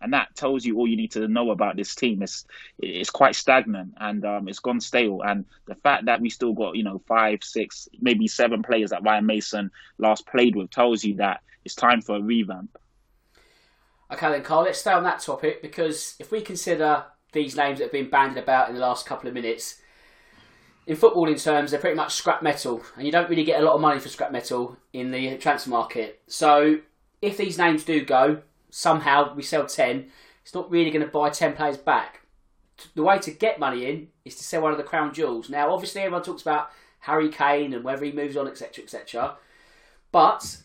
and 0.00 0.12
that 0.12 0.34
tells 0.34 0.64
you 0.64 0.76
all 0.76 0.86
you 0.86 0.96
need 0.96 1.12
to 1.12 1.28
know 1.28 1.50
about 1.50 1.76
this 1.76 1.94
team. 1.94 2.22
It's 2.22 2.44
it's 2.78 3.10
quite 3.10 3.34
stagnant 3.34 3.94
and 3.98 4.24
um, 4.24 4.48
it's 4.48 4.58
gone 4.58 4.80
stale. 4.80 5.22
And 5.22 5.44
the 5.66 5.74
fact 5.74 6.06
that 6.06 6.20
we 6.20 6.30
still 6.30 6.52
got 6.52 6.76
you 6.76 6.82
know 6.82 7.00
five, 7.06 7.42
six, 7.42 7.88
maybe 8.00 8.28
seven 8.28 8.62
players 8.62 8.90
that 8.90 9.02
Ryan 9.02 9.26
Mason 9.26 9.70
last 9.98 10.26
played 10.26 10.56
with 10.56 10.70
tells 10.70 11.04
you 11.04 11.16
that 11.16 11.40
it's 11.64 11.74
time 11.74 12.00
for 12.00 12.16
a 12.16 12.20
revamp. 12.20 12.78
Okay, 14.12 14.30
then, 14.30 14.42
Carl, 14.42 14.62
let's 14.62 14.78
stay 14.78 14.92
on 14.92 15.02
that 15.02 15.20
topic 15.20 15.60
because 15.60 16.14
if 16.20 16.30
we 16.30 16.40
consider 16.40 17.04
these 17.32 17.56
names 17.56 17.78
that 17.78 17.86
have 17.86 17.92
been 17.92 18.08
bandied 18.08 18.42
about 18.42 18.68
in 18.68 18.76
the 18.76 18.80
last 18.80 19.04
couple 19.04 19.26
of 19.26 19.34
minutes, 19.34 19.80
in 20.86 20.96
footballing 20.96 21.42
terms, 21.42 21.70
they're 21.72 21.80
pretty 21.80 21.96
much 21.96 22.14
scrap 22.14 22.42
metal, 22.42 22.82
and 22.96 23.04
you 23.04 23.10
don't 23.10 23.28
really 23.28 23.42
get 23.42 23.60
a 23.60 23.64
lot 23.64 23.74
of 23.74 23.80
money 23.80 23.98
for 23.98 24.08
scrap 24.08 24.30
metal 24.30 24.76
in 24.92 25.10
the 25.10 25.36
transfer 25.38 25.70
market. 25.70 26.20
So, 26.28 26.78
if 27.20 27.36
these 27.36 27.58
names 27.58 27.82
do 27.82 28.04
go, 28.04 28.42
somehow 28.76 29.34
we 29.34 29.42
sell 29.42 29.64
10, 29.64 30.10
it's 30.42 30.54
not 30.54 30.70
really 30.70 30.90
going 30.90 31.04
to 31.04 31.10
buy 31.10 31.30
10 31.30 31.54
players 31.54 31.78
back. 31.78 32.20
The 32.94 33.02
way 33.02 33.18
to 33.20 33.30
get 33.30 33.58
money 33.58 33.86
in 33.86 34.08
is 34.26 34.36
to 34.36 34.44
sell 34.44 34.60
one 34.60 34.72
of 34.72 34.76
the 34.76 34.84
crown 34.84 35.14
jewels. 35.14 35.48
Now, 35.48 35.72
obviously, 35.72 36.02
everyone 36.02 36.22
talks 36.22 36.42
about 36.42 36.70
Harry 37.00 37.30
Kane 37.30 37.72
and 37.72 37.82
whether 37.82 38.04
he 38.04 38.12
moves 38.12 38.36
on, 38.36 38.46
etc., 38.46 38.84
etc. 38.84 39.36
But 40.12 40.58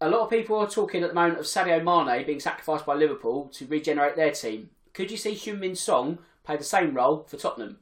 a 0.00 0.08
lot 0.08 0.22
of 0.22 0.30
people 0.30 0.58
are 0.58 0.68
talking 0.68 1.04
at 1.04 1.10
the 1.10 1.14
moment 1.14 1.38
of 1.38 1.46
Sadio 1.46 1.80
Mane 1.82 2.26
being 2.26 2.40
sacrificed 2.40 2.86
by 2.86 2.94
Liverpool 2.94 3.48
to 3.52 3.66
regenerate 3.66 4.16
their 4.16 4.32
team. 4.32 4.70
Could 4.92 5.12
you 5.12 5.16
see 5.16 5.34
Heung-Min 5.34 5.76
Son 5.76 6.18
play 6.42 6.56
the 6.56 6.64
same 6.64 6.92
role 6.92 7.24
for 7.28 7.36
Tottenham? 7.36 7.78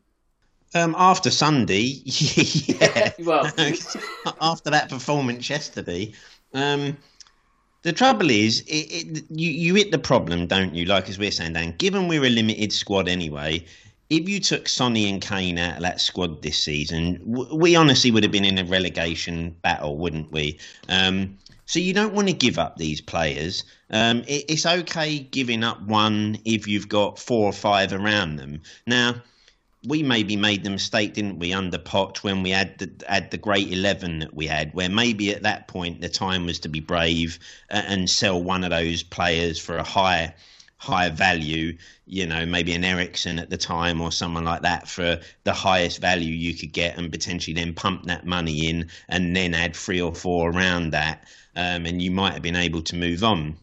Um, 0.75 0.95
after 0.99 1.31
Sunday, 1.31 2.03
yeah. 2.05 3.13
well, 3.21 3.47
after 4.41 4.71
that 4.71 4.91
performance 4.91 5.49
yesterday, 5.49 6.13
um, 6.53 6.99
the 7.83 7.93
trouble 7.93 8.31
is, 8.31 8.61
it, 8.61 8.73
it, 8.73 9.25
you, 9.31 9.51
you 9.51 9.75
hit 9.75 9.91
the 9.91 9.99
problem, 9.99 10.47
don't 10.47 10.75
you? 10.75 10.85
Like 10.85 11.09
as 11.09 11.19
we're 11.19 11.31
saying, 11.31 11.55
Dan. 11.55 11.75
Given 11.79 12.09
we're 12.09 12.25
a 12.25 12.31
limited 12.31 12.73
squad 12.73 13.09
anyway, 13.09 13.65
if 14.09 14.29
you 14.29 14.41
took 14.41 14.69
Sonny 14.69 15.09
and 15.09 15.21
Kane 15.21 15.59
out 15.59 15.77
of 15.77 15.83
that 15.83 16.01
squad 16.01 16.43
this 16.43 16.59
season, 16.59 17.21
we 17.25 17.75
honestly 17.75 18.11
would 18.11 18.23
have 18.23 18.33
been 18.33 18.45
in 18.45 18.59
a 18.59 18.65
relegation 18.65 19.57
battle, 19.63 19.97
wouldn't 19.97 20.31
we? 20.31 20.59
Um, 20.89 21.39
so 21.67 21.79
you 21.79 21.95
don't 21.95 22.13
want 22.13 22.29
to 22.29 22.35
give 22.35 22.59
up 22.59 22.77
these 22.77 23.01
players. 23.01 23.65
Um, 23.91 24.19
it, 24.29 24.45
it's 24.49 24.67
okay 24.67 25.21
giving 25.21 25.65
up 25.65 25.81
one 25.83 26.39
if 26.45 26.69
you've 26.69 26.89
got 26.89 27.19
four 27.19 27.47
or 27.47 27.53
five 27.53 27.93
around 27.93 28.37
them. 28.37 28.61
Now 28.87 29.15
we 29.87 30.03
maybe 30.03 30.37
made 30.37 30.63
the 30.63 30.71
mistake, 30.71 31.15
didn't 31.15 31.39
we, 31.39 31.53
under 31.53 31.79
Poch 31.79 32.19
when 32.19 32.43
we 32.43 32.51
had 32.51 32.79
the, 32.79 32.91
had 33.09 33.31
the 33.31 33.37
great 33.37 33.73
eleven 33.73 34.21
that 34.21 34.35
we 34.35 34.47
had, 34.47 34.73
where 34.75 34.89
maybe 34.89 35.35
at 35.35 35.43
that 35.43 35.67
point 35.69 36.01
the 36.01 36.09
time 36.09 36.47
was 36.47 36.61
to 36.61 36.69
be 36.69 36.81
brave 36.81 37.39
and 37.69 38.09
sell 38.09 38.43
one 38.43 38.65
of 38.65 38.71
those 38.71 39.03
players 39.03 39.59
for 39.59 39.77
a 39.77 39.83
high 39.83 40.35
high 40.79 41.09
value, 41.09 41.77
you 42.07 42.27
know, 42.27 42.45
maybe 42.45 42.73
an 42.75 42.85
Eriksen 42.85 43.39
at 43.39 43.51
the 43.51 43.57
time 43.57 44.01
or 44.01 44.11
someone 44.11 44.45
like 44.45 44.63
that 44.63 44.89
for 44.89 45.21
the 45.45 45.53
highest 45.53 46.01
value 46.01 46.35
you 46.35 46.55
could 46.55 46.73
get, 46.73 46.99
and 46.99 47.13
potentially 47.13 47.55
then 47.55 47.73
pump 47.73 48.05
that 48.07 48.27
money 48.27 48.69
in 48.69 48.89
and 49.09 49.35
then 49.37 49.55
add 49.55 49.77
three 49.77 50.01
or 50.01 50.15
four 50.15 50.51
around 50.51 50.91
that, 50.91 51.25
um, 51.57 51.87
and 51.87 52.03
you 52.03 52.11
might 52.11 52.33
have 52.33 52.43
been 52.43 52.57
able 52.57 52.83
to 52.83 52.97
move 52.97 53.23
on 53.23 53.57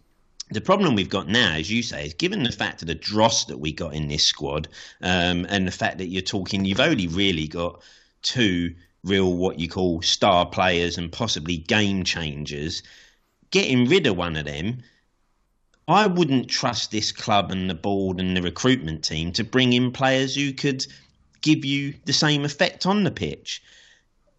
the 0.52 0.62
problem 0.62 0.96
we've 0.96 1.10
got 1.10 1.28
now, 1.28 1.54
as 1.54 1.72
you 1.72 1.84
say, 1.84 2.06
is 2.06 2.14
given 2.14 2.44
the 2.44 2.52
fact 2.52 2.82
of 2.82 2.88
the 2.88 2.96
dross 2.96 3.46
that 3.46 3.60
we 3.60 3.72
got 3.72 3.94
in 3.94 4.08
this 4.08 4.24
squad, 4.24 4.68
um, 5.02 5.46
and 5.50 5.68
the 5.68 5.72
fact 5.72 6.00
that 6.00 6.08
you're 6.08 6.22
talking, 6.22 6.66
you've 6.66 6.80
only 6.80 7.08
really 7.08 7.48
got 7.48 7.82
two 8.22 8.74
real 9.04 9.34
what 9.34 9.60
you 9.60 9.70
call 9.70 10.02
star 10.02 10.46
players 10.46 10.98
and 10.98 11.12
possibly 11.12 11.58
game 11.58 12.04
changers. 12.04 12.82
Getting 13.52 13.88
rid 13.88 14.08
of 14.08 14.18
one 14.18 14.36
of 14.36 14.46
them, 14.46 14.82
I 15.88 16.08
wouldn't 16.08 16.50
trust 16.50 16.92
this 16.92 17.12
club 17.12 17.52
and 17.52 17.70
the 17.70 17.76
board 17.76 18.20
and 18.20 18.36
the 18.36 18.42
recruitment 18.42 19.04
team 19.04 19.32
to 19.34 19.44
bring 19.44 19.74
in 19.74 19.92
players 19.92 20.36
who 20.36 20.52
could 20.52 20.86
give 21.42 21.64
you 21.64 21.94
the 22.06 22.14
same 22.14 22.44
effect 22.44 22.86
on 22.86 23.04
the 23.04 23.12
pitch. 23.12 23.62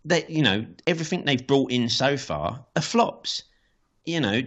That 0.04 0.30
you 0.30 0.42
know 0.42 0.66
everything 0.86 1.24
they've 1.24 1.46
brought 1.46 1.70
in 1.70 1.88
so 1.88 2.16
far 2.16 2.64
are 2.74 2.82
flops 2.82 3.42
you 4.10 4.20
know, 4.20 4.42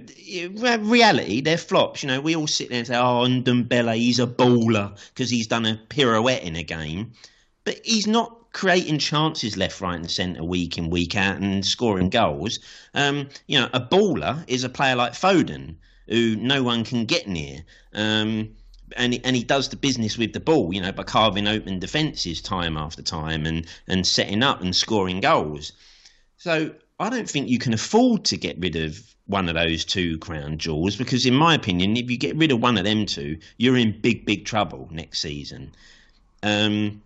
reality, 0.80 1.42
they're 1.42 1.58
flops. 1.58 2.04
You 2.04 2.08
know, 2.08 2.22
we 2.22 2.36
all 2.36 2.48
sit 2.48 2.70
there 2.70 2.80
and 2.80 2.88
say, 2.88 2.96
oh, 2.96 3.26
Ndombele, 3.28 3.96
he's 3.96 4.20
a 4.20 4.28
baller 4.28 4.98
because 5.10 5.30
he's 5.30 5.48
done 5.48 5.66
a 5.66 5.80
pirouette 5.90 6.44
in 6.44 6.56
a 6.56 6.64
game. 6.64 7.14
But 7.64 7.80
he's 7.84 8.08
not 8.08 8.52
creating 8.52 9.00
chances 9.00 9.58
left, 9.58 9.82
right, 9.82 9.96
and 9.96 10.10
centre 10.10 10.44
week 10.44 10.78
in, 10.78 10.90
week 10.90 11.16
out 11.16 11.38
and 11.38 11.66
scoring 11.66 12.10
goals. 12.10 12.60
Um, 12.94 13.30
you 13.48 13.60
know, 13.60 13.70
a 13.74 13.80
baller 13.80 14.44
is 14.48 14.64
a 14.64 14.70
player 14.70 14.96
like 14.96 15.14
Foden 15.14 15.76
who 16.08 16.36
no 16.36 16.64
one 16.64 16.84
can 16.84 17.06
get 17.06 17.28
near. 17.28 17.64
Um, 17.94 18.50
and 18.98 19.20
and 19.24 19.36
he 19.36 19.44
does 19.44 19.70
the 19.70 19.76
business 19.76 20.18
with 20.18 20.34
the 20.34 20.40
ball, 20.40 20.74
you 20.74 20.82
know, 20.82 20.92
by 20.92 21.04
carving 21.04 21.48
open 21.48 21.80
defences 21.80 22.42
time 22.42 22.78
after 22.78 23.02
time 23.02 23.46
and, 23.46 23.66
and 23.88 24.06
setting 24.06 24.44
up 24.44 24.62
and 24.62 24.76
scoring 24.76 25.20
goals. 25.20 25.72
So 26.38 26.76
I 27.00 27.10
don't 27.10 27.30
think 27.30 27.50
you 27.50 27.58
can 27.58 27.74
afford 27.74 28.26
to 28.26 28.38
get 28.38 28.60
rid 28.60 28.76
of 28.76 29.16
one 29.28 29.48
of 29.48 29.56
those 29.56 29.86
two 29.86 30.18
crown 30.18 30.58
jewels 30.58 30.96
because, 30.96 31.26
in 31.26 31.34
my 31.34 31.56
opinion, 31.56 31.96
if 31.96 32.10
you 32.10 32.18
get 32.18 32.36
rid 32.36 32.52
of 32.52 32.62
one 32.62 32.78
of 32.78 32.84
them 32.84 33.06
two, 33.06 33.38
you're 33.58 33.78
in 33.78 34.00
big, 34.02 34.26
big 34.26 34.46
trouble 34.46 34.90
next 34.92 35.20
season. 35.20 35.72
Um, 36.42 37.02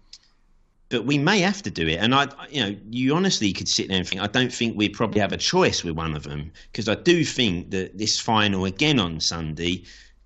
but 0.90 1.06
we 1.06 1.18
may 1.18 1.40
have 1.40 1.62
to 1.64 1.70
do 1.70 1.88
it. 1.88 1.98
And 1.98 2.16
I, 2.16 2.28
you 2.50 2.62
know, 2.62 2.76
you 2.90 3.14
honestly 3.16 3.52
could 3.52 3.68
sit 3.68 3.90
there 3.90 3.98
and 3.98 4.08
think, 4.08 4.22
I 4.22 4.28
don't 4.28 4.54
think 4.54 4.78
we 4.78 4.90
probably 4.90 5.20
have 5.20 5.34
a 5.34 5.38
choice 5.38 5.84
with 5.84 5.96
one 5.96 6.16
of 6.16 6.24
them 6.24 6.52
because 6.72 6.88
I 6.88 6.96
do 6.96 7.24
think 7.24 7.72
that 7.72 7.98
this 7.98 8.20
final 8.20 8.66
again 8.66 9.00
on 9.00 9.20
Sunday 9.20 9.84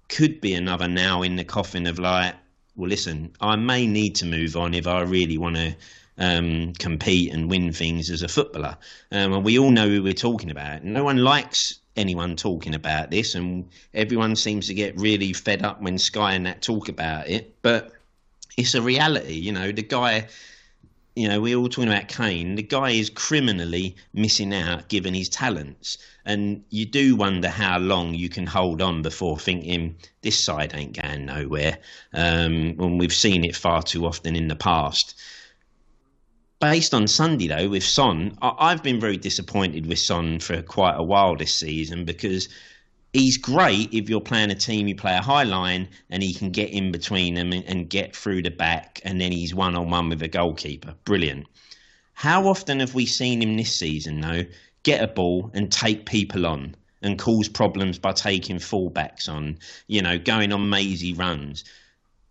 could 0.08 0.40
be 0.40 0.54
another 0.54 0.88
now 0.88 1.24
in 1.24 1.36
the 1.36 1.44
coffin 1.44 1.88
of 1.88 1.98
like, 1.98 2.36
well, 2.76 2.90
listen, 2.90 3.34
I 3.42 3.56
may 3.56 3.88
need 3.88 4.16
to 4.16 4.26
move 4.26 4.56
on 4.56 4.74
if 4.74 4.88
I 4.88 5.02
really 5.02 5.38
want 5.38 5.56
to 5.56 5.76
um, 6.18 6.74
compete 6.74 7.34
and 7.34 7.50
win 7.50 7.74
things 7.74 8.10
as 8.10 8.22
a 8.22 8.28
footballer. 8.28 8.78
Um, 9.12 9.34
and 9.34 9.44
we 9.44 9.58
all 9.58 9.72
know 9.72 9.90
who 9.90 10.04
we're 10.04 10.14
talking 10.14 10.52
about. 10.52 10.84
No 10.84 11.04
one 11.04 11.18
likes 11.18 11.80
anyone 11.96 12.36
talking 12.36 12.76
about 12.76 13.12
this, 13.12 13.36
and 13.36 13.68
everyone 13.94 14.36
seems 14.36 14.68
to 14.68 14.74
get 14.74 15.00
really 15.00 15.34
fed 15.34 15.64
up 15.64 15.82
when 15.82 15.98
Sky 15.98 16.34
and 16.34 16.46
that 16.46 16.62
talk 16.62 16.90
about 16.90 17.28
it. 17.28 17.56
But 17.62 17.92
it's 18.58 18.76
a 18.76 18.82
reality, 18.82 19.34
you 19.34 19.52
know. 19.52 19.72
The 19.72 19.84
guy 19.84 20.28
you 21.16 21.28
know, 21.28 21.42
we're 21.42 21.58
all 21.58 21.68
talking 21.68 21.92
about 21.92 22.08
Kane. 22.08 22.56
The 22.56 22.64
guy 22.64 22.92
is 22.92 23.10
criminally 23.10 23.96
missing 24.14 24.54
out 24.54 24.88
given 24.88 25.14
his 25.14 25.28
talents. 25.28 25.98
And 26.26 26.64
you 26.70 26.86
do 26.86 27.16
wonder 27.16 27.50
how 27.50 27.80
long 27.80 28.14
you 28.14 28.30
can 28.30 28.46
hold 28.46 28.82
on 28.82 29.02
before 29.02 29.38
thinking 29.38 29.96
this 30.22 30.44
side 30.44 30.74
ain't 30.74 31.00
going 31.02 31.26
nowhere. 31.26 31.78
Um, 32.14 32.78
when 32.78 32.98
we've 32.98 33.14
seen 33.14 33.44
it 33.44 33.56
far 33.56 33.84
too 33.84 34.06
often 34.06 34.36
in 34.36 34.48
the 34.48 34.56
past. 34.56 35.20
Based 36.62 36.94
on 36.94 37.08
Sunday, 37.08 37.48
though, 37.48 37.70
with 37.70 37.84
Son, 37.84 38.38
I- 38.40 38.54
I've 38.60 38.84
been 38.84 39.00
very 39.00 39.18
disappointed 39.18 39.88
with 39.88 39.98
Son 39.98 40.40
for 40.40 40.62
quite 40.62 40.94
a 40.96 41.02
while 41.02 41.36
this 41.36 41.56
season 41.56 42.06
because 42.06 42.50
he's 43.14 43.38
great 43.38 43.92
if 43.92 44.08
you're 44.08 44.22
playing 44.22 44.52
a 44.52 44.56
team 44.56 44.88
you 44.88 44.96
play 44.96 45.16
a 45.18 45.24
high 45.24 45.42
line 45.42 45.90
and 46.12 46.22
he 46.22 46.36
can 46.36 46.52
get 46.52 46.70
in 46.70 46.92
between 46.92 47.34
them 47.34 47.52
and, 47.52 47.66
and 47.66 47.90
get 47.90 48.16
through 48.16 48.44
the 48.44 48.52
back 48.52 49.02
and 49.04 49.20
then 49.20 49.32
he's 49.32 49.56
one 49.56 49.76
on 49.76 49.90
one 49.90 50.10
with 50.10 50.22
a 50.22 50.28
goalkeeper. 50.28 50.94
Brilliant. 51.04 51.48
How 52.14 52.48
often 52.48 52.80
have 52.80 52.94
we 52.94 53.08
seen 53.08 53.42
him 53.42 53.58
this 53.58 53.76
season 53.76 54.22
though 54.22 54.46
get 54.84 55.04
a 55.04 55.08
ball 55.08 55.50
and 55.56 55.72
take 55.72 56.06
people 56.06 56.46
on 56.46 56.76
and 57.02 57.18
cause 57.18 57.50
problems 57.50 57.98
by 57.98 58.12
taking 58.12 58.58
fullbacks 58.58 59.28
on 59.28 59.58
you 59.88 60.02
know 60.04 60.20
going 60.20 60.54
on 60.54 60.70
mazy 60.70 61.14
runs 61.14 61.64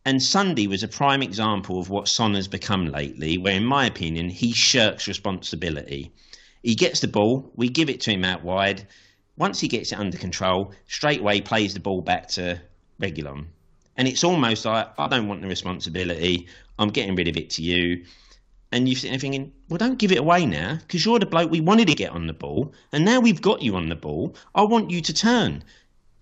and 0.05 0.23
Sunday 0.23 0.67
was 0.67 0.83
a 0.83 0.89
prime 0.89 1.23
example 1.23 1.79
of 1.79 1.91
what 1.91 2.09
Son 2.09 2.35
has 2.35 2.49
become 2.49 2.87
lately, 2.87 3.37
where, 3.39 3.57
in 3.57 3.65
my 3.65 3.87
opinion, 3.87 4.31
he 4.31 4.53
shirks 4.53 5.07
responsibility. 5.07 6.11
He 6.63 6.75
gets 6.75 7.01
the 7.01 7.09
ball, 7.09 7.51
we 7.55 7.69
give 7.69 7.91
it 7.91 8.01
to 8.03 8.13
him 8.13 8.25
out 8.25 8.43
wide, 8.43 8.87
once 9.37 9.59
he 9.59 9.69
gets 9.69 9.91
it 9.91 9.99
under 9.99 10.19
control, 10.19 10.73
straight 10.87 11.21
away 11.21 11.41
plays 11.41 11.73
the 11.73 11.81
ball 11.81 12.03
back 12.03 12.29
to 12.29 12.61
Reguilón. 13.01 13.47
And 13.97 14.07
it's 14.07 14.25
almost 14.25 14.65
like, 14.65 14.89
I 14.99 15.09
don't 15.09 15.29
want 15.29 15.43
the 15.43 15.49
responsibility. 15.49 16.47
I'm 16.79 16.91
getting 16.91 17.17
rid 17.17 17.29
of 17.29 17.37
it 17.37 17.51
to 17.51 17.63
you. 17.63 18.05
And 18.73 18.89
you're 18.89 18.97
sitting 18.97 19.13
there 19.13 19.19
thinking, 19.19 19.53
well, 19.69 19.79
don't 19.79 19.99
give 19.99 20.13
it 20.13 20.19
away 20.19 20.47
now 20.47 20.79
because 20.81 21.05
you're 21.05 21.19
the 21.19 21.27
bloke 21.27 21.51
we 21.51 21.61
wanted 21.61 21.89
to 21.89 21.95
get 21.95 22.13
on 22.13 22.27
the 22.27 22.33
ball. 22.33 22.73
And 22.93 23.05
now 23.05 23.21
we've 23.21 23.41
got 23.43 23.63
you 23.63 23.77
on 23.77 23.89
the 23.89 23.97
ball. 23.97 24.37
I 24.55 24.63
want 24.63 24.91
you 24.91 25.01
to 25.01 25.13
turn. 25.13 25.65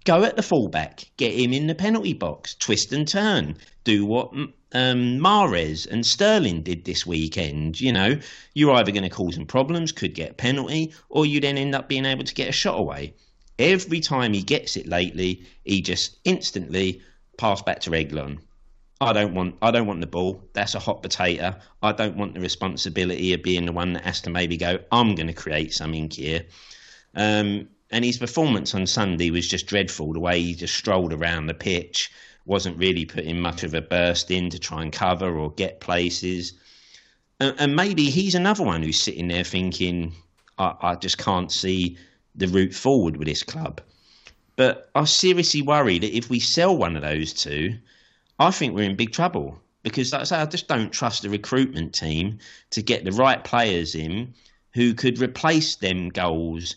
Go 0.04 0.24
at 0.24 0.36
the 0.36 0.42
fullback. 0.42 1.10
Get 1.16 1.34
him 1.34 1.52
in 1.52 1.66
the 1.66 1.74
penalty 1.74 2.14
box. 2.14 2.54
Twist 2.54 2.92
and 2.92 3.06
turn. 3.06 3.56
Do 3.84 4.06
what 4.06 4.32
um, 4.32 5.18
Mahrez 5.18 5.86
and 5.90 6.04
Sterling 6.04 6.62
did 6.62 6.84
this 6.84 7.06
weekend. 7.06 7.80
You 7.80 7.92
know, 7.92 8.18
you're 8.54 8.74
either 8.74 8.92
going 8.92 9.02
to 9.02 9.08
cause 9.08 9.34
some 9.34 9.46
problems, 9.46 9.92
could 9.92 10.14
get 10.14 10.30
a 10.32 10.34
penalty, 10.34 10.92
or 11.08 11.26
you 11.26 11.40
then 11.40 11.58
end 11.58 11.74
up 11.74 11.88
being 11.88 12.06
able 12.06 12.24
to 12.24 12.34
get 12.34 12.48
a 12.48 12.52
shot 12.52 12.78
away. 12.78 13.14
Every 13.58 14.00
time 14.00 14.32
he 14.32 14.42
gets 14.42 14.76
it 14.76 14.86
lately, 14.86 15.44
he 15.64 15.82
just 15.82 16.18
instantly 16.24 17.02
pass 17.36 17.62
back 17.62 17.80
to 17.80 17.90
Reguilon. 17.90 18.38
I 19.00 19.12
don't 19.12 19.34
want 19.34 19.56
I 19.62 19.70
don't 19.70 19.86
want 19.86 20.00
the 20.00 20.06
ball. 20.06 20.42
That's 20.54 20.74
a 20.74 20.80
hot 20.80 21.02
potato. 21.02 21.54
I 21.82 21.92
don't 21.92 22.16
want 22.16 22.34
the 22.34 22.40
responsibility 22.40 23.32
of 23.32 23.42
being 23.42 23.66
the 23.66 23.72
one 23.72 23.92
that 23.92 24.04
has 24.04 24.20
to 24.22 24.30
maybe 24.30 24.56
go, 24.56 24.80
I'm 24.90 25.14
gonna 25.14 25.32
create 25.32 25.72
something 25.72 26.10
here. 26.10 26.44
Um, 27.14 27.68
and 27.90 28.04
his 28.04 28.18
performance 28.18 28.74
on 28.74 28.86
Sunday 28.86 29.30
was 29.30 29.48
just 29.48 29.66
dreadful, 29.66 30.12
the 30.12 30.20
way 30.20 30.40
he 30.40 30.54
just 30.54 30.74
strolled 30.74 31.12
around 31.12 31.46
the 31.46 31.54
pitch 31.54 32.10
wasn't 32.44 32.78
really 32.78 33.04
putting 33.04 33.40
much 33.40 33.62
of 33.62 33.74
a 33.74 33.80
burst 33.80 34.30
in 34.30 34.50
to 34.50 34.58
try 34.58 34.82
and 34.82 34.92
cover 34.92 35.38
or 35.38 35.52
get 35.52 35.80
places. 35.80 36.54
And, 37.40 37.54
and 37.58 37.76
maybe 37.76 38.10
he's 38.10 38.34
another 38.34 38.64
one 38.64 38.82
who's 38.82 39.02
sitting 39.02 39.28
there 39.28 39.44
thinking, 39.44 40.12
I, 40.58 40.74
I 40.80 40.94
just 40.94 41.18
can't 41.18 41.52
see 41.52 41.98
the 42.34 42.48
route 42.48 42.74
forward 42.74 43.16
with 43.16 43.28
this 43.28 43.42
club. 43.42 43.80
But 44.56 44.90
I 44.94 45.04
seriously 45.04 45.62
worry 45.62 45.98
that 45.98 46.16
if 46.16 46.30
we 46.30 46.40
sell 46.40 46.76
one 46.76 46.96
of 46.96 47.02
those 47.02 47.32
two, 47.32 47.76
I 48.38 48.50
think 48.50 48.74
we're 48.74 48.88
in 48.88 48.96
big 48.96 49.12
trouble 49.12 49.60
because, 49.82 50.12
like 50.12 50.22
I 50.22 50.24
say, 50.24 50.36
I 50.36 50.46
just 50.46 50.68
don't 50.68 50.92
trust 50.92 51.22
the 51.22 51.30
recruitment 51.30 51.94
team 51.94 52.38
to 52.70 52.82
get 52.82 53.04
the 53.04 53.12
right 53.12 53.42
players 53.44 53.94
in 53.94 54.34
who 54.74 54.94
could 54.94 55.20
replace 55.20 55.76
them 55.76 56.08
goals 56.08 56.76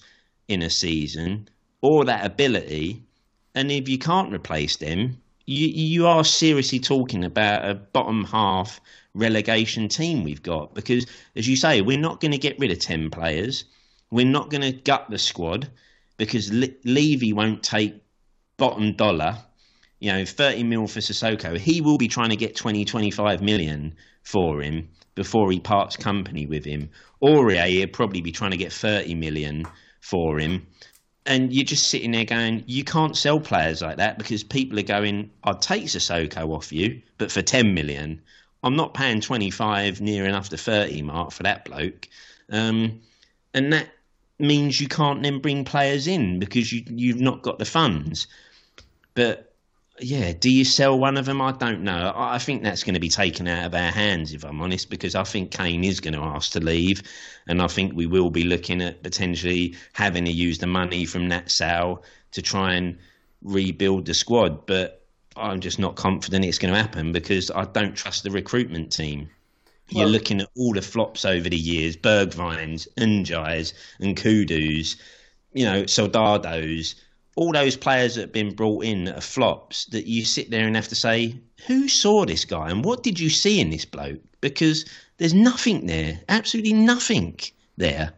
in 0.52 0.62
a 0.62 0.70
season 0.70 1.48
or 1.82 2.06
that 2.06 2.26
ability. 2.26 3.04
And 3.56 3.72
if 3.72 3.90
you 3.90 3.98
can't 3.98 4.34
replace 4.34 4.78
them, 4.78 5.22
you 5.46 5.68
you 5.68 6.08
are 6.08 6.24
seriously 6.24 6.80
talking 6.80 7.24
about 7.24 7.70
a 7.70 7.74
bottom 7.74 8.24
half 8.26 8.80
relegation 9.14 9.88
team 9.88 10.24
we've 10.24 10.44
got. 10.44 10.74
Because 10.74 11.06
as 11.36 11.48
you 11.48 11.56
say 11.56 11.82
we're 11.82 11.98
not 11.98 12.20
going 12.20 12.32
to 12.32 12.38
get 12.38 12.60
rid 12.60 12.72
of 12.72 12.80
10 12.80 13.10
players. 13.10 13.66
We're 14.12 14.26
not 14.26 14.50
going 14.50 14.62
to 14.62 14.74
gut 14.74 15.10
the 15.10 15.18
squad 15.18 15.70
because 16.18 16.52
Le- 16.52 16.68
Levy 16.84 17.34
won't 17.34 17.64
take 17.64 18.04
bottom 18.58 18.94
dollar 18.96 19.38
you 20.02 20.12
know 20.12 20.26
30 20.26 20.64
mil 20.64 20.88
for 20.88 21.00
Sissoko. 21.00 21.58
He 21.58 21.80
will 21.80 21.98
be 21.98 22.10
trying 22.10 22.32
to 22.32 22.36
get 22.36 22.56
20 22.56 22.84
25 22.84 23.42
million 23.42 23.96
for 24.24 24.62
him 24.62 24.90
before 25.16 25.52
he 25.52 25.60
parts 25.60 25.96
company 25.96 26.46
with 26.46 26.66
him. 26.66 26.90
Aurier 27.24 27.68
he'll 27.68 27.88
probably 27.88 28.22
be 28.22 28.32
trying 28.32 28.52
to 28.52 28.58
get 28.58 28.74
30 28.74 29.16
million 29.16 29.66
for 30.02 30.40
him 30.40 30.68
and 31.26 31.54
you're 31.54 31.66
just 31.66 31.90
sitting 31.90 32.12
there 32.12 32.26
going, 32.26 32.64
you 32.66 32.84
can't 32.84 33.16
sell 33.16 33.40
players 33.40 33.82
like 33.82 33.98
that 33.98 34.18
because 34.18 34.44
people 34.44 34.80
are 34.80 34.84
going, 34.84 35.30
I'd 35.44 35.62
take 35.62 35.86
Sissoko 35.86 36.56
off 36.56 36.72
you, 36.72 37.02
but 37.18 37.32
for 37.32 37.42
10 37.42 37.74
million, 37.74 38.22
I'm 38.64 38.76
not 38.76 38.94
paying 38.94 39.22
25 39.22 40.02
near 40.02 40.26
enough 40.26 40.50
to 40.50 40.58
30 40.58 41.02
mark 41.04 41.32
for 41.32 41.44
that 41.44 41.66
bloke. 41.66 42.08
Um, 42.52 43.02
and 43.54 43.72
that 43.72 43.88
means 44.40 44.82
you 44.82 44.88
can't 44.88 45.22
then 45.22 45.40
bring 45.40 45.64
players 45.64 46.08
in 46.08 46.40
because 46.40 46.74
you, 46.74 46.84
you've 46.88 47.22
not 47.22 47.44
got 47.44 47.60
the 47.60 47.66
funds. 47.66 48.28
But 49.14 49.51
yeah, 50.02 50.34
do 50.34 50.50
you 50.50 50.66
sell 50.66 50.98
one 50.98 51.18
of 51.18 51.26
them? 51.26 51.42
I 51.42 51.52
don't 51.52 51.84
know. 51.84 52.12
I 52.16 52.40
think 52.40 52.64
that's 52.64 52.84
going 52.84 52.96
to 52.96 53.00
be 53.00 53.10
taken 53.10 53.48
out 53.48 53.66
of 53.66 53.76
our 53.76 53.92
hands, 53.92 54.34
if 54.34 54.44
I'm 54.44 54.62
honest, 54.62 54.90
because 54.90 55.16
I 55.16 55.24
think 55.24 55.52
Kane 55.52 55.84
is 55.84 56.00
going 56.00 56.16
to 56.16 56.22
ask 56.22 56.52
to 56.54 56.60
leave, 56.60 57.04
and 57.48 57.62
I 57.62 57.68
think 57.68 57.94
we 57.94 58.08
will 58.08 58.30
be 58.30 58.44
looking 58.44 58.82
at 58.82 59.04
potentially 59.04 59.76
having 59.94 60.26
to 60.26 60.32
use 60.32 60.58
the 60.58 60.68
money 60.68 61.06
from 61.06 61.30
that 61.30 61.52
sale 61.52 62.04
to 62.32 62.42
try 62.42 62.74
and 62.74 62.98
rebuild 63.44 64.06
the 64.06 64.14
squad. 64.14 64.66
But 64.66 65.06
I'm 65.36 65.60
just 65.60 65.78
not 65.78 65.96
confident 65.96 66.46
it's 66.46 66.58
going 66.58 66.74
to 66.74 66.80
happen 66.80 67.12
because 67.12 67.52
I 67.52 67.66
don't 67.66 67.96
trust 67.96 68.24
the 68.24 68.32
recruitment 68.32 68.92
team. 68.92 69.30
Well, 69.94 70.04
You're 70.04 70.12
looking 70.12 70.42
at 70.42 70.50
all 70.58 70.74
the 70.74 70.82
flops 70.82 71.26
over 71.26 71.48
the 71.48 71.58
years: 71.58 71.96
Bergwijns, 71.96 72.88
N'Diays, 72.98 73.74
and 74.00 74.18
Kudus, 74.18 74.96
you 75.54 75.66
know, 75.66 75.86
Soldados 75.86 76.96
all 77.42 77.52
those 77.52 77.76
players 77.76 78.14
that 78.14 78.22
have 78.22 78.32
been 78.32 78.54
brought 78.54 78.86
in 78.86 79.06
that 79.06 79.18
are 79.18 79.22
flops 79.22 79.86
that 79.86 80.06
you 80.06 80.24
sit 80.24 80.52
there 80.52 80.68
and 80.68 80.76
have 80.76 80.88
to 80.88 80.94
say, 80.94 81.36
who 81.66 81.88
saw 81.88 82.24
this 82.24 82.46
guy 82.46 82.70
and 82.70 82.86
what 82.86 83.02
did 83.02 83.20
you 83.20 83.32
see 83.32 83.60
in 83.60 83.72
this 83.72 83.84
bloke? 83.84 84.22
Because 84.42 84.86
there's 85.18 85.34
nothing 85.34 85.88
there, 85.88 86.20
absolutely 86.30 86.74
nothing 86.74 87.40
there. 87.78 88.14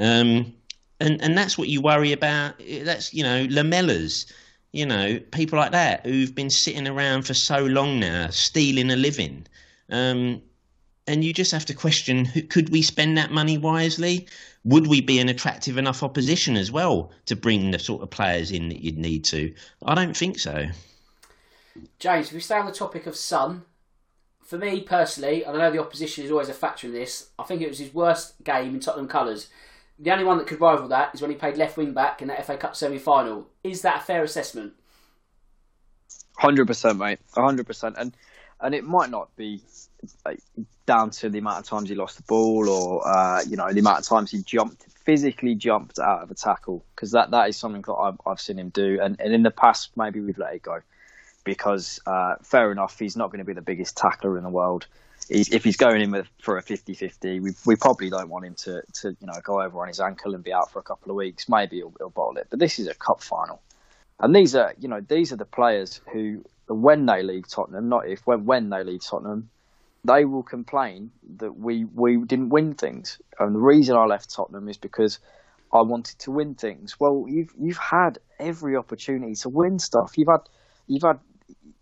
Um, 0.00 0.52
and, 0.98 1.22
and 1.22 1.38
that's 1.38 1.56
what 1.56 1.68
you 1.68 1.80
worry 1.80 2.10
about. 2.10 2.60
That's, 2.82 3.14
you 3.14 3.22
know, 3.22 3.46
Lamela's, 3.46 4.26
you 4.72 4.86
know, 4.86 5.20
people 5.30 5.56
like 5.56 5.70
that 5.70 6.04
who've 6.04 6.34
been 6.34 6.50
sitting 6.50 6.88
around 6.88 7.22
for 7.22 7.34
so 7.34 7.64
long 7.66 8.00
now, 8.00 8.26
stealing 8.30 8.90
a 8.90 8.96
living. 8.96 9.46
Um, 9.88 10.42
and 11.06 11.24
you 11.24 11.32
just 11.32 11.52
have 11.52 11.66
to 11.66 11.74
question 11.74 12.26
could 12.48 12.70
we 12.70 12.82
spend 12.82 13.18
that 13.18 13.30
money 13.30 13.58
wisely? 13.58 14.26
would 14.64 14.86
we 14.86 15.00
be 15.00 15.18
an 15.18 15.28
attractive 15.28 15.76
enough 15.76 16.02
opposition 16.02 16.56
as 16.56 16.72
well 16.72 17.12
to 17.26 17.36
bring 17.36 17.70
the 17.70 17.78
sort 17.78 18.02
of 18.02 18.10
players 18.10 18.50
in 18.50 18.70
that 18.70 18.80
you'd 18.80 18.98
need 18.98 19.24
to? 19.24 19.54
I 19.84 19.94
don't 19.94 20.16
think 20.16 20.38
so. 20.38 20.66
James, 21.98 22.28
if 22.28 22.32
we 22.32 22.40
stay 22.40 22.56
on 22.56 22.66
the 22.66 22.72
topic 22.72 23.06
of 23.06 23.16
Son, 23.16 23.64
for 24.42 24.56
me 24.56 24.80
personally, 24.80 25.44
and 25.44 25.56
I 25.56 25.60
know 25.60 25.70
the 25.70 25.82
opposition 25.82 26.24
is 26.24 26.30
always 26.30 26.48
a 26.48 26.54
factor 26.54 26.86
in 26.86 26.92
this, 26.92 27.30
I 27.38 27.44
think 27.44 27.60
it 27.60 27.68
was 27.68 27.78
his 27.78 27.92
worst 27.92 28.42
game 28.42 28.74
in 28.74 28.80
Tottenham 28.80 29.08
colours. 29.08 29.48
The 29.98 30.10
only 30.10 30.24
one 30.24 30.38
that 30.38 30.46
could 30.46 30.60
rival 30.60 30.88
that 30.88 31.14
is 31.14 31.20
when 31.20 31.30
he 31.30 31.36
played 31.36 31.56
left 31.56 31.76
wing 31.76 31.92
back 31.92 32.22
in 32.22 32.28
that 32.28 32.44
FA 32.44 32.56
Cup 32.56 32.74
semi 32.74 32.98
final. 32.98 33.48
Is 33.62 33.82
that 33.82 34.02
a 34.02 34.04
fair 34.04 34.22
assessment? 34.22 34.72
Hundred 36.36 36.66
percent, 36.66 36.98
mate. 36.98 37.20
hundred 37.34 37.66
percent. 37.66 37.94
And 37.96 38.16
and 38.60 38.74
it 38.74 38.84
might 38.84 39.10
not 39.10 39.34
be 39.36 39.62
down 40.86 41.10
to 41.10 41.28
the 41.28 41.38
amount 41.38 41.60
of 41.60 41.66
times 41.66 41.88
he 41.88 41.94
lost 41.94 42.16
the 42.16 42.22
ball 42.24 42.68
or 42.68 43.06
uh, 43.06 43.42
you 43.48 43.56
know 43.56 43.72
the 43.72 43.80
amount 43.80 44.00
of 44.00 44.06
times 44.06 44.30
he 44.30 44.42
jumped 44.42 44.86
physically 45.04 45.54
jumped 45.54 45.98
out 45.98 46.22
of 46.22 46.30
a 46.30 46.34
tackle. 46.34 46.84
Because 46.94 47.12
that, 47.12 47.30
that 47.30 47.48
is 47.48 47.56
something 47.56 47.82
that 47.82 47.92
I've, 47.92 48.20
I've 48.26 48.40
seen 48.40 48.58
him 48.58 48.70
do. 48.70 48.98
And, 49.00 49.20
and 49.20 49.32
in 49.32 49.42
the 49.42 49.50
past 49.50 49.90
maybe 49.96 50.20
we've 50.20 50.38
let 50.38 50.54
it 50.54 50.62
go. 50.62 50.80
Because 51.44 52.00
uh, 52.06 52.36
fair 52.42 52.72
enough 52.72 52.98
he's 52.98 53.16
not 53.16 53.30
going 53.30 53.38
to 53.38 53.44
be 53.44 53.52
the 53.52 53.62
biggest 53.62 53.96
tackler 53.96 54.36
in 54.38 54.44
the 54.44 54.50
world. 54.50 54.86
He's, 55.28 55.52
if 55.52 55.64
he's 55.64 55.76
going 55.76 56.02
in 56.02 56.10
with 56.10 56.26
for 56.42 56.58
a 56.58 56.62
50-50 56.62 57.40
we, 57.40 57.52
we 57.64 57.76
probably 57.76 58.10
don't 58.10 58.28
want 58.28 58.44
him 58.44 58.54
to, 58.56 58.82
to 59.00 59.16
you 59.20 59.26
know 59.26 59.34
go 59.42 59.62
over 59.62 59.80
on 59.80 59.88
his 59.88 60.00
ankle 60.00 60.34
and 60.34 60.44
be 60.44 60.52
out 60.52 60.70
for 60.70 60.78
a 60.78 60.82
couple 60.82 61.10
of 61.10 61.16
weeks. 61.16 61.48
Maybe 61.48 61.76
he'll, 61.76 61.94
he'll 61.98 62.10
bottle 62.10 62.38
it. 62.38 62.48
But 62.50 62.58
this 62.58 62.78
is 62.78 62.88
a 62.88 62.94
cup 62.94 63.22
final. 63.22 63.60
And 64.20 64.34
these 64.34 64.54
are 64.54 64.74
you 64.78 64.88
know 64.88 65.00
these 65.00 65.32
are 65.32 65.36
the 65.36 65.44
players 65.44 66.00
who 66.12 66.44
when 66.66 67.04
they 67.04 67.22
leave 67.22 67.46
Tottenham 67.46 67.90
not 67.90 68.08
if 68.08 68.26
when, 68.26 68.46
when 68.46 68.70
they 68.70 68.82
leave 68.84 69.04
Tottenham 69.04 69.50
they 70.04 70.24
will 70.24 70.42
complain 70.42 71.10
that 71.38 71.56
we, 71.56 71.84
we 71.86 72.18
didn't 72.18 72.50
win 72.50 72.74
things. 72.74 73.20
And 73.38 73.54
the 73.54 73.60
reason 73.60 73.96
I 73.96 74.04
left 74.04 74.30
Tottenham 74.30 74.68
is 74.68 74.76
because 74.76 75.18
I 75.72 75.82
wanted 75.82 76.18
to 76.20 76.30
win 76.30 76.54
things. 76.54 77.00
Well, 77.00 77.24
you've 77.28 77.52
you've 77.58 77.78
had 77.78 78.18
every 78.38 78.76
opportunity 78.76 79.34
to 79.36 79.48
win 79.48 79.80
stuff. 79.80 80.16
You've 80.16 80.28
had 80.28 80.42
you've 80.86 81.02
had 81.02 81.18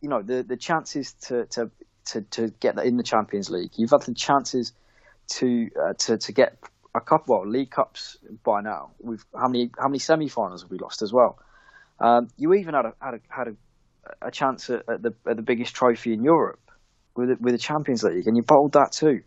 you 0.00 0.08
know 0.08 0.22
the, 0.22 0.42
the 0.42 0.56
chances 0.56 1.12
to, 1.24 1.44
to, 1.46 1.70
to, 2.06 2.22
to 2.22 2.48
get 2.60 2.78
in 2.78 2.96
the 2.96 3.02
Champions 3.02 3.50
League. 3.50 3.72
You've 3.74 3.90
had 3.90 4.02
the 4.02 4.14
chances 4.14 4.72
to 5.32 5.70
uh, 5.80 5.92
to 5.94 6.16
to 6.16 6.32
get 6.32 6.58
a 6.94 7.00
couple 7.00 7.36
well 7.36 7.46
league 7.46 7.70
cups 7.70 8.16
by 8.44 8.62
now. 8.62 8.92
We've 8.98 9.24
how 9.36 9.48
many 9.48 9.70
how 9.78 9.88
many 9.88 9.98
semi-finals 9.98 10.62
have 10.62 10.70
we 10.70 10.78
lost 10.78 11.02
as 11.02 11.12
well? 11.12 11.38
Um, 12.00 12.28
you 12.38 12.54
even 12.54 12.74
had 12.74 12.86
a 12.86 12.94
had 12.98 13.14
a 13.14 13.20
had 13.28 13.48
a, 13.48 13.56
a 14.22 14.30
chance 14.30 14.70
at, 14.70 14.88
at 14.88 15.02
the 15.02 15.12
at 15.26 15.36
the 15.36 15.42
biggest 15.42 15.74
trophy 15.74 16.14
in 16.14 16.24
Europe 16.24 16.61
with 17.16 17.28
the, 17.28 17.36
with 17.40 17.54
the 17.54 17.58
Champions 17.58 18.02
League, 18.02 18.26
and 18.26 18.36
you 18.36 18.42
bottled 18.42 18.72
that 18.72 18.92
too. 18.92 19.22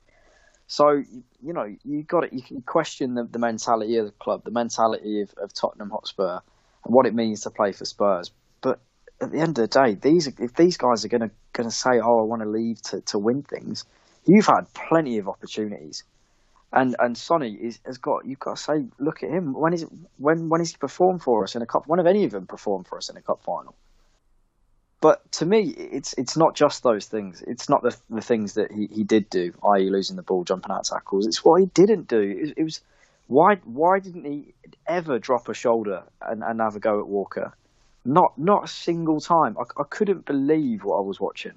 So 0.68 1.04
you 1.42 1.54
know 1.54 1.76
you 1.84 2.04
got 2.04 2.24
it. 2.24 2.34
You 2.34 2.42
can 2.42 2.62
question 2.62 3.14
the, 3.16 3.24
the 3.24 3.40
mentality 3.40 3.98
of 3.98 4.06
the 4.06 4.12
club, 4.12 4.44
the 4.44 4.52
mentality 4.52 5.22
of, 5.22 5.34
of 5.38 5.54
Tottenham 5.54 5.92
Hotspur, 5.92 6.40
and 6.84 6.94
what 6.94 7.06
it 7.06 7.14
means 7.14 7.42
to 7.42 7.52
play 7.52 7.72
for 7.72 7.86
Spurs. 7.86 8.32
But 8.62 8.80
at 9.22 9.32
the 9.32 9.40
end 9.40 9.60
of 9.60 9.70
the 9.70 9.80
day, 9.80 9.94
these 9.94 10.28
if 10.28 10.56
these 10.56 10.78
guys 10.78 11.06
are 11.06 11.10
going 11.10 11.22
to 11.22 11.32
going 11.54 11.70
to 11.70 11.76
say, 11.76 12.00
"Oh, 12.00 12.20
I 12.20 12.24
want 12.24 12.42
to 12.42 12.50
leave 12.50 12.82
to, 12.84 13.02
to 13.02 13.20
win 13.20 13.44
things," 13.44 13.86
you've 14.26 14.48
had 14.48 14.74
plenty 14.74 15.20
of 15.20 15.30
opportunities, 15.30 16.04
and 16.74 16.96
and 16.98 17.16
Sonny 17.16 17.54
is, 17.54 17.80
has 17.86 18.00
got. 18.00 18.26
You've 18.26 18.40
got 18.40 18.58
to 18.58 18.64
say, 18.64 18.86
look 18.98 19.22
at 19.22 19.30
him. 19.30 19.54
When 19.54 19.74
is 19.74 19.86
when 20.18 20.50
when 20.50 20.62
has 20.62 20.72
he 20.72 20.78
performed 20.78 21.22
for 21.22 21.44
us 21.44 21.56
in 21.56 21.62
a 21.62 21.68
cup? 21.68 21.84
When 21.86 22.00
have 22.00 22.08
any 22.08 22.26
of 22.26 22.32
them 22.32 22.48
performed 22.48 22.88
for 22.88 22.98
us 22.98 23.10
in 23.10 23.18
a 23.18 23.22
cup 23.22 23.44
final? 23.44 23.76
But 25.06 25.32
to 25.34 25.46
me, 25.46 25.70
it's 25.70 26.14
it's 26.18 26.36
not 26.36 26.56
just 26.56 26.82
those 26.82 27.06
things. 27.06 27.44
It's 27.46 27.70
not 27.70 27.84
the 27.84 27.96
the 28.10 28.22
things 28.22 28.56
that 28.56 28.72
he, 28.72 28.88
he 28.92 29.04
did 29.04 29.30
do, 29.30 29.54
i.e., 29.76 29.88
losing 29.88 30.16
the 30.16 30.24
ball, 30.24 30.44
jumping 30.44 30.72
out 30.72 30.86
tackles. 30.86 31.28
It's 31.28 31.46
what 31.46 31.62
he 31.62 31.68
didn't 31.68 32.08
do. 32.08 32.22
It, 32.22 32.56
it 32.58 32.64
was 32.64 32.82
why 33.28 33.58
why 33.66 34.00
didn't 34.00 34.26
he 34.26 34.56
ever 34.88 35.20
drop 35.20 35.48
a 35.48 35.54
shoulder 35.54 36.02
and, 36.24 36.42
and 36.44 36.60
have 36.60 36.76
a 36.76 36.80
go 36.80 37.00
at 37.02 37.08
Walker? 37.08 37.56
Not 38.04 38.36
not 38.40 38.64
a 38.64 38.68
single 38.68 39.20
time. 39.20 39.56
I, 39.60 39.80
I 39.80 39.84
couldn't 39.88 40.26
believe 40.26 40.84
what 40.84 40.98
I 40.98 41.02
was 41.02 41.20
watching, 41.20 41.54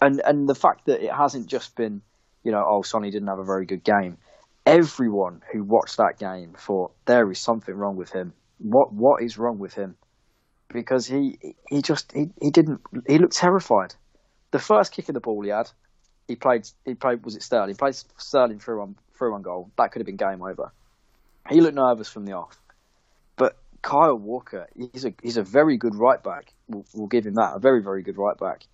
and 0.00 0.22
and 0.24 0.48
the 0.48 0.54
fact 0.54 0.86
that 0.86 1.04
it 1.04 1.12
hasn't 1.12 1.48
just 1.48 1.74
been, 1.74 2.00
you 2.44 2.52
know, 2.52 2.64
oh 2.64 2.82
Sonny 2.82 3.10
didn't 3.10 3.26
have 3.26 3.40
a 3.40 3.44
very 3.44 3.66
good 3.66 3.82
game. 3.82 4.18
Everyone 4.66 5.42
who 5.52 5.64
watched 5.64 5.96
that 5.96 6.16
game 6.20 6.54
thought 6.56 6.92
there 7.06 7.28
is 7.32 7.40
something 7.40 7.74
wrong 7.74 7.96
with 7.96 8.12
him. 8.12 8.32
What 8.58 8.92
what 8.92 9.20
is 9.20 9.36
wrong 9.36 9.58
with 9.58 9.74
him? 9.74 9.96
Because 10.72 11.06
he 11.06 11.38
he 11.68 11.82
just 11.82 12.12
he, 12.12 12.30
he 12.40 12.50
didn't 12.50 12.80
he 13.06 13.18
looked 13.18 13.36
terrified. 13.36 13.94
The 14.50 14.58
first 14.58 14.92
kick 14.92 15.08
of 15.08 15.14
the 15.14 15.20
ball 15.20 15.42
he 15.42 15.50
had, 15.50 15.70
he 16.28 16.36
played 16.36 16.68
he 16.84 16.94
played 16.94 17.24
was 17.24 17.36
it 17.36 17.42
Sterling? 17.42 17.70
He 17.70 17.74
played 17.74 17.96
Sterling 18.16 18.58
through 18.58 18.80
one 18.80 18.96
through 19.16 19.32
one 19.32 19.42
goal. 19.42 19.70
That 19.76 19.92
could 19.92 20.00
have 20.00 20.06
been 20.06 20.16
game 20.16 20.42
over. 20.42 20.72
He 21.48 21.60
looked 21.60 21.74
nervous 21.74 22.08
from 22.08 22.24
the 22.24 22.32
off. 22.32 22.58
But 23.36 23.56
Kyle 23.82 24.16
Walker, 24.16 24.68
he's 24.76 25.04
a 25.04 25.14
he's 25.22 25.36
a 25.36 25.42
very 25.42 25.76
good 25.76 25.94
right 25.94 26.22
back. 26.22 26.52
We'll, 26.68 26.84
we'll 26.94 27.08
give 27.08 27.26
him 27.26 27.34
that, 27.34 27.54
a 27.54 27.58
very 27.58 27.82
very 27.82 28.02
good 28.02 28.18
right 28.18 28.38
back. 28.38 28.66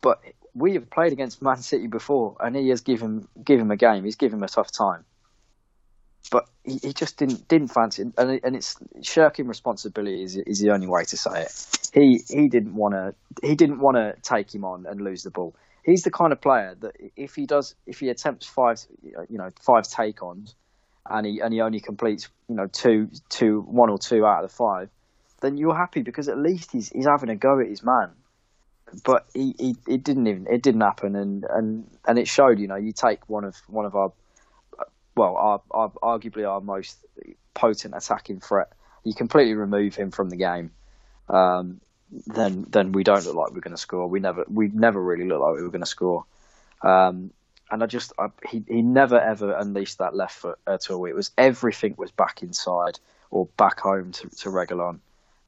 But 0.00 0.20
we 0.54 0.74
have 0.74 0.90
played 0.90 1.12
against 1.12 1.42
Man 1.42 1.58
City 1.58 1.86
before, 1.86 2.36
and 2.40 2.56
he 2.56 2.68
has 2.70 2.80
given 2.80 3.28
give 3.44 3.60
him 3.60 3.70
a 3.70 3.76
game. 3.76 4.04
He's 4.04 4.16
given 4.16 4.38
him 4.38 4.42
a 4.42 4.48
tough 4.48 4.72
time 4.72 5.04
but 6.30 6.48
he, 6.64 6.78
he, 6.82 6.92
just 6.92 7.16
didn't 7.16 7.48
didn't 7.48 7.68
fancy 7.68 8.02
it, 8.02 8.08
and, 8.18 8.40
and 8.42 8.56
it's 8.56 8.76
shirking 9.02 9.46
responsibility 9.46 10.22
is, 10.22 10.36
is 10.36 10.60
the 10.60 10.70
only 10.70 10.86
way 10.86 11.04
to 11.04 11.16
say 11.16 11.42
it. 11.42 11.90
He 11.92 12.22
he 12.28 12.48
didn't 12.48 12.74
want 12.74 12.94
to 12.94 13.14
he 13.46 13.54
didn't 13.54 13.80
want 13.80 13.96
to 13.96 14.14
take 14.22 14.54
him 14.54 14.64
on 14.64 14.86
and 14.86 15.00
lose 15.00 15.22
the 15.22 15.30
ball. 15.30 15.54
He's 15.84 16.02
the 16.02 16.10
kind 16.10 16.32
of 16.32 16.40
player 16.40 16.76
that 16.80 16.96
if 17.16 17.34
he 17.34 17.46
does 17.46 17.74
if 17.86 18.00
he 18.00 18.10
attempts 18.10 18.46
five 18.46 18.84
you 19.02 19.38
know 19.38 19.48
five 19.60 19.88
take 19.88 20.22
ons 20.22 20.54
and 21.08 21.26
he 21.26 21.40
and 21.40 21.52
he 21.52 21.60
only 21.60 21.80
completes 21.80 22.28
you 22.48 22.54
know 22.54 22.66
two 22.66 23.08
two 23.28 23.62
one 23.62 23.90
or 23.90 23.98
two 23.98 24.24
out 24.26 24.44
of 24.44 24.50
the 24.50 24.54
five, 24.54 24.90
then 25.40 25.56
you're 25.56 25.76
happy 25.76 26.02
because 26.02 26.28
at 26.28 26.38
least 26.38 26.72
he's 26.72 26.90
he's 26.90 27.06
having 27.06 27.30
a 27.30 27.36
go 27.36 27.60
at 27.60 27.68
his 27.68 27.82
man. 27.82 28.10
But 29.04 29.26
he, 29.34 29.54
he 29.58 29.76
it 29.88 30.02
didn't 30.02 30.26
even 30.26 30.46
it 30.48 30.62
didn't 30.62 30.80
happen 30.80 31.14
and, 31.14 31.44
and, 31.48 31.86
and 32.06 32.18
it 32.18 32.26
showed 32.26 32.58
you 32.58 32.66
know 32.66 32.76
you 32.76 32.92
take 32.92 33.28
one 33.28 33.44
of 33.44 33.56
one 33.68 33.86
of 33.86 33.94
our 33.94 34.12
well, 35.16 35.36
our, 35.36 35.62
our, 35.70 35.90
arguably 36.02 36.48
our 36.48 36.60
most 36.60 37.04
potent 37.54 37.94
attacking 37.96 38.40
threat. 38.40 38.72
You 39.04 39.14
completely 39.14 39.54
remove 39.54 39.94
him 39.94 40.10
from 40.10 40.28
the 40.28 40.36
game, 40.36 40.72
um, 41.28 41.80
then 42.26 42.66
then 42.68 42.92
we 42.92 43.04
don't 43.04 43.24
look 43.24 43.34
like 43.34 43.52
we're 43.52 43.60
going 43.60 43.74
to 43.74 43.80
score. 43.80 44.08
We 44.08 44.20
never 44.20 44.44
we 44.48 44.68
never 44.68 45.02
really 45.02 45.26
looked 45.26 45.42
like 45.42 45.56
we 45.56 45.62
were 45.62 45.70
going 45.70 45.80
to 45.80 45.86
score. 45.86 46.24
Um, 46.82 47.30
and 47.70 47.82
I 47.82 47.86
just 47.86 48.12
I, 48.18 48.26
he 48.48 48.62
he 48.68 48.82
never 48.82 49.18
ever 49.18 49.52
unleashed 49.52 49.98
that 49.98 50.14
left 50.14 50.34
foot 50.34 50.58
at 50.66 50.90
all. 50.90 51.04
It 51.06 51.14
was 51.14 51.30
everything 51.38 51.94
was 51.96 52.10
back 52.10 52.42
inside 52.42 52.98
or 53.30 53.46
back 53.56 53.80
home 53.80 54.12
to, 54.12 54.28
to 54.28 54.50
Reguilón. 54.50 54.98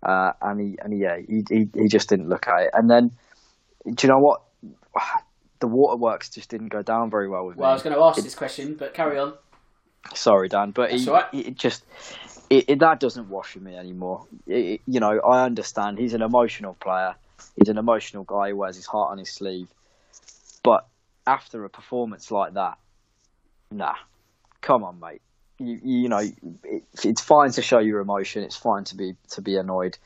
Uh, 0.02 0.32
and 0.40 0.60
he 0.60 0.78
and 0.82 0.92
he, 0.92 1.00
yeah 1.00 1.18
he, 1.18 1.44
he 1.48 1.68
he 1.74 1.88
just 1.88 2.08
didn't 2.08 2.28
look 2.28 2.46
at 2.48 2.62
it. 2.62 2.70
And 2.72 2.90
then 2.90 3.12
do 3.86 4.06
you 4.06 4.12
know 4.12 4.18
what? 4.18 4.42
The 5.60 5.68
waterworks 5.68 6.28
just 6.28 6.50
didn't 6.50 6.70
go 6.70 6.82
down 6.82 7.08
very 7.08 7.28
well 7.28 7.46
with 7.46 7.56
well, 7.56 7.56
me. 7.56 7.60
Well, 7.60 7.70
I 7.70 7.74
was 7.74 7.82
going 7.84 7.94
to 7.94 8.02
ask 8.02 8.18
it, 8.18 8.22
this 8.22 8.34
question, 8.34 8.74
but 8.74 8.94
carry 8.94 9.16
on. 9.16 9.34
Sorry, 10.14 10.48
Dan, 10.48 10.72
but 10.72 10.92
he, 10.92 11.08
right. 11.08 11.26
it 11.32 11.56
just 11.56 11.84
it, 12.50 12.64
it, 12.68 12.78
that 12.80 13.00
doesn't 13.00 13.28
wash 13.28 13.54
with 13.54 13.64
me 13.64 13.74
anymore. 13.76 14.26
It, 14.46 14.82
you 14.86 15.00
know, 15.00 15.20
I 15.20 15.44
understand 15.44 15.98
he's 15.98 16.14
an 16.14 16.22
emotional 16.22 16.74
player. 16.74 17.14
He's 17.56 17.68
an 17.68 17.78
emotional 17.78 18.24
guy 18.24 18.50
who 18.50 18.56
wears 18.56 18.76
his 18.76 18.86
heart 18.86 19.10
on 19.10 19.18
his 19.18 19.30
sleeve. 19.30 19.68
But 20.62 20.86
after 21.26 21.64
a 21.64 21.70
performance 21.70 22.30
like 22.30 22.54
that, 22.54 22.78
nah, 23.70 23.94
come 24.60 24.84
on, 24.84 25.00
mate. 25.00 25.22
You, 25.58 25.80
you 25.82 26.08
know, 26.08 26.18
it, 26.18 26.84
it's 27.02 27.20
fine 27.20 27.52
to 27.52 27.62
show 27.62 27.78
your 27.78 28.00
emotion. 28.00 28.42
It's 28.42 28.56
fine 28.56 28.84
to 28.84 28.96
be 28.96 29.14
to 29.30 29.40
be 29.40 29.56
annoyed, 29.56 29.96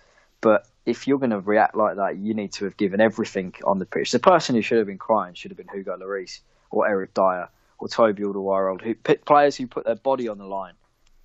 but 0.40 0.66
if 0.84 1.09
you're 1.09 1.18
going 1.18 1.30
to 1.30 1.40
react 1.40 1.74
like 1.74 1.97
that, 1.97 2.16
you 2.16 2.32
need 2.32 2.53
to 2.53 2.64
have 2.64 2.76
given 2.76 3.01
everything 3.01 3.55
on 3.64 3.80
the 3.80 3.86
pitch. 3.86 4.12
The 4.12 4.20
person 4.20 4.55
who 4.55 4.62
should 4.62 4.78
have 4.78 4.86
been 4.86 4.99
crying 4.99 5.34
should 5.34 5.51
have 5.51 5.59
been 5.59 5.68
Hugo 5.72 5.97
Lloris 5.97 6.40
or 6.70 6.88
Eric 6.88 7.12
Dier 7.12 7.49
or 7.79 7.89
Toby 7.89 8.22
Alderweireld, 8.22 8.83
who 8.83 8.95
players 8.95 9.57
who 9.57 9.66
put 9.66 9.85
their 9.85 9.97
body 9.97 10.29
on 10.29 10.39
the 10.39 10.47
line 10.47 10.74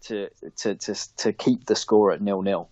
to 0.02 0.30
to 0.58 0.76
to, 0.76 1.18
to 1.18 1.34
keep 1.34 1.66
the 1.66 1.76
score 1.76 2.12
at 2.12 2.22
nil 2.22 2.41
nil. 2.41 2.70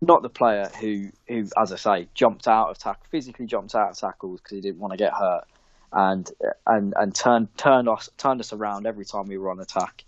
Not 0.00 0.22
the 0.22 0.28
player 0.28 0.68
who, 0.80 1.10
who, 1.28 1.46
as 1.56 1.70
I 1.70 1.76
say, 1.76 2.08
jumped 2.12 2.48
out 2.48 2.70
of 2.70 2.78
tackle, 2.78 3.06
physically 3.08 3.46
jumped 3.46 3.76
out 3.76 3.90
of 3.90 3.96
tackles 3.96 4.40
because 4.40 4.56
he 4.56 4.60
didn't 4.60 4.80
want 4.80 4.90
to 4.92 4.96
get 4.96 5.12
hurt, 5.12 5.44
and 5.92 6.28
and 6.66 6.92
and 6.96 7.14
turned 7.14 7.56
turned 7.56 7.88
us 7.88 8.10
turned 8.18 8.40
us 8.40 8.52
around 8.52 8.86
every 8.86 9.04
time 9.04 9.28
we 9.28 9.38
were 9.38 9.50
on 9.50 9.60
attack. 9.60 10.04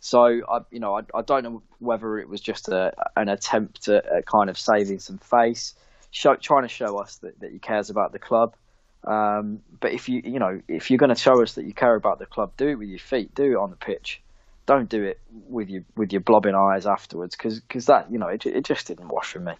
So 0.00 0.42
I, 0.48 0.60
you 0.70 0.80
know, 0.80 0.98
I, 0.98 1.02
I 1.14 1.22
don't 1.22 1.42
know 1.42 1.62
whether 1.78 2.18
it 2.18 2.28
was 2.28 2.40
just 2.40 2.68
a, 2.68 2.92
an 3.16 3.28
attempt 3.28 3.88
at, 3.88 4.06
at 4.06 4.26
kind 4.26 4.48
of 4.48 4.58
saving 4.58 5.00
some 5.00 5.18
face, 5.18 5.74
show, 6.10 6.36
trying 6.36 6.62
to 6.62 6.68
show 6.68 6.98
us 6.98 7.16
that, 7.16 7.40
that 7.40 7.50
he 7.50 7.58
cares 7.58 7.90
about 7.90 8.12
the 8.12 8.18
club, 8.18 8.54
um, 9.04 9.60
but 9.80 9.92
if 9.92 10.08
you 10.08 10.22
you 10.24 10.38
know 10.38 10.60
if 10.68 10.90
you're 10.90 10.98
going 10.98 11.14
to 11.14 11.20
show 11.20 11.42
us 11.42 11.54
that 11.54 11.64
you 11.64 11.72
care 11.72 11.94
about 11.94 12.18
the 12.18 12.26
club, 12.26 12.52
do 12.56 12.68
it 12.68 12.74
with 12.74 12.88
your 12.88 12.98
feet, 12.98 13.34
do 13.34 13.52
it 13.52 13.56
on 13.56 13.70
the 13.70 13.76
pitch. 13.76 14.20
Don't 14.66 14.88
do 14.88 15.02
it 15.02 15.18
with 15.30 15.70
your 15.70 15.82
with 15.96 16.12
your 16.12 16.20
blobbing 16.20 16.54
eyes 16.54 16.86
afterwards, 16.86 17.36
because 17.36 17.86
that 17.86 18.10
you 18.10 18.18
know 18.18 18.28
it, 18.28 18.44
it 18.44 18.64
just 18.64 18.86
didn't 18.86 19.08
wash 19.08 19.32
for 19.32 19.40
me. 19.40 19.52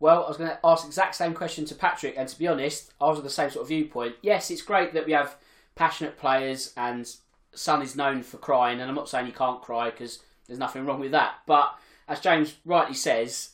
Well, 0.00 0.24
I 0.24 0.28
was 0.28 0.36
going 0.36 0.50
to 0.50 0.58
ask 0.64 0.82
the 0.82 0.88
exact 0.88 1.14
same 1.14 1.34
question 1.34 1.64
to 1.64 1.74
Patrick, 1.74 2.14
and 2.16 2.28
to 2.28 2.38
be 2.38 2.46
honest, 2.46 2.92
I 3.00 3.06
was 3.06 3.18
of 3.18 3.24
the 3.24 3.30
same 3.30 3.50
sort 3.50 3.62
of 3.62 3.68
viewpoint. 3.68 4.16
Yes, 4.22 4.50
it's 4.50 4.62
great 4.62 4.92
that 4.92 5.06
we 5.06 5.12
have 5.12 5.36
passionate 5.76 6.18
players, 6.18 6.72
and 6.76 7.10
Son 7.54 7.80
is 7.80 7.96
known 7.96 8.22
for 8.22 8.36
crying, 8.36 8.80
and 8.80 8.88
I'm 8.88 8.96
not 8.96 9.08
saying 9.08 9.26
he 9.26 9.32
can't 9.32 9.62
cry 9.62 9.90
because 9.90 10.20
there's 10.46 10.58
nothing 10.58 10.84
wrong 10.84 11.00
with 11.00 11.12
that. 11.12 11.36
But 11.46 11.74
as 12.06 12.20
James 12.20 12.56
rightly 12.64 12.94
says, 12.94 13.50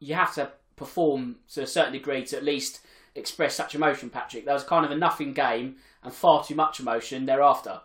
you 0.00 0.14
have 0.14 0.34
to 0.34 0.50
perform 0.76 1.36
to 1.54 1.62
a 1.62 1.66
certain 1.66 1.92
degree 1.92 2.24
to 2.26 2.36
at 2.36 2.44
least 2.44 2.80
express 3.16 3.56
such 3.56 3.74
emotion, 3.74 4.10
Patrick. 4.10 4.44
That 4.44 4.54
was 4.54 4.64
kind 4.64 4.84
of 4.84 4.90
a 4.90 4.96
nothing 4.96 5.32
game 5.32 5.76
and 6.02 6.12
far 6.12 6.44
too 6.44 6.54
much 6.54 6.80
emotion 6.80 7.26
thereafter. 7.26 7.80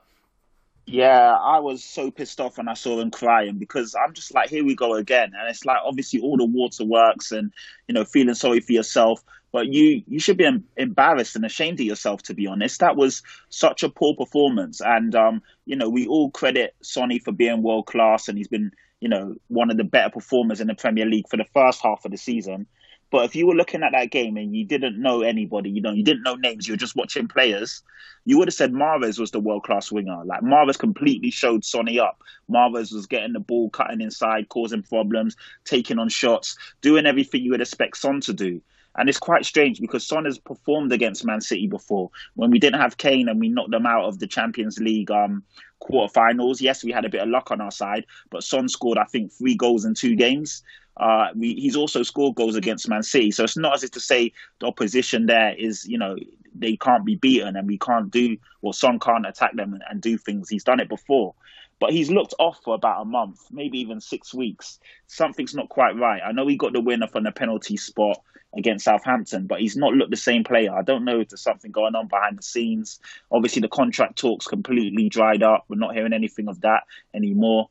Yeah, 0.87 1.35
I 1.39 1.59
was 1.59 1.83
so 1.83 2.11
pissed 2.11 2.41
off 2.41 2.57
when 2.57 2.67
I 2.67 2.73
saw 2.73 2.97
them 2.97 3.11
crying 3.11 3.57
because 3.57 3.95
I'm 3.95 4.13
just 4.13 4.33
like, 4.33 4.49
here 4.49 4.65
we 4.65 4.75
go 4.75 4.95
again. 4.95 5.31
And 5.37 5.49
it's 5.49 5.65
like, 5.65 5.77
obviously, 5.85 6.19
all 6.19 6.37
the 6.37 6.45
waterworks 6.45 7.31
and, 7.31 7.53
you 7.87 7.93
know, 7.93 8.03
feeling 8.03 8.35
sorry 8.35 8.59
for 8.59 8.73
yourself. 8.73 9.23
But 9.51 9.67
you 9.67 10.01
you 10.07 10.19
should 10.19 10.37
be 10.37 10.49
embarrassed 10.77 11.35
and 11.35 11.45
ashamed 11.45 11.79
of 11.81 11.85
yourself, 11.85 12.23
to 12.23 12.33
be 12.33 12.47
honest. 12.47 12.79
That 12.79 12.95
was 12.95 13.21
such 13.49 13.83
a 13.83 13.89
poor 13.89 14.15
performance, 14.15 14.79
and 14.79 15.13
um, 15.13 15.41
you 15.65 15.75
know 15.75 15.89
we 15.89 16.07
all 16.07 16.31
credit 16.31 16.73
Sonny 16.81 17.19
for 17.19 17.33
being 17.33 17.61
world 17.61 17.85
class, 17.85 18.29
and 18.29 18.37
he's 18.37 18.47
been 18.47 18.71
you 19.01 19.09
know 19.09 19.35
one 19.49 19.69
of 19.69 19.75
the 19.75 19.83
better 19.83 20.09
performers 20.09 20.61
in 20.61 20.67
the 20.67 20.73
Premier 20.75 21.05
League 21.05 21.27
for 21.27 21.35
the 21.35 21.45
first 21.53 21.81
half 21.83 22.05
of 22.05 22.11
the 22.11 22.17
season. 22.17 22.65
But 23.11 23.25
if 23.25 23.35
you 23.35 23.45
were 23.45 23.55
looking 23.55 23.83
at 23.83 23.91
that 23.91 24.09
game 24.09 24.37
and 24.37 24.55
you 24.55 24.65
didn't 24.65 24.99
know 24.99 25.21
anybody, 25.21 25.69
you 25.69 25.81
know, 25.81 25.91
you 25.91 26.03
didn't 26.03 26.23
know 26.23 26.35
names, 26.35 26.67
you 26.67 26.73
were 26.73 26.77
just 26.77 26.95
watching 26.95 27.27
players, 27.27 27.83
you 28.23 28.37
would 28.37 28.47
have 28.47 28.55
said 28.55 28.71
Mahrez 28.71 29.19
was 29.19 29.31
the 29.31 29.39
world 29.39 29.63
class 29.63 29.91
winger. 29.91 30.23
Like 30.25 30.41
Mahrez 30.41 30.79
completely 30.79 31.29
showed 31.29 31.65
Sonny 31.65 31.99
up. 31.99 32.23
Mahrez 32.49 32.93
was 32.93 33.05
getting 33.05 33.33
the 33.33 33.39
ball, 33.39 33.69
cutting 33.69 34.01
inside, 34.01 34.49
causing 34.49 34.81
problems, 34.81 35.35
taking 35.65 35.99
on 35.99 36.07
shots, 36.07 36.57
doing 36.81 37.05
everything 37.05 37.43
you 37.43 37.51
would 37.51 37.61
expect 37.61 37.97
Son 37.97 38.21
to 38.21 38.33
do. 38.33 38.61
And 38.95 39.07
it's 39.07 39.19
quite 39.19 39.45
strange 39.45 39.79
because 39.79 40.05
Son 40.05 40.25
has 40.25 40.37
performed 40.37 40.91
against 40.91 41.25
Man 41.25 41.41
City 41.41 41.67
before. 41.67 42.11
When 42.35 42.51
we 42.51 42.59
didn't 42.59 42.81
have 42.81 42.97
Kane 42.97 43.29
and 43.29 43.39
we 43.39 43.49
knocked 43.49 43.71
them 43.71 43.85
out 43.85 44.05
of 44.05 44.19
the 44.19 44.27
Champions 44.27 44.79
League 44.79 45.09
um, 45.09 45.43
quarterfinals, 45.81 46.61
yes, 46.61 46.83
we 46.83 46.91
had 46.91 47.05
a 47.05 47.09
bit 47.09 47.21
of 47.21 47.29
luck 47.29 47.51
on 47.51 47.61
our 47.61 47.71
side, 47.71 48.05
but 48.29 48.43
Son 48.43 48.67
scored, 48.67 48.97
I 48.97 49.05
think, 49.05 49.31
three 49.31 49.55
goals 49.55 49.85
in 49.85 49.93
two 49.93 50.15
games. 50.15 50.61
Uh, 50.97 51.29
we, 51.35 51.53
he's 51.55 51.75
also 51.75 52.03
scored 52.03 52.35
goals 52.35 52.55
against 52.55 52.89
Man 52.89 53.03
City. 53.03 53.31
So 53.31 53.43
it's 53.43 53.57
not 53.57 53.73
as 53.73 53.83
if 53.83 53.91
to 53.91 53.99
say 53.99 54.33
the 54.59 54.67
opposition 54.67 55.25
there 55.25 55.53
is, 55.57 55.85
you 55.85 55.97
know, 55.97 56.15
they 56.53 56.75
can't 56.75 57.05
be 57.05 57.15
beaten 57.15 57.55
and 57.55 57.67
we 57.67 57.77
can't 57.77 58.11
do, 58.11 58.37
well, 58.61 58.73
Son 58.73 58.99
can't 58.99 59.25
attack 59.25 59.55
them 59.55 59.73
and, 59.73 59.83
and 59.89 60.01
do 60.01 60.17
things. 60.17 60.49
He's 60.49 60.63
done 60.63 60.79
it 60.79 60.89
before. 60.89 61.33
But 61.79 61.91
he's 61.93 62.11
looked 62.11 62.35
off 62.37 62.59
for 62.63 62.75
about 62.75 63.01
a 63.01 63.05
month, 63.05 63.39
maybe 63.49 63.79
even 63.79 64.01
six 64.01 64.33
weeks. 64.33 64.79
Something's 65.07 65.55
not 65.55 65.69
quite 65.69 65.97
right. 65.97 66.21
I 66.23 66.31
know 66.31 66.45
he 66.45 66.55
got 66.55 66.73
the 66.73 66.81
winner 66.81 67.07
from 67.07 67.23
the 67.23 67.31
penalty 67.31 67.75
spot 67.75 68.21
against 68.55 68.85
Southampton, 68.85 69.47
but 69.47 69.61
he's 69.61 69.75
not 69.75 69.93
looked 69.93 70.11
the 70.11 70.17
same 70.17 70.43
player. 70.43 70.71
I 70.75 70.83
don't 70.83 71.05
know 71.05 71.21
if 71.21 71.29
there's 71.29 71.41
something 71.41 71.71
going 71.71 71.95
on 71.95 72.07
behind 72.07 72.37
the 72.37 72.43
scenes. 72.43 72.99
Obviously, 73.31 73.61
the 73.61 73.67
contract 73.67 74.19
talks 74.19 74.45
completely 74.45 75.09
dried 75.09 75.41
up. 75.41 75.65
We're 75.69 75.77
not 75.77 75.95
hearing 75.95 76.13
anything 76.13 76.49
of 76.49 76.61
that 76.61 76.83
anymore. 77.15 77.69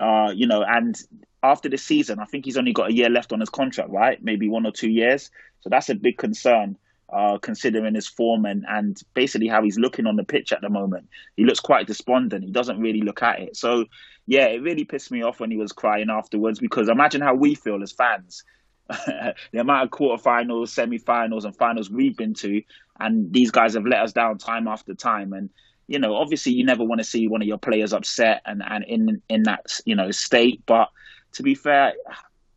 Uh, 0.00 0.32
you 0.34 0.48
know, 0.48 0.64
and 0.64 1.00
after 1.44 1.68
the 1.68 1.76
season, 1.76 2.18
I 2.18 2.24
think 2.24 2.46
he's 2.46 2.56
only 2.56 2.72
got 2.72 2.90
a 2.90 2.94
year 2.94 3.10
left 3.10 3.32
on 3.32 3.40
his 3.40 3.50
contract, 3.50 3.90
right? 3.90 4.22
Maybe 4.22 4.48
one 4.48 4.64
or 4.64 4.72
two 4.72 4.88
years. 4.88 5.30
So 5.60 5.68
that's 5.68 5.90
a 5.90 5.94
big 5.94 6.16
concern, 6.16 6.76
uh, 7.12 7.36
considering 7.38 7.94
his 7.94 8.08
form 8.08 8.46
and, 8.46 8.64
and 8.66 9.00
basically 9.12 9.48
how 9.48 9.62
he's 9.62 9.78
looking 9.78 10.06
on 10.06 10.16
the 10.16 10.24
pitch 10.24 10.52
at 10.52 10.62
the 10.62 10.70
moment. 10.70 11.08
He 11.36 11.44
looks 11.44 11.60
quite 11.60 11.86
despondent. 11.86 12.44
He 12.44 12.50
doesn't 12.50 12.80
really 12.80 13.02
look 13.02 13.22
at 13.22 13.40
it. 13.40 13.56
So, 13.56 13.84
yeah, 14.26 14.46
it 14.46 14.62
really 14.62 14.84
pissed 14.84 15.10
me 15.10 15.22
off 15.22 15.38
when 15.38 15.50
he 15.50 15.58
was 15.58 15.72
crying 15.72 16.08
afterwards 16.10 16.58
because 16.58 16.88
imagine 16.88 17.20
how 17.20 17.34
we 17.34 17.54
feel 17.54 17.82
as 17.82 17.92
fans. 17.92 18.42
the 19.52 19.60
amount 19.60 19.84
of 19.84 19.90
quarterfinals, 19.90 20.68
semi-finals, 20.68 21.44
and 21.44 21.56
finals 21.56 21.90
we've 21.90 22.16
been 22.16 22.34
to, 22.34 22.62
and 23.00 23.32
these 23.32 23.50
guys 23.50 23.74
have 23.74 23.86
let 23.86 24.00
us 24.00 24.12
down 24.12 24.36
time 24.36 24.68
after 24.68 24.94
time. 24.94 25.32
And 25.32 25.48
you 25.86 25.98
know, 25.98 26.14
obviously, 26.16 26.52
you 26.52 26.64
never 26.64 26.84
want 26.84 27.00
to 27.00 27.04
see 27.04 27.26
one 27.26 27.40
of 27.40 27.48
your 27.48 27.56
players 27.56 27.94
upset 27.94 28.42
and 28.44 28.62
and 28.66 28.84
in 28.84 29.22
in 29.30 29.44
that 29.44 29.80
you 29.86 29.94
know 29.94 30.10
state. 30.10 30.62
But 30.66 30.90
to 31.34 31.42
be 31.42 31.54
fair, 31.54 31.94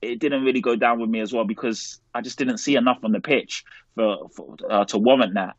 it 0.02 0.20
didn't 0.20 0.44
really 0.44 0.62
go 0.62 0.76
down 0.76 1.00
with 1.00 1.10
me 1.10 1.20
as 1.20 1.34
well 1.34 1.46
because 1.46 2.00
I 2.14 2.22
just 2.22 2.38
didn't 2.38 2.58
see 2.58 2.76
enough 2.76 3.00
on 3.04 3.12
the 3.12 3.20
pitch 3.20 3.64
for, 3.96 4.30
for 4.30 4.56
uh, 4.70 4.86
to 4.86 4.98
warrant 4.98 5.34
that. 5.34 5.56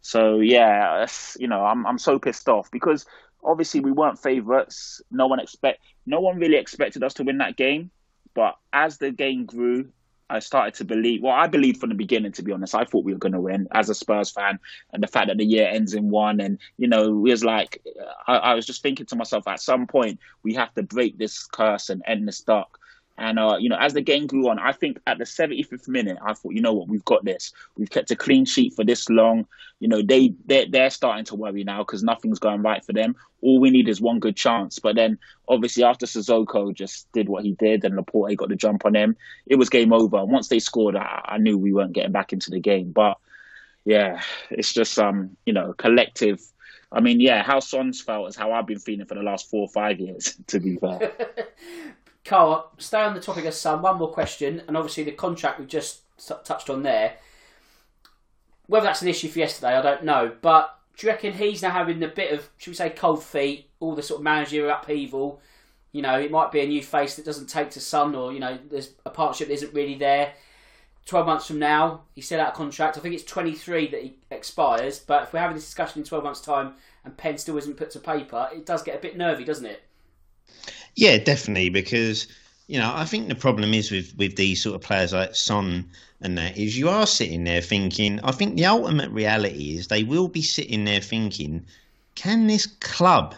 So 0.00 0.38
yeah, 0.38 1.06
you 1.38 1.48
know, 1.48 1.64
I'm 1.64 1.86
I'm 1.86 1.98
so 1.98 2.18
pissed 2.18 2.48
off 2.48 2.70
because 2.70 3.06
obviously 3.42 3.80
we 3.80 3.92
weren't 3.92 4.18
favourites. 4.18 5.00
No 5.10 5.26
one 5.26 5.40
expect 5.40 5.80
no 6.06 6.20
one 6.20 6.38
really 6.38 6.56
expected 6.56 7.02
us 7.02 7.14
to 7.14 7.24
win 7.24 7.38
that 7.38 7.56
game. 7.56 7.90
But 8.34 8.56
as 8.72 8.98
the 8.98 9.10
game 9.10 9.46
grew, 9.46 9.90
I 10.28 10.40
started 10.40 10.74
to 10.74 10.84
believe. 10.84 11.22
Well, 11.22 11.34
I 11.34 11.46
believed 11.46 11.78
from 11.78 11.90
the 11.90 11.94
beginning, 11.94 12.32
to 12.32 12.42
be 12.42 12.52
honest. 12.52 12.74
I 12.74 12.84
thought 12.84 13.04
we 13.04 13.12
were 13.12 13.18
going 13.18 13.32
to 13.32 13.40
win 13.40 13.68
as 13.72 13.88
a 13.88 13.94
Spurs 13.94 14.30
fan, 14.30 14.58
and 14.92 15.02
the 15.02 15.06
fact 15.06 15.28
that 15.28 15.36
the 15.36 15.44
year 15.44 15.68
ends 15.68 15.94
in 15.94 16.10
one, 16.10 16.40
and 16.40 16.58
you 16.78 16.88
know, 16.88 17.04
it 17.04 17.30
was 17.30 17.44
like 17.44 17.82
I, 18.26 18.36
I 18.36 18.54
was 18.54 18.66
just 18.66 18.82
thinking 18.82 19.06
to 19.06 19.16
myself, 19.16 19.46
at 19.46 19.60
some 19.60 19.86
point 19.86 20.18
we 20.42 20.54
have 20.54 20.74
to 20.74 20.82
break 20.82 21.18
this 21.18 21.46
curse 21.46 21.90
and 21.90 22.02
end 22.06 22.26
this 22.26 22.40
dark 22.40 22.78
and 23.18 23.38
uh, 23.38 23.56
you 23.58 23.68
know, 23.68 23.78
as 23.78 23.94
the 23.94 24.02
game 24.02 24.26
grew 24.26 24.48
on, 24.48 24.58
I 24.58 24.72
think 24.72 24.98
at 25.06 25.18
the 25.18 25.24
75th 25.24 25.88
minute, 25.88 26.18
I 26.24 26.34
thought, 26.34 26.52
you 26.52 26.60
know 26.60 26.74
what, 26.74 26.88
we've 26.88 27.04
got 27.04 27.24
this. 27.24 27.52
We've 27.76 27.90
kept 27.90 28.10
a 28.10 28.16
clean 28.16 28.44
sheet 28.44 28.74
for 28.74 28.84
this 28.84 29.08
long. 29.08 29.46
You 29.80 29.88
know, 29.88 30.02
they 30.02 30.34
they're, 30.46 30.66
they're 30.68 30.90
starting 30.90 31.24
to 31.26 31.34
worry 31.34 31.64
now 31.64 31.78
because 31.78 32.02
nothing's 32.02 32.38
going 32.38 32.62
right 32.62 32.84
for 32.84 32.92
them. 32.92 33.16
All 33.40 33.60
we 33.60 33.70
need 33.70 33.88
is 33.88 34.00
one 34.00 34.20
good 34.20 34.36
chance. 34.36 34.78
But 34.78 34.96
then, 34.96 35.18
obviously, 35.48 35.84
after 35.84 36.06
Sissoko 36.06 36.74
just 36.74 37.10
did 37.12 37.28
what 37.28 37.44
he 37.44 37.52
did 37.52 37.84
and 37.84 37.96
Laporte 37.96 38.36
got 38.36 38.48
the 38.48 38.56
jump 38.56 38.84
on 38.84 38.94
him, 38.94 39.16
it 39.46 39.56
was 39.56 39.70
game 39.70 39.92
over. 39.92 40.24
Once 40.24 40.48
they 40.48 40.58
scored, 40.58 40.96
I, 40.96 41.22
I 41.24 41.38
knew 41.38 41.56
we 41.56 41.72
weren't 41.72 41.92
getting 41.92 42.12
back 42.12 42.32
into 42.32 42.50
the 42.50 42.60
game. 42.60 42.92
But 42.92 43.16
yeah, 43.86 44.20
it's 44.50 44.72
just 44.72 44.98
um, 44.98 45.36
you 45.46 45.54
know, 45.54 45.72
collective. 45.72 46.40
I 46.92 47.00
mean, 47.00 47.20
yeah, 47.20 47.42
how 47.42 47.60
Son's 47.60 48.00
felt 48.00 48.28
is 48.28 48.36
how 48.36 48.52
I've 48.52 48.66
been 48.66 48.78
feeling 48.78 49.06
for 49.06 49.14
the 49.14 49.22
last 49.22 49.50
four 49.50 49.62
or 49.62 49.68
five 49.68 50.00
years. 50.00 50.36
To 50.48 50.60
be 50.60 50.76
fair. 50.76 51.12
Carl, 52.26 52.72
stay 52.78 53.00
on 53.02 53.14
the 53.14 53.20
topic 53.20 53.44
of 53.44 53.54
Son. 53.54 53.82
One 53.82 53.98
more 53.98 54.12
question, 54.12 54.62
and 54.66 54.76
obviously 54.76 55.04
the 55.04 55.12
contract 55.12 55.58
we've 55.58 55.68
just 55.68 56.00
touched 56.44 56.68
on 56.68 56.82
there. 56.82 57.14
Whether 58.66 58.86
that's 58.86 59.02
an 59.02 59.08
issue 59.08 59.28
for 59.28 59.38
yesterday, 59.38 59.76
I 59.76 59.82
don't 59.82 60.04
know. 60.04 60.32
But 60.42 60.76
do 60.96 61.06
you 61.06 61.12
reckon 61.12 61.34
he's 61.34 61.62
now 61.62 61.70
having 61.70 62.02
a 62.02 62.08
bit 62.08 62.32
of, 62.32 62.48
should 62.56 62.72
we 62.72 62.74
say, 62.74 62.90
cold 62.90 63.22
feet, 63.22 63.70
all 63.78 63.94
the 63.94 64.02
sort 64.02 64.20
of 64.20 64.24
managerial 64.24 64.74
upheaval? 64.74 65.40
You 65.92 66.02
know, 66.02 66.18
it 66.18 66.30
might 66.30 66.50
be 66.50 66.60
a 66.60 66.66
new 66.66 66.82
face 66.82 67.14
that 67.14 67.24
doesn't 67.24 67.46
take 67.46 67.70
to 67.70 67.80
Son, 67.80 68.14
or, 68.14 68.32
you 68.32 68.40
know, 68.40 68.58
there's 68.70 68.92
a 69.04 69.10
partnership 69.10 69.48
that 69.48 69.54
isn't 69.54 69.72
really 69.72 69.94
there. 69.94 70.34
12 71.06 71.26
months 71.26 71.46
from 71.46 71.60
now, 71.60 72.02
he's 72.16 72.26
still 72.26 72.40
out 72.40 72.48
of 72.48 72.54
contract. 72.54 72.98
I 72.98 73.00
think 73.00 73.14
it's 73.14 73.22
23 73.22 73.86
that 73.88 74.02
he 74.02 74.16
expires. 74.32 74.98
But 74.98 75.22
if 75.22 75.32
we're 75.32 75.38
having 75.38 75.54
this 75.54 75.64
discussion 75.64 76.00
in 76.00 76.04
12 76.04 76.24
months' 76.24 76.40
time 76.40 76.74
and 77.04 77.16
pen 77.16 77.38
still 77.38 77.56
isn't 77.56 77.76
put 77.76 77.90
to 77.90 78.00
paper, 78.00 78.48
it 78.52 78.66
does 78.66 78.82
get 78.82 78.96
a 78.96 79.00
bit 79.00 79.16
nervy, 79.16 79.44
doesn't 79.44 79.66
it? 79.66 79.84
Yeah, 80.96 81.18
definitely, 81.18 81.68
because 81.68 82.26
you 82.66 82.78
know 82.80 82.92
I 82.94 83.04
think 83.04 83.28
the 83.28 83.34
problem 83.36 83.72
is 83.74 83.90
with 83.92 84.16
with 84.16 84.34
these 84.36 84.62
sort 84.62 84.74
of 84.74 84.80
players 84.80 85.12
like 85.12 85.36
Son 85.36 85.88
and 86.20 86.36
that 86.38 86.56
is 86.56 86.76
you 86.78 86.88
are 86.88 87.06
sitting 87.06 87.44
there 87.44 87.60
thinking. 87.60 88.18
I 88.24 88.32
think 88.32 88.56
the 88.56 88.64
ultimate 88.64 89.10
reality 89.10 89.76
is 89.76 89.86
they 89.88 90.02
will 90.02 90.28
be 90.28 90.42
sitting 90.42 90.84
there 90.84 91.00
thinking, 91.00 91.66
can 92.14 92.46
this 92.46 92.66
club 92.66 93.34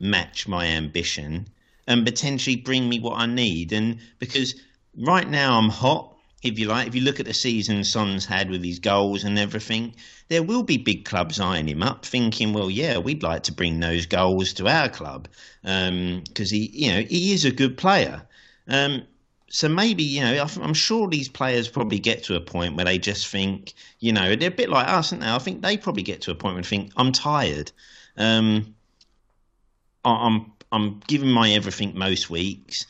match 0.00 0.48
my 0.48 0.66
ambition 0.66 1.46
and 1.86 2.04
potentially 2.04 2.56
bring 2.56 2.88
me 2.88 2.98
what 2.98 3.18
I 3.18 3.26
need? 3.26 3.72
And 3.72 3.98
because 4.18 4.54
right 4.96 5.28
now 5.28 5.58
I'm 5.58 5.68
hot 5.68 6.15
if 6.42 6.58
you 6.58 6.66
like, 6.66 6.86
if 6.86 6.94
you 6.94 7.02
look 7.02 7.18
at 7.18 7.26
the 7.26 7.34
season 7.34 7.82
Son's 7.82 8.26
had 8.26 8.50
with 8.50 8.62
his 8.62 8.78
goals 8.78 9.24
and 9.24 9.38
everything, 9.38 9.94
there 10.28 10.42
will 10.42 10.62
be 10.62 10.76
big 10.76 11.04
clubs 11.04 11.40
eyeing 11.40 11.68
him 11.68 11.82
up, 11.82 12.04
thinking, 12.04 12.52
well, 12.52 12.70
yeah, 12.70 12.98
we'd 12.98 13.22
like 13.22 13.42
to 13.44 13.52
bring 13.52 13.80
those 13.80 14.06
goals 14.06 14.52
to 14.54 14.68
our 14.68 14.88
club 14.88 15.28
because 15.62 15.88
um, 15.88 16.22
he, 16.34 16.70
you 16.72 16.92
know, 16.92 17.00
he 17.00 17.32
is 17.32 17.44
a 17.44 17.50
good 17.50 17.76
player. 17.76 18.22
Um, 18.68 19.02
so 19.48 19.68
maybe 19.68 20.02
you 20.02 20.20
know, 20.22 20.46
I'm 20.60 20.74
sure 20.74 21.08
these 21.08 21.28
players 21.28 21.68
probably 21.68 21.98
get 21.98 22.24
to 22.24 22.34
a 22.34 22.40
point 22.40 22.74
where 22.76 22.84
they 22.84 22.98
just 22.98 23.28
think, 23.28 23.74
you 24.00 24.12
know, 24.12 24.34
they're 24.34 24.48
a 24.48 24.54
bit 24.54 24.68
like 24.68 24.88
us, 24.88 25.12
aren't 25.12 25.22
they? 25.22 25.30
I 25.30 25.38
think 25.38 25.62
they 25.62 25.76
probably 25.76 26.02
get 26.02 26.20
to 26.22 26.32
a 26.32 26.34
point 26.34 26.54
where 26.54 26.62
they 26.62 26.68
think, 26.68 26.92
I'm 26.96 27.12
tired. 27.12 27.70
Um, 28.16 28.74
I'm 30.04 30.52
I'm 30.72 31.00
giving 31.06 31.30
my 31.30 31.50
everything 31.50 31.96
most 31.96 32.28
weeks 32.28 32.86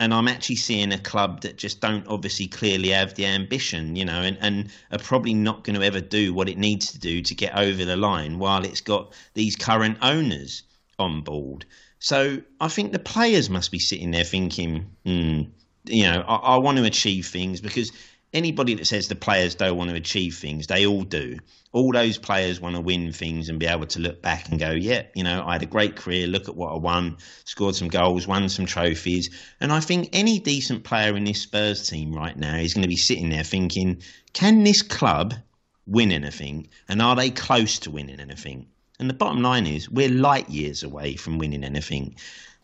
and 0.00 0.14
I'm 0.14 0.28
actually 0.28 0.56
seeing 0.56 0.92
a 0.92 0.98
club 0.98 1.40
that 1.40 1.58
just 1.58 1.80
don't 1.80 2.06
obviously 2.06 2.46
clearly 2.46 2.90
have 2.90 3.14
the 3.14 3.26
ambition, 3.26 3.96
you 3.96 4.04
know, 4.04 4.20
and, 4.20 4.38
and 4.40 4.70
are 4.92 4.98
probably 4.98 5.34
not 5.34 5.64
going 5.64 5.78
to 5.78 5.84
ever 5.84 6.00
do 6.00 6.32
what 6.32 6.48
it 6.48 6.56
needs 6.56 6.92
to 6.92 6.98
do 6.98 7.20
to 7.22 7.34
get 7.34 7.56
over 7.56 7.84
the 7.84 7.96
line 7.96 8.38
while 8.38 8.64
it's 8.64 8.80
got 8.80 9.12
these 9.34 9.56
current 9.56 9.98
owners 10.00 10.62
on 10.98 11.22
board. 11.22 11.64
So 11.98 12.40
I 12.60 12.68
think 12.68 12.92
the 12.92 13.00
players 13.00 13.50
must 13.50 13.72
be 13.72 13.80
sitting 13.80 14.12
there 14.12 14.24
thinking, 14.24 14.86
hmm, 15.04 15.42
you 15.84 16.04
know, 16.04 16.20
I, 16.20 16.36
I 16.36 16.56
want 16.58 16.78
to 16.78 16.84
achieve 16.84 17.26
things 17.26 17.60
because 17.60 17.90
anybody 18.32 18.74
that 18.74 18.86
says 18.86 19.08
the 19.08 19.14
players 19.14 19.54
don't 19.54 19.76
want 19.76 19.90
to 19.90 19.96
achieve 19.96 20.36
things, 20.36 20.66
they 20.66 20.86
all 20.86 21.02
do. 21.02 21.38
All 21.72 21.92
those 21.92 22.18
players 22.18 22.60
want 22.60 22.76
to 22.76 22.80
win 22.80 23.12
things 23.12 23.48
and 23.48 23.58
be 23.58 23.66
able 23.66 23.86
to 23.86 24.00
look 24.00 24.22
back 24.22 24.48
and 24.48 24.58
go, 24.58 24.70
yeah, 24.70 25.02
you 25.14 25.22
know, 25.22 25.44
I 25.46 25.52
had 25.54 25.62
a 25.62 25.66
great 25.66 25.96
career. 25.96 26.26
Look 26.26 26.48
at 26.48 26.56
what 26.56 26.72
I 26.72 26.76
won, 26.76 27.18
scored 27.44 27.74
some 27.74 27.88
goals, 27.88 28.26
won 28.26 28.48
some 28.48 28.66
trophies. 28.66 29.30
And 29.60 29.72
I 29.72 29.80
think 29.80 30.08
any 30.12 30.38
decent 30.38 30.84
player 30.84 31.16
in 31.16 31.24
this 31.24 31.42
Spurs 31.42 31.88
team 31.88 32.12
right 32.12 32.36
now 32.36 32.56
is 32.56 32.74
going 32.74 32.82
to 32.82 32.88
be 32.88 32.96
sitting 32.96 33.28
there 33.28 33.44
thinking, 33.44 34.02
can 34.32 34.64
this 34.64 34.82
club 34.82 35.34
win 35.86 36.10
anything? 36.10 36.68
And 36.88 37.02
are 37.02 37.16
they 37.16 37.30
close 37.30 37.78
to 37.80 37.90
winning 37.90 38.20
anything? 38.20 38.66
And 39.00 39.08
the 39.08 39.14
bottom 39.14 39.42
line 39.42 39.66
is, 39.66 39.88
we're 39.88 40.08
light 40.08 40.48
years 40.50 40.82
away 40.82 41.14
from 41.14 41.38
winning 41.38 41.62
anything. 41.62 42.16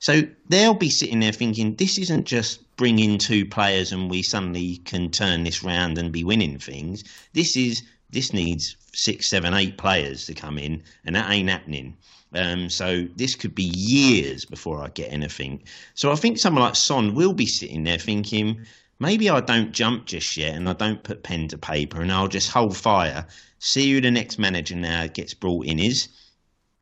So 0.04 0.20
they'll 0.50 0.74
be 0.74 0.90
sitting 0.90 1.20
there 1.20 1.32
thinking, 1.32 1.76
this 1.76 1.96
isn't 1.96 2.26
just 2.26 2.76
bring 2.76 2.98
in 2.98 3.16
two 3.16 3.46
players 3.46 3.90
and 3.90 4.10
we 4.10 4.20
suddenly 4.20 4.76
can 4.84 5.10
turn 5.10 5.44
this 5.44 5.62
round 5.64 5.96
and 5.96 6.12
be 6.12 6.22
winning 6.22 6.58
things. 6.58 7.04
This 7.32 7.56
is 7.56 7.82
this 8.10 8.30
needs 8.34 8.76
six, 8.92 9.30
seven, 9.30 9.54
eight 9.54 9.78
players 9.78 10.26
to 10.26 10.34
come 10.34 10.58
in, 10.58 10.82
and 11.06 11.16
that 11.16 11.30
ain't 11.30 11.48
happening. 11.48 11.96
Um, 12.34 12.68
so 12.68 13.08
this 13.16 13.34
could 13.34 13.54
be 13.54 13.72
years 13.74 14.44
before 14.44 14.84
I 14.84 14.88
get 14.88 15.10
anything. 15.10 15.62
So 15.94 16.12
I 16.12 16.16
think 16.16 16.36
someone 16.36 16.64
like 16.64 16.76
Son 16.76 17.14
will 17.14 17.32
be 17.32 17.46
sitting 17.46 17.84
there 17.84 17.96
thinking, 17.96 18.60
maybe 18.98 19.30
I 19.30 19.40
don't 19.40 19.72
jump 19.72 20.04
just 20.04 20.36
yet 20.36 20.54
and 20.54 20.68
I 20.68 20.74
don't 20.74 21.02
put 21.02 21.22
pen 21.22 21.48
to 21.48 21.56
paper 21.56 22.02
and 22.02 22.12
I'll 22.12 22.28
just 22.28 22.50
hold 22.50 22.76
fire, 22.76 23.26
see 23.58 23.90
who 23.90 24.02
the 24.02 24.10
next 24.10 24.38
manager 24.38 24.76
now 24.76 25.06
gets 25.06 25.32
brought 25.32 25.64
in 25.64 25.78
is, 25.78 26.08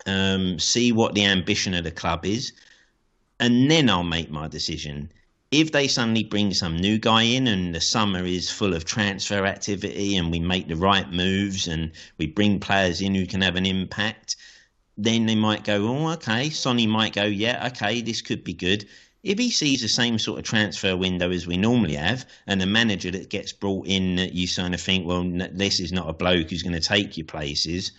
um, 0.06 0.58
see 0.58 0.90
what 0.90 1.14
the 1.14 1.24
ambition 1.24 1.72
of 1.72 1.84
the 1.84 1.92
club 1.92 2.26
is, 2.26 2.52
and 3.42 3.68
then 3.68 3.90
I'll 3.90 4.04
make 4.04 4.30
my 4.30 4.46
decision. 4.46 5.10
If 5.50 5.72
they 5.72 5.88
suddenly 5.88 6.22
bring 6.22 6.54
some 6.54 6.76
new 6.76 6.96
guy 6.96 7.22
in 7.22 7.48
and 7.48 7.74
the 7.74 7.80
summer 7.80 8.24
is 8.24 8.48
full 8.48 8.72
of 8.72 8.84
transfer 8.84 9.44
activity 9.44 10.16
and 10.16 10.30
we 10.30 10.38
make 10.38 10.68
the 10.68 10.76
right 10.76 11.10
moves 11.10 11.66
and 11.66 11.90
we 12.18 12.28
bring 12.28 12.60
players 12.60 13.00
in 13.00 13.16
who 13.16 13.26
can 13.26 13.42
have 13.42 13.56
an 13.56 13.66
impact, 13.66 14.36
then 14.96 15.26
they 15.26 15.34
might 15.34 15.64
go, 15.64 15.88
oh, 15.88 16.12
okay. 16.12 16.50
Sonny 16.50 16.86
might 16.86 17.14
go, 17.14 17.24
yeah, 17.24 17.66
okay, 17.66 18.00
this 18.00 18.22
could 18.22 18.44
be 18.44 18.54
good 18.54 18.86
if 19.24 19.38
he 19.38 19.50
sees 19.50 19.82
the 19.82 19.88
same 19.88 20.20
sort 20.20 20.38
of 20.38 20.44
transfer 20.44 20.96
window 20.96 21.30
as 21.30 21.46
we 21.46 21.56
normally 21.56 21.94
have, 21.94 22.24
and 22.46 22.62
a 22.62 22.66
manager 22.66 23.10
that 23.10 23.28
gets 23.30 23.52
brought 23.52 23.86
in 23.88 24.16
that 24.16 24.34
you 24.34 24.48
kind 24.48 24.74
of 24.74 24.80
think, 24.80 25.06
well, 25.06 25.24
this 25.52 25.80
is 25.80 25.92
not 25.92 26.08
a 26.08 26.12
bloke 26.12 26.50
who's 26.50 26.62
going 26.62 26.80
to 26.80 26.80
take 26.80 27.16
you 27.16 27.24
places, 27.24 27.92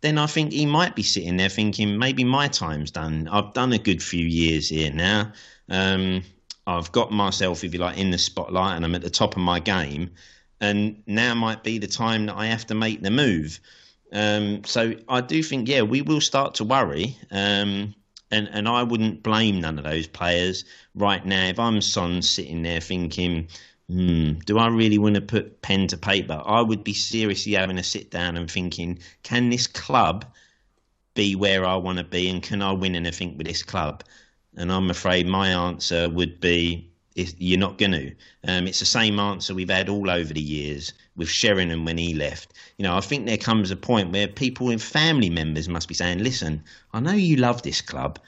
then 0.00 0.18
I 0.18 0.26
think 0.26 0.52
he 0.52 0.66
might 0.66 0.94
be 0.94 1.02
sitting 1.02 1.36
there 1.36 1.48
thinking, 1.48 1.98
maybe 1.98 2.24
my 2.24 2.48
time's 2.48 2.90
done. 2.90 3.28
I've 3.30 3.52
done 3.54 3.72
a 3.72 3.78
good 3.78 4.02
few 4.02 4.24
years 4.24 4.68
here 4.68 4.92
now. 4.92 5.32
Um, 5.68 6.22
I've 6.66 6.92
got 6.92 7.12
myself, 7.12 7.64
if 7.64 7.72
you 7.72 7.80
like, 7.80 7.98
in 7.98 8.10
the 8.10 8.18
spotlight, 8.18 8.76
and 8.76 8.84
I'm 8.84 8.94
at 8.94 9.02
the 9.02 9.10
top 9.10 9.36
of 9.36 9.42
my 9.42 9.60
game. 9.60 10.10
And 10.60 11.02
now 11.06 11.34
might 11.34 11.62
be 11.62 11.78
the 11.78 11.86
time 11.86 12.26
that 12.26 12.36
I 12.36 12.46
have 12.46 12.66
to 12.68 12.74
make 12.74 13.02
the 13.02 13.10
move. 13.10 13.60
Um, 14.12 14.64
so 14.64 14.94
I 15.08 15.20
do 15.20 15.42
think, 15.42 15.68
yeah, 15.68 15.82
we 15.82 16.02
will 16.02 16.20
start 16.20 16.54
to 16.54 16.64
worry. 16.64 17.16
Um, 17.30 17.94
and 18.30 18.48
and 18.52 18.68
I 18.68 18.82
wouldn't 18.82 19.22
blame 19.22 19.60
none 19.60 19.78
of 19.78 19.84
those 19.84 20.06
players 20.06 20.64
right 20.94 21.24
now. 21.24 21.46
If 21.46 21.58
I'm 21.58 21.80
Son 21.80 22.22
sitting 22.22 22.62
there 22.62 22.80
thinking, 22.80 23.48
hmm, 23.88 24.32
do 24.44 24.58
I 24.58 24.68
really 24.68 24.98
want 24.98 25.14
to 25.14 25.20
put 25.20 25.62
pen 25.62 25.86
to 25.88 25.96
paper? 25.96 26.42
I 26.44 26.60
would 26.62 26.84
be 26.84 26.94
seriously 26.94 27.52
having 27.52 27.78
a 27.78 27.82
sit 27.82 28.10
down 28.10 28.36
and 28.36 28.50
thinking, 28.50 28.98
can 29.22 29.50
this 29.50 29.66
club 29.66 30.24
be 31.14 31.34
where 31.34 31.64
I 31.64 31.76
want 31.76 31.98
to 31.98 32.04
be, 32.04 32.28
and 32.28 32.42
can 32.42 32.62
I 32.62 32.72
win 32.72 32.94
anything 32.96 33.36
with 33.36 33.46
this 33.46 33.62
club? 33.62 34.04
And 34.56 34.72
I'm 34.72 34.90
afraid 34.90 35.26
my 35.26 35.48
answer 35.48 36.08
would 36.08 36.40
be 36.40 36.90
you're 37.16 37.58
not 37.58 37.78
going 37.78 37.92
to. 37.92 38.14
Um, 38.46 38.66
it's 38.66 38.80
the 38.80 38.86
same 38.86 39.18
answer 39.18 39.54
we've 39.54 39.70
had 39.70 39.88
all 39.88 40.10
over 40.10 40.32
the 40.34 40.40
years 40.40 40.92
with 41.16 41.30
Sheringham 41.30 41.84
when 41.84 41.96
he 41.96 42.14
left. 42.14 42.52
You 42.76 42.82
know, 42.82 42.96
I 42.96 43.00
think 43.00 43.26
there 43.26 43.38
comes 43.38 43.70
a 43.70 43.76
point 43.76 44.12
where 44.12 44.28
people 44.28 44.68
and 44.68 44.80
family 44.80 45.30
members 45.30 45.68
must 45.68 45.88
be 45.88 45.94
saying, 45.94 46.18
listen, 46.18 46.62
I 46.92 47.00
know 47.00 47.12
you 47.12 47.36
love 47.36 47.62
this 47.62 47.80
club, 47.80 48.18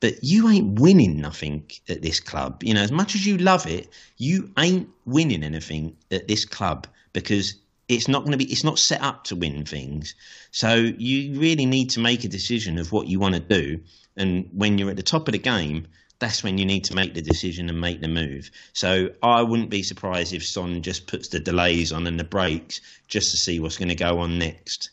but 0.00 0.22
you 0.22 0.48
ain't 0.48 0.80
winning 0.80 1.20
nothing 1.20 1.64
at 1.88 2.02
this 2.02 2.20
club. 2.20 2.62
You 2.62 2.74
know, 2.74 2.82
as 2.82 2.92
much 2.92 3.14
as 3.14 3.26
you 3.26 3.38
love 3.38 3.66
it, 3.66 3.88
you 4.16 4.50
ain't 4.58 4.88
winning 5.06 5.42
anything 5.42 5.96
at 6.10 6.28
this 6.28 6.44
club 6.44 6.86
because 7.12 7.54
it's 7.88 8.08
not 8.08 8.20
going 8.20 8.32
to 8.32 8.38
be 8.38 8.50
it's 8.52 8.64
not 8.64 8.78
set 8.78 9.00
up 9.02 9.24
to 9.24 9.34
win 9.34 9.64
things 9.64 10.14
so 10.50 10.74
you 10.74 11.40
really 11.40 11.64
need 11.64 11.88
to 11.88 12.00
make 12.00 12.22
a 12.22 12.28
decision 12.28 12.76
of 12.76 12.92
what 12.92 13.06
you 13.06 13.18
want 13.18 13.34
to 13.34 13.40
do 13.40 13.80
and 14.18 14.46
when 14.52 14.76
you're 14.76 14.90
at 14.90 14.96
the 14.96 15.02
top 15.02 15.26
of 15.26 15.32
the 15.32 15.38
game 15.38 15.86
that's 16.18 16.42
when 16.42 16.58
you 16.58 16.64
need 16.64 16.84
to 16.84 16.94
make 16.94 17.14
the 17.14 17.22
decision 17.22 17.68
and 17.68 17.80
make 17.80 18.00
the 18.00 18.08
move. 18.08 18.50
So 18.72 19.10
I 19.22 19.42
wouldn't 19.42 19.70
be 19.70 19.82
surprised 19.82 20.32
if 20.32 20.44
Son 20.44 20.82
just 20.82 21.06
puts 21.06 21.28
the 21.28 21.38
delays 21.38 21.92
on 21.92 22.06
and 22.06 22.18
the 22.18 22.24
brakes 22.24 22.80
just 23.06 23.30
to 23.30 23.36
see 23.36 23.60
what's 23.60 23.76
going 23.76 23.88
to 23.88 23.94
go 23.94 24.18
on 24.18 24.38
next. 24.38 24.90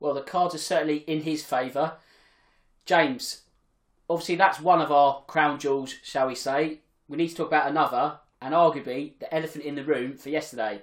Well, 0.00 0.14
the 0.14 0.22
cards 0.22 0.54
are 0.54 0.58
certainly 0.58 0.98
in 1.06 1.22
his 1.22 1.44
favour. 1.44 1.94
James, 2.86 3.41
obviously 4.12 4.36
that's 4.36 4.60
one 4.60 4.80
of 4.80 4.92
our 4.92 5.22
crown 5.26 5.58
jewels, 5.58 5.94
shall 6.02 6.26
we 6.28 6.34
say. 6.34 6.80
We 7.08 7.16
need 7.16 7.28
to 7.28 7.34
talk 7.34 7.48
about 7.48 7.70
another, 7.70 8.18
and 8.40 8.54
arguably 8.54 9.18
the 9.18 9.32
elephant 9.34 9.64
in 9.64 9.74
the 9.74 9.84
room 9.84 10.16
for 10.16 10.28
yesterday. 10.28 10.82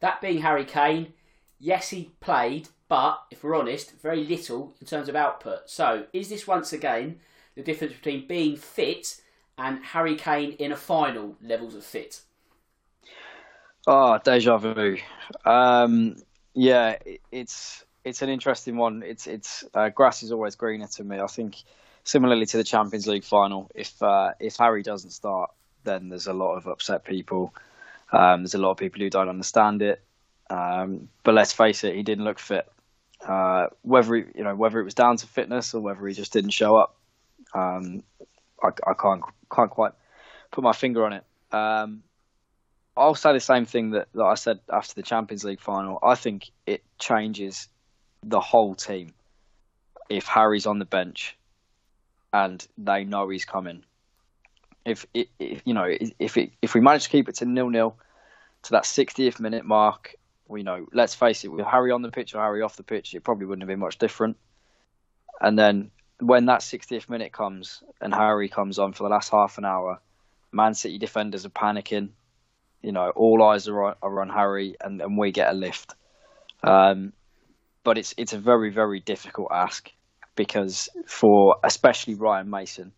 That 0.00 0.20
being 0.20 0.42
Harry 0.42 0.64
Kane. 0.64 1.12
Yes, 1.58 1.90
he 1.90 2.12
played, 2.20 2.68
but 2.88 3.20
if 3.32 3.42
we're 3.42 3.56
honest, 3.56 3.92
very 4.00 4.24
little 4.24 4.74
in 4.80 4.86
terms 4.86 5.08
of 5.08 5.16
output. 5.16 5.68
So, 5.68 6.06
is 6.12 6.28
this 6.28 6.46
once 6.46 6.72
again 6.72 7.18
the 7.56 7.62
difference 7.62 7.94
between 7.94 8.28
being 8.28 8.56
fit 8.56 9.20
and 9.56 9.84
Harry 9.86 10.14
Kane 10.14 10.52
in 10.52 10.70
a 10.70 10.76
final 10.76 11.34
levels 11.42 11.74
of 11.74 11.82
fit? 11.82 12.20
Oh, 13.88 14.18
deja 14.22 14.56
vu. 14.58 14.98
Um, 15.44 16.16
yeah, 16.54 16.96
it's 17.32 17.84
it's 18.04 18.22
an 18.22 18.28
interesting 18.28 18.76
one. 18.76 19.02
It's 19.02 19.26
it's 19.26 19.64
uh, 19.74 19.88
grass 19.88 20.22
is 20.22 20.30
always 20.30 20.54
greener 20.54 20.86
to 20.86 21.02
me. 21.02 21.18
I 21.18 21.26
think 21.26 21.56
similarly 22.08 22.46
to 22.46 22.56
the 22.56 22.64
Champions 22.64 23.06
League 23.06 23.24
final, 23.24 23.70
if 23.74 24.02
uh, 24.02 24.30
if 24.40 24.56
Harry 24.56 24.82
doesn't 24.82 25.10
start, 25.10 25.50
then 25.84 26.08
there's 26.08 26.26
a 26.26 26.32
lot 26.32 26.56
of 26.56 26.66
upset 26.66 27.04
people. 27.04 27.54
Um, 28.10 28.42
there's 28.42 28.54
a 28.54 28.58
lot 28.58 28.70
of 28.70 28.78
people 28.78 29.00
who 29.00 29.10
don't 29.10 29.28
understand 29.28 29.82
it. 29.82 30.02
Um, 30.48 31.10
but 31.22 31.34
let's 31.34 31.52
face 31.52 31.84
it, 31.84 31.94
he 31.94 32.02
didn't 32.02 32.24
look 32.24 32.38
fit. 32.38 32.66
Uh, 33.20 33.66
whether 33.82 34.14
he, 34.14 34.24
you 34.34 34.42
know 34.42 34.56
whether 34.56 34.80
it 34.80 34.84
was 34.84 34.94
down 34.94 35.18
to 35.18 35.26
fitness 35.26 35.74
or 35.74 35.82
whether 35.82 36.06
he 36.06 36.14
just 36.14 36.32
didn't 36.32 36.50
show 36.50 36.76
up, 36.76 36.96
um, 37.54 38.02
I, 38.62 38.68
I, 38.86 38.94
can't 38.94 39.22
can't 39.54 39.70
quite 39.70 39.92
put 40.50 40.64
my 40.64 40.72
finger 40.72 41.04
on 41.04 41.12
it. 41.12 41.24
Um, 41.52 42.02
I'll 42.96 43.14
say 43.14 43.34
the 43.34 43.40
same 43.40 43.66
thing 43.66 43.90
that, 43.90 44.08
that 44.14 44.24
I 44.24 44.34
said 44.34 44.60
after 44.72 44.94
the 44.94 45.02
Champions 45.02 45.44
League 45.44 45.60
final. 45.60 45.98
I 46.02 46.14
think 46.14 46.50
it 46.66 46.82
changes 46.98 47.68
the 48.22 48.40
whole 48.40 48.74
team 48.74 49.12
if 50.08 50.26
Harry's 50.26 50.66
on 50.66 50.78
the 50.78 50.86
bench 50.86 51.37
and 52.32 52.66
they 52.76 53.04
know 53.04 53.28
he's 53.28 53.44
coming. 53.44 53.84
If, 54.84 55.06
if 55.14 55.62
you 55.64 55.74
know 55.74 55.94
if 56.18 56.36
it, 56.36 56.52
if 56.62 56.74
we 56.74 56.80
manage 56.80 57.04
to 57.04 57.10
keep 57.10 57.28
it 57.28 57.36
to 57.36 57.44
nil 57.44 57.68
nil 57.68 57.96
to 58.62 58.70
that 58.72 58.84
60th 58.84 59.38
minute 59.40 59.64
mark, 59.64 60.14
we 60.46 60.62
know. 60.62 60.86
Let's 60.92 61.14
face 61.14 61.44
it, 61.44 61.48
with 61.48 61.66
Harry 61.66 61.90
on 61.90 62.02
the 62.02 62.10
pitch 62.10 62.34
or 62.34 62.42
Harry 62.42 62.62
off 62.62 62.76
the 62.76 62.82
pitch, 62.82 63.14
it 63.14 63.22
probably 63.22 63.46
wouldn't 63.46 63.62
have 63.62 63.68
been 63.68 63.78
much 63.78 63.98
different. 63.98 64.36
And 65.40 65.58
then 65.58 65.90
when 66.20 66.46
that 66.46 66.60
60th 66.60 67.08
minute 67.08 67.32
comes 67.32 67.82
and 68.00 68.12
Harry 68.12 68.48
comes 68.48 68.78
on 68.78 68.92
for 68.92 69.04
the 69.04 69.10
last 69.10 69.30
half 69.30 69.58
an 69.58 69.64
hour, 69.64 70.00
Man 70.50 70.74
City 70.74 70.98
defenders 70.98 71.46
are 71.46 71.50
panicking. 71.50 72.10
You 72.82 72.92
know, 72.92 73.10
all 73.10 73.42
eyes 73.42 73.68
are 73.68 73.82
on, 73.82 73.94
are 74.02 74.20
on 74.20 74.28
Harry, 74.28 74.76
and, 74.80 75.00
and 75.00 75.18
we 75.18 75.32
get 75.32 75.50
a 75.50 75.54
lift. 75.54 75.94
Um, 76.62 77.12
but 77.84 77.98
it's 77.98 78.14
it's 78.16 78.32
a 78.32 78.38
very 78.38 78.70
very 78.70 79.00
difficult 79.00 79.48
ask 79.52 79.90
because 80.38 80.88
for 81.06 81.56
especially 81.62 82.14
Ryan 82.14 82.48
Mason 82.48 82.92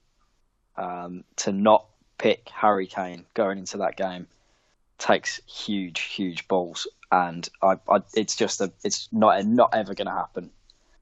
um, 0.77 1.25
to 1.37 1.51
not 1.51 1.87
pick 2.19 2.49
Harry 2.51 2.87
Kane 2.87 3.25
going 3.35 3.59
into 3.59 3.79
that 3.79 3.97
game 3.97 4.29
takes 4.99 5.41
huge 5.47 6.01
huge 6.01 6.47
balls, 6.47 6.87
and 7.11 7.49
I, 7.63 7.79
I, 7.89 8.03
it's 8.15 8.37
just 8.37 8.61
a 8.61 8.71
it's 8.85 9.09
not 9.11 9.45
not 9.47 9.71
ever 9.75 9.95
going 9.95 10.07
to 10.07 10.13
happen 10.13 10.51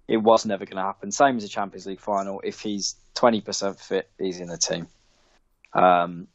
it 0.09 0.17
was 0.17 0.47
never 0.47 0.65
going 0.65 0.79
to 0.79 0.83
happen. 0.83 1.13
Same 1.13 1.37
as 1.37 1.45
a 1.45 1.49
Champions 1.49 1.87
League 1.87 2.01
final. 2.01 2.41
If 2.43 2.61
he's 2.61 2.97
20% 3.17 3.79
fit, 3.79 4.09
he's 4.19 4.41
in 4.41 4.49
the 4.49 4.57
team. 4.57 4.89
Um, 5.75 6.29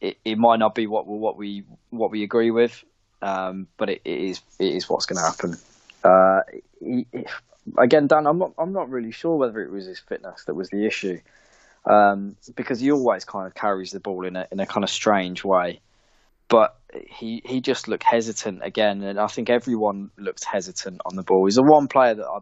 it, 0.00 0.18
it 0.24 0.38
might 0.38 0.60
not 0.60 0.74
be 0.74 0.86
what 0.86 1.06
what 1.06 1.36
we 1.36 1.64
what 1.90 2.10
we 2.10 2.22
agree 2.22 2.50
with, 2.50 2.82
um, 3.20 3.66
but 3.76 3.90
it, 3.90 4.02
it 4.04 4.20
is 4.20 4.40
it 4.58 4.74
is 4.74 4.88
what's 4.88 5.06
going 5.06 5.18
to 5.18 5.22
happen. 5.22 5.56
Uh, 6.02 6.40
he, 6.80 7.06
again, 7.78 8.06
Dan, 8.06 8.26
I'm 8.26 8.38
not 8.38 8.52
I'm 8.58 8.72
not 8.72 8.90
really 8.90 9.12
sure 9.12 9.36
whether 9.36 9.60
it 9.60 9.70
was 9.70 9.86
his 9.86 9.98
fitness 9.98 10.44
that 10.44 10.54
was 10.54 10.70
the 10.70 10.86
issue, 10.86 11.20
um, 11.86 12.36
because 12.54 12.80
he 12.80 12.90
always 12.92 13.24
kind 13.24 13.46
of 13.46 13.54
carries 13.54 13.90
the 13.90 14.00
ball 14.00 14.26
in 14.26 14.36
a 14.36 14.46
in 14.50 14.60
a 14.60 14.66
kind 14.66 14.84
of 14.84 14.90
strange 14.90 15.44
way, 15.44 15.80
but 16.48 16.76
he 17.08 17.42
he 17.44 17.60
just 17.60 17.88
looked 17.88 18.04
hesitant 18.04 18.60
again, 18.62 19.02
and 19.02 19.18
I 19.18 19.26
think 19.26 19.50
everyone 19.50 20.10
looked 20.16 20.44
hesitant 20.44 21.00
on 21.04 21.16
the 21.16 21.22
ball. 21.22 21.44
He's 21.46 21.56
the 21.56 21.62
one 21.62 21.88
player 21.88 22.14
that 22.14 22.26
I 22.26 22.38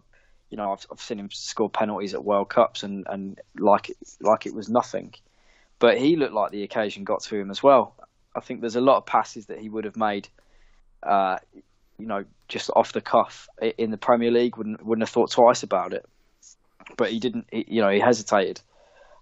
you 0.51 0.57
know, 0.57 0.73
I've, 0.73 0.85
I've 0.91 1.01
seen 1.01 1.19
him 1.19 1.31
score 1.31 1.71
penalties 1.71 2.13
at 2.13 2.25
World 2.25 2.51
Cups 2.51 2.83
and, 2.83 3.07
and 3.09 3.41
like 3.57 3.91
like 4.21 4.47
it 4.47 4.55
was 4.55 4.69
nothing. 4.69 5.15
But 5.79 5.97
he 5.99 6.17
looked 6.17 6.35
like 6.35 6.51
the 6.51 6.65
occasion 6.65 7.05
got 7.05 7.23
to 7.23 7.37
him 7.37 7.51
as 7.51 7.63
well. 7.63 7.95
I 8.35 8.41
think 8.41 8.61
there's 8.61 8.77
a 8.77 8.81
lot 8.81 8.99
of 8.99 9.07
passes 9.07 9.47
that 9.47 9.59
he 9.59 9.69
would 9.69 9.85
have 9.85 9.97
made, 9.97 10.29
uh, 11.03 11.39
you 11.99 12.07
know, 12.07 12.25
just 12.51 12.71
off 12.75 12.93
the 12.93 13.01
cuff 13.01 13.49
in 13.79 13.91
the 13.91 13.97
Premier 13.97 14.31
League. 14.31 14.57
wouldn't 14.57 14.85
wouldn't 14.85 15.07
have 15.07 15.13
thought 15.13 15.31
twice 15.31 15.63
about 15.63 15.95
it. 15.95 16.05
But 16.97 17.11
he 17.11 17.19
didn't. 17.19 17.47
He, 17.51 17.65
you 17.69 17.81
know, 17.81 17.91
he 17.91 18.01
hesitated. 18.01 18.61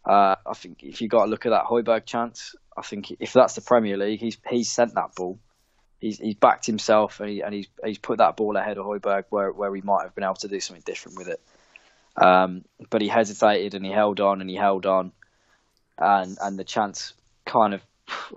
Uh, 0.04 0.36
I 0.46 0.54
think 0.54 0.82
if 0.82 1.00
you 1.00 1.08
got 1.08 1.26
to 1.26 1.30
look 1.30 1.46
at 1.46 1.50
that 1.50 1.64
Højbjerg 1.64 2.06
chance, 2.06 2.56
I 2.76 2.82
think 2.82 3.12
if 3.20 3.32
that's 3.32 3.54
the 3.54 3.60
Premier 3.60 3.96
League, 3.96 4.20
he's 4.20 4.38
he's 4.48 4.70
sent 4.72 4.94
that 4.94 5.14
ball 5.14 5.38
he's 6.00 6.18
he's 6.18 6.34
backed 6.34 6.66
himself 6.66 7.20
and, 7.20 7.28
he, 7.28 7.40
and 7.40 7.54
he's 7.54 7.68
he's 7.84 7.98
put 7.98 8.18
that 8.18 8.36
ball 8.36 8.56
ahead 8.56 8.78
of 8.78 8.86
Højbjerg 8.86 9.24
where 9.30 9.52
where 9.52 9.74
he 9.74 9.82
might 9.82 10.04
have 10.04 10.14
been 10.14 10.24
able 10.24 10.34
to 10.34 10.48
do 10.48 10.60
something 10.60 10.82
different 10.84 11.18
with 11.18 11.28
it. 11.28 11.40
Um, 12.16 12.64
but 12.90 13.00
he 13.00 13.08
hesitated 13.08 13.74
and 13.74 13.84
he 13.84 13.92
held 13.92 14.20
on 14.20 14.40
and 14.40 14.50
he 14.50 14.56
held 14.56 14.86
on, 14.86 15.12
and 15.98 16.36
and 16.40 16.58
the 16.58 16.64
chance 16.64 17.14
kind 17.44 17.74
of 17.74 17.82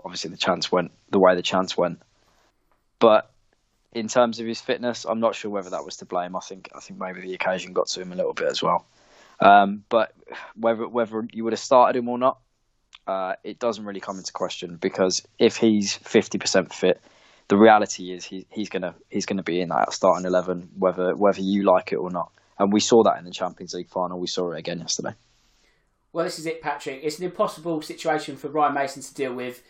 obviously 0.03 0.31
the 0.31 0.37
chance 0.37 0.71
went 0.71 0.91
the 1.09 1.19
way 1.19 1.35
the 1.35 1.41
chance 1.41 1.77
went. 1.77 2.01
But 2.99 3.29
in 3.93 4.07
terms 4.07 4.39
of 4.39 4.47
his 4.47 4.61
fitness, 4.61 5.05
I'm 5.05 5.19
not 5.19 5.35
sure 5.35 5.51
whether 5.51 5.69
that 5.71 5.83
was 5.83 5.97
to 5.97 6.05
blame. 6.05 6.35
I 6.35 6.39
think 6.39 6.69
I 6.75 6.79
think 6.79 6.99
maybe 6.99 7.21
the 7.21 7.33
occasion 7.33 7.73
got 7.73 7.87
to 7.87 8.01
him 8.01 8.11
a 8.11 8.15
little 8.15 8.33
bit 8.33 8.47
as 8.47 8.61
well. 8.61 8.85
Um, 9.39 9.83
but 9.89 10.13
whether 10.55 10.87
whether 10.87 11.25
you 11.31 11.43
would 11.43 11.53
have 11.53 11.59
started 11.59 11.99
him 11.99 12.07
or 12.07 12.17
not, 12.17 12.39
uh, 13.07 13.33
it 13.43 13.59
doesn't 13.59 13.85
really 13.85 13.99
come 13.99 14.17
into 14.17 14.31
question 14.31 14.77
because 14.77 15.25
if 15.39 15.57
he's 15.57 15.95
fifty 15.95 16.37
percent 16.37 16.73
fit, 16.73 17.01
the 17.47 17.57
reality 17.57 18.11
is 18.11 18.23
he, 18.23 18.45
he's 18.49 18.69
gonna 18.69 18.95
he's 19.09 19.25
gonna 19.25 19.43
be 19.43 19.59
in 19.59 19.69
that 19.69 19.91
starting 19.93 20.25
eleven, 20.25 20.69
whether 20.77 21.15
whether 21.15 21.41
you 21.41 21.63
like 21.63 21.91
it 21.91 21.97
or 21.97 22.11
not. 22.11 22.31
And 22.57 22.71
we 22.71 22.79
saw 22.79 23.03
that 23.03 23.17
in 23.17 23.25
the 23.25 23.31
Champions 23.31 23.73
League 23.73 23.89
final. 23.89 24.19
We 24.19 24.27
saw 24.27 24.51
it 24.51 24.59
again 24.59 24.79
yesterday. 24.79 25.15
Well, 26.13 26.25
this 26.25 26.37
is 26.37 26.45
it, 26.45 26.61
Patrick. 26.61 26.99
It's 27.03 27.19
an 27.19 27.25
impossible 27.25 27.81
situation 27.81 28.35
for 28.35 28.49
Ryan 28.49 28.75
Mason 28.75 29.01
to 29.01 29.13
deal 29.13 29.33
with. 29.33 29.63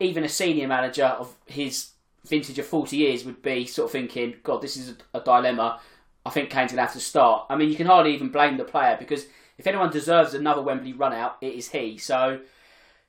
Even 0.00 0.22
a 0.22 0.28
senior 0.28 0.68
manager 0.68 1.06
of 1.06 1.34
his 1.46 1.90
vintage 2.28 2.58
of 2.58 2.66
40 2.66 2.96
years 2.96 3.24
would 3.24 3.42
be 3.42 3.66
sort 3.66 3.86
of 3.86 3.92
thinking, 3.92 4.34
God, 4.42 4.62
this 4.62 4.76
is 4.76 4.90
a, 4.90 5.18
a 5.18 5.20
dilemma. 5.20 5.80
I 6.24 6.30
think 6.30 6.50
Kane's 6.50 6.72
going 6.72 6.76
to 6.76 6.82
have 6.82 6.92
to 6.92 7.00
start. 7.00 7.46
I 7.48 7.56
mean, 7.56 7.70
you 7.70 7.76
can 7.76 7.86
hardly 7.86 8.14
even 8.14 8.28
blame 8.28 8.56
the 8.56 8.64
player 8.64 8.96
because 8.98 9.26
if 9.56 9.66
anyone 9.66 9.90
deserves 9.90 10.34
another 10.34 10.62
Wembley 10.62 10.92
run 10.92 11.12
out, 11.12 11.36
it 11.40 11.54
is 11.54 11.68
he. 11.68 11.98
So 11.98 12.40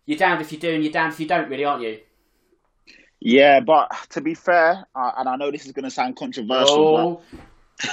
you're 0.05 0.17
damned 0.17 0.41
if 0.41 0.51
you 0.51 0.57
do 0.57 0.74
and 0.74 0.84
you're 0.84 0.93
damned 0.93 1.13
if 1.13 1.20
you 1.20 1.28
don't, 1.28 1.49
really, 1.49 1.65
aren't 1.65 1.84
you? 1.84 1.99
Yeah, 3.20 3.59
but 3.59 3.91
to 4.11 4.22
be 4.22 4.34
fair, 4.34 4.86
uh, 4.95 5.11
and 5.17 5.28
I 5.28 5.36
know 5.36 5.51
this 5.51 5.65
is 5.65 5.74
going 5.74 5.84
to 5.84 5.91
sound 5.91 6.15
controversial, 6.15 6.97
oh. 6.97 7.22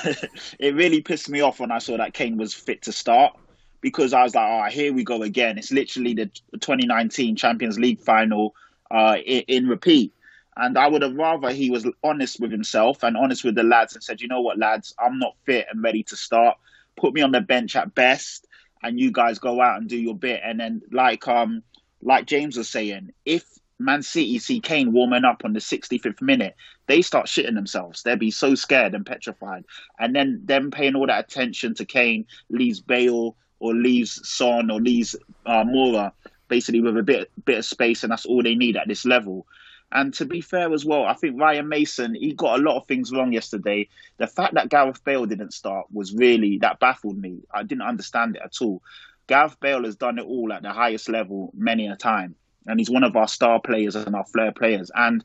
it 0.58 0.74
really 0.74 1.02
pissed 1.02 1.28
me 1.28 1.40
off 1.40 1.60
when 1.60 1.72
I 1.72 1.78
saw 1.78 1.96
that 1.96 2.14
Kane 2.14 2.36
was 2.36 2.54
fit 2.54 2.82
to 2.82 2.92
start 2.92 3.36
because 3.80 4.12
I 4.12 4.22
was 4.22 4.34
like, 4.34 4.48
oh, 4.48 4.70
here 4.70 4.92
we 4.92 5.04
go 5.04 5.22
again. 5.22 5.58
It's 5.58 5.72
literally 5.72 6.14
the 6.14 6.26
2019 6.54 7.36
Champions 7.36 7.78
League 7.78 8.00
final 8.00 8.54
uh, 8.90 9.16
in, 9.24 9.42
in, 9.48 9.68
repeat. 9.68 10.12
And 10.56 10.78
I 10.78 10.88
would 10.88 11.02
have 11.02 11.14
rather 11.14 11.50
he 11.50 11.70
was 11.70 11.86
honest 12.02 12.40
with 12.40 12.50
himself 12.50 13.02
and 13.02 13.16
honest 13.16 13.44
with 13.44 13.54
the 13.54 13.62
lads 13.62 13.94
and 13.94 14.02
said, 14.02 14.20
you 14.20 14.28
know 14.28 14.40
what, 14.40 14.58
lads, 14.58 14.94
I'm 14.98 15.18
not 15.18 15.36
fit 15.44 15.66
and 15.70 15.82
ready 15.82 16.02
to 16.04 16.16
start. 16.16 16.56
Put 16.96 17.12
me 17.12 17.20
on 17.20 17.32
the 17.32 17.42
bench 17.42 17.76
at 17.76 17.94
best, 17.94 18.46
and 18.82 18.98
you 18.98 19.10
guys 19.10 19.38
go 19.38 19.60
out 19.60 19.78
and 19.78 19.88
do 19.88 19.98
your 19.98 20.14
bit. 20.14 20.40
And 20.42 20.58
then, 20.58 20.80
like 20.90 21.28
um, 21.28 21.62
like 22.00 22.26
James 22.26 22.56
was 22.56 22.70
saying, 22.70 23.12
if 23.26 23.44
Man 23.78 24.02
City 24.02 24.38
see 24.38 24.60
Kane 24.60 24.92
warming 24.92 25.24
up 25.24 25.42
on 25.44 25.52
the 25.52 25.60
65th 25.60 26.22
minute, 26.22 26.56
they 26.86 27.02
start 27.02 27.26
shitting 27.26 27.54
themselves. 27.54 28.02
They'll 28.02 28.16
be 28.16 28.30
so 28.30 28.54
scared 28.54 28.94
and 28.94 29.04
petrified. 29.04 29.64
And 29.98 30.16
then 30.16 30.40
them 30.44 30.70
paying 30.70 30.94
all 30.94 31.06
that 31.06 31.26
attention 31.26 31.74
to 31.74 31.84
Kane 31.84 32.26
leaves 32.48 32.80
Bale 32.80 33.36
or 33.58 33.74
leaves 33.74 34.26
Son 34.26 34.70
or 34.70 34.80
leaves 34.80 35.14
uh, 35.44 35.64
Moura 35.64 36.12
basically 36.48 36.80
with 36.80 36.96
a 36.96 37.02
bit 37.02 37.30
bit 37.44 37.58
of 37.58 37.64
space, 37.64 38.02
and 38.02 38.12
that's 38.12 38.26
all 38.26 38.42
they 38.42 38.54
need 38.54 38.76
at 38.76 38.88
this 38.88 39.04
level. 39.04 39.46
And 39.92 40.12
to 40.14 40.24
be 40.24 40.40
fair 40.40 40.72
as 40.72 40.84
well, 40.84 41.04
I 41.04 41.14
think 41.14 41.40
Ryan 41.40 41.68
Mason 41.68 42.14
he 42.14 42.32
got 42.32 42.58
a 42.58 42.62
lot 42.62 42.76
of 42.76 42.86
things 42.86 43.12
wrong 43.12 43.32
yesterday. 43.32 43.88
The 44.18 44.26
fact 44.26 44.54
that 44.54 44.68
Gareth 44.68 45.04
Bale 45.04 45.26
didn't 45.26 45.52
start 45.52 45.86
was 45.92 46.14
really 46.14 46.58
that 46.58 46.80
baffled 46.80 47.18
me. 47.18 47.40
I 47.54 47.62
didn't 47.62 47.82
understand 47.82 48.36
it 48.36 48.42
at 48.44 48.54
all. 48.60 48.82
Gareth 49.28 49.58
Bale 49.60 49.84
has 49.84 49.96
done 49.96 50.18
it 50.18 50.26
all 50.26 50.52
at 50.52 50.62
the 50.62 50.72
highest 50.72 51.08
level 51.08 51.52
many 51.56 51.86
a 51.86 51.96
time, 51.96 52.34
and 52.66 52.80
he's 52.80 52.90
one 52.90 53.04
of 53.04 53.16
our 53.16 53.28
star 53.28 53.60
players 53.60 53.96
and 53.96 54.14
our 54.14 54.26
flair 54.26 54.52
players. 54.52 54.90
And 54.94 55.22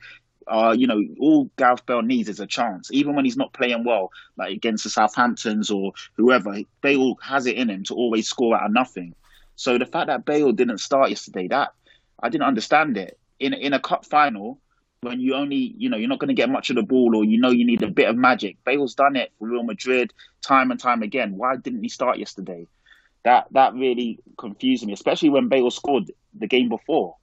uh, 0.47 0.75
you 0.77 0.87
know, 0.87 1.01
all 1.19 1.49
Gareth 1.57 1.85
Bale 1.85 2.01
needs 2.01 2.29
is 2.29 2.39
a 2.39 2.47
chance. 2.47 2.89
Even 2.91 3.15
when 3.15 3.25
he's 3.25 3.37
not 3.37 3.53
playing 3.53 3.83
well, 3.83 4.11
like 4.37 4.53
against 4.53 4.83
the 4.83 4.89
Southamptons 4.89 5.71
or 5.71 5.93
whoever, 6.17 6.55
Bale 6.81 7.15
has 7.21 7.45
it 7.45 7.57
in 7.57 7.69
him 7.69 7.83
to 7.85 7.95
always 7.95 8.27
score 8.27 8.55
out 8.55 8.65
of 8.65 8.73
nothing. 8.73 9.15
So 9.55 9.77
the 9.77 9.85
fact 9.85 10.07
that 10.07 10.25
Bale 10.25 10.51
didn't 10.51 10.79
start 10.79 11.09
yesterday, 11.09 11.47
that 11.49 11.73
I 12.21 12.29
didn't 12.29 12.47
understand 12.47 12.97
it. 12.97 13.19
In 13.41 13.53
in 13.53 13.73
a 13.73 13.79
cup 13.79 14.05
final, 14.05 14.59
when 15.01 15.19
you 15.19 15.33
only, 15.33 15.73
you 15.77 15.89
know, 15.89 15.97
you're 15.97 16.07
not 16.07 16.19
going 16.19 16.35
to 16.35 16.41
get 16.41 16.49
much 16.49 16.69
of 16.69 16.75
the 16.75 16.83
ball, 16.83 17.15
or 17.15 17.23
you 17.25 17.39
know 17.39 17.49
you 17.49 17.65
need 17.65 17.81
a 17.81 17.89
bit 17.89 18.07
of 18.07 18.15
magic. 18.15 18.55
Bale's 18.63 18.93
done 18.93 19.15
it 19.15 19.31
for 19.37 19.47
Real 19.47 19.63
Madrid 19.63 20.13
time 20.41 20.69
and 20.69 20.79
time 20.79 21.01
again. 21.01 21.37
Why 21.37 21.55
didn't 21.55 21.81
he 21.81 21.89
start 21.89 22.19
yesterday? 22.19 22.67
That 23.23 23.47
that 23.51 23.73
really 23.73 24.19
confused 24.37 24.85
me, 24.85 24.93
especially 24.93 25.29
when 25.29 25.49
Bale 25.49 25.71
scored 25.71 26.11
the 26.33 26.47
game 26.47 26.69
before. 26.69 27.15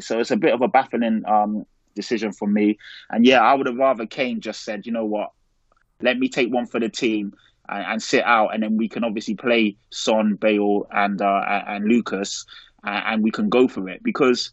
So 0.00 0.18
it's 0.18 0.32
a 0.32 0.36
bit 0.36 0.52
of 0.52 0.60
a 0.60 0.68
baffling 0.68 1.22
um, 1.26 1.64
decision 1.94 2.32
for 2.32 2.48
me. 2.48 2.78
And 3.08 3.24
yeah, 3.24 3.40
I 3.40 3.54
would 3.54 3.66
have 3.66 3.76
rather 3.76 4.06
Kane 4.06 4.40
just 4.40 4.64
said, 4.64 4.84
you 4.84 4.92
know 4.92 5.06
what, 5.06 5.30
let 6.02 6.18
me 6.18 6.28
take 6.28 6.52
one 6.52 6.66
for 6.66 6.80
the 6.80 6.88
team 6.88 7.32
and, 7.68 7.86
and 7.86 8.02
sit 8.02 8.24
out, 8.24 8.54
and 8.54 8.62
then 8.62 8.76
we 8.76 8.88
can 8.88 9.04
obviously 9.04 9.36
play 9.36 9.76
Son, 9.90 10.34
Bale, 10.34 10.86
and 10.90 11.22
uh, 11.22 11.62
and 11.68 11.86
Lucas, 11.86 12.44
and, 12.82 13.04
and 13.06 13.22
we 13.22 13.30
can 13.30 13.48
go 13.48 13.68
for 13.68 13.88
it 13.88 14.02
because 14.02 14.52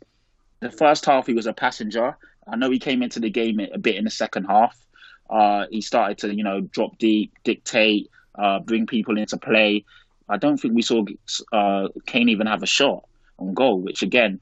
the 0.60 0.72
first 0.72 1.06
half 1.06 1.28
he 1.28 1.34
was 1.34 1.46
a 1.46 1.54
passenger. 1.54 2.18
I 2.48 2.56
know 2.56 2.70
he 2.70 2.80
came 2.80 3.04
into 3.04 3.20
the 3.20 3.30
game 3.30 3.60
a 3.60 3.78
bit 3.78 3.96
in 3.96 4.06
the 4.06 4.10
second 4.10 4.46
half. 4.46 4.78
Uh, 5.30 5.66
he 5.70 5.82
started 5.82 6.18
to, 6.20 6.34
you 6.34 6.44
know, 6.44 6.62
drop 6.62 6.98
deep, 6.98 7.34
dictate, 7.44 8.10
uh, 8.36 8.60
bring 8.60 8.88
people 8.88 9.18
into 9.18 9.38
play. 9.38 9.84
I 10.30 10.38
don't 10.38 10.58
think 10.58 10.74
we 10.74 10.82
saw 10.82 11.06
uh, 11.52 11.90
Kane 12.06 12.30
even 12.30 12.48
have 12.48 12.64
a 12.64 12.68
shot 12.68 13.06
on 13.40 13.54
goal, 13.54 13.82
which 13.82 14.02
again 14.02 14.40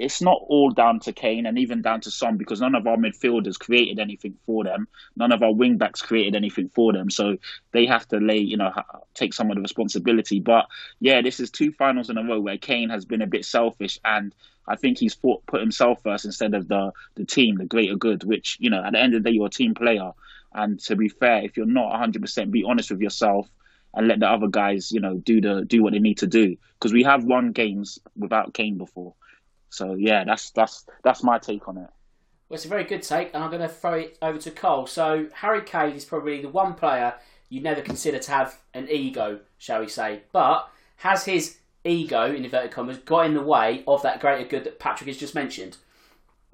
it's 0.00 0.22
not 0.22 0.38
all 0.48 0.70
down 0.70 1.00
to 1.00 1.12
Kane 1.12 1.46
and 1.46 1.58
even 1.58 1.82
down 1.82 2.00
to 2.02 2.10
Son 2.10 2.36
because 2.36 2.60
none 2.60 2.74
of 2.74 2.86
our 2.86 2.96
midfielders 2.96 3.58
created 3.58 3.98
anything 3.98 4.36
for 4.46 4.64
them. 4.64 4.88
None 5.16 5.32
of 5.32 5.42
our 5.42 5.52
wing 5.52 5.78
backs 5.78 6.02
created 6.02 6.34
anything 6.34 6.68
for 6.68 6.92
them. 6.92 7.10
So 7.10 7.36
they 7.72 7.86
have 7.86 8.06
to 8.08 8.18
lay, 8.18 8.38
you 8.38 8.56
know, 8.56 8.72
take 9.14 9.34
some 9.34 9.50
of 9.50 9.56
the 9.56 9.62
responsibility. 9.62 10.40
But 10.40 10.66
yeah, 11.00 11.22
this 11.22 11.40
is 11.40 11.50
two 11.50 11.72
finals 11.72 12.10
in 12.10 12.18
a 12.18 12.24
row 12.24 12.40
where 12.40 12.58
Kane 12.58 12.90
has 12.90 13.04
been 13.04 13.22
a 13.22 13.26
bit 13.26 13.44
selfish 13.44 13.98
and 14.04 14.34
I 14.66 14.76
think 14.76 14.98
he's 14.98 15.14
fought, 15.14 15.44
put 15.46 15.60
himself 15.60 16.02
first 16.02 16.24
instead 16.24 16.54
of 16.54 16.68
the 16.68 16.92
the 17.16 17.24
team, 17.24 17.56
the 17.56 17.64
greater 17.64 17.96
good. 17.96 18.24
Which 18.24 18.56
you 18.60 18.70
know, 18.70 18.82
at 18.82 18.92
the 18.92 19.00
end 19.00 19.14
of 19.14 19.22
the 19.22 19.30
day, 19.30 19.34
you're 19.34 19.46
a 19.46 19.50
team 19.50 19.74
player. 19.74 20.12
And 20.54 20.78
to 20.80 20.96
be 20.96 21.08
fair, 21.08 21.44
if 21.44 21.56
you're 21.56 21.66
not 21.66 21.92
100%, 21.94 22.50
be 22.50 22.62
honest 22.64 22.90
with 22.90 23.00
yourself 23.00 23.48
and 23.94 24.08
let 24.08 24.20
the 24.20 24.26
other 24.26 24.48
guys, 24.48 24.92
you 24.92 25.00
know, 25.00 25.16
do 25.16 25.40
the 25.40 25.64
do 25.66 25.82
what 25.82 25.92
they 25.92 25.98
need 25.98 26.18
to 26.18 26.26
do. 26.26 26.56
Because 26.74 26.92
we 26.92 27.02
have 27.04 27.24
won 27.24 27.52
games 27.52 27.98
without 28.16 28.54
Kane 28.54 28.78
before. 28.78 29.14
So 29.72 29.94
yeah, 29.94 30.24
that's 30.24 30.50
that's 30.50 30.84
that's 31.02 31.22
my 31.22 31.38
take 31.38 31.66
on 31.66 31.78
it. 31.78 31.88
Well, 32.48 32.56
it's 32.56 32.66
a 32.66 32.68
very 32.68 32.84
good 32.84 33.02
take, 33.02 33.30
and 33.32 33.42
I'm 33.42 33.50
going 33.50 33.62
to 33.62 33.68
throw 33.68 33.94
it 33.94 34.18
over 34.20 34.38
to 34.38 34.50
Cole. 34.50 34.86
So 34.86 35.28
Harry 35.32 35.62
Kane 35.62 35.94
is 35.94 36.04
probably 36.04 36.42
the 36.42 36.50
one 36.50 36.74
player 36.74 37.14
you 37.48 37.62
never 37.62 37.80
consider 37.80 38.18
to 38.18 38.30
have 38.30 38.58
an 38.74 38.88
ego, 38.90 39.40
shall 39.56 39.80
we 39.80 39.88
say? 39.88 40.22
But 40.32 40.68
has 40.96 41.24
his 41.24 41.58
ego, 41.84 42.26
in 42.26 42.44
inverted 42.44 42.70
commas, 42.70 42.98
got 42.98 43.24
in 43.24 43.34
the 43.34 43.42
way 43.42 43.82
of 43.86 44.02
that 44.02 44.20
greater 44.20 44.46
good 44.46 44.64
that 44.64 44.78
Patrick 44.78 45.08
has 45.08 45.16
just 45.16 45.34
mentioned? 45.34 45.78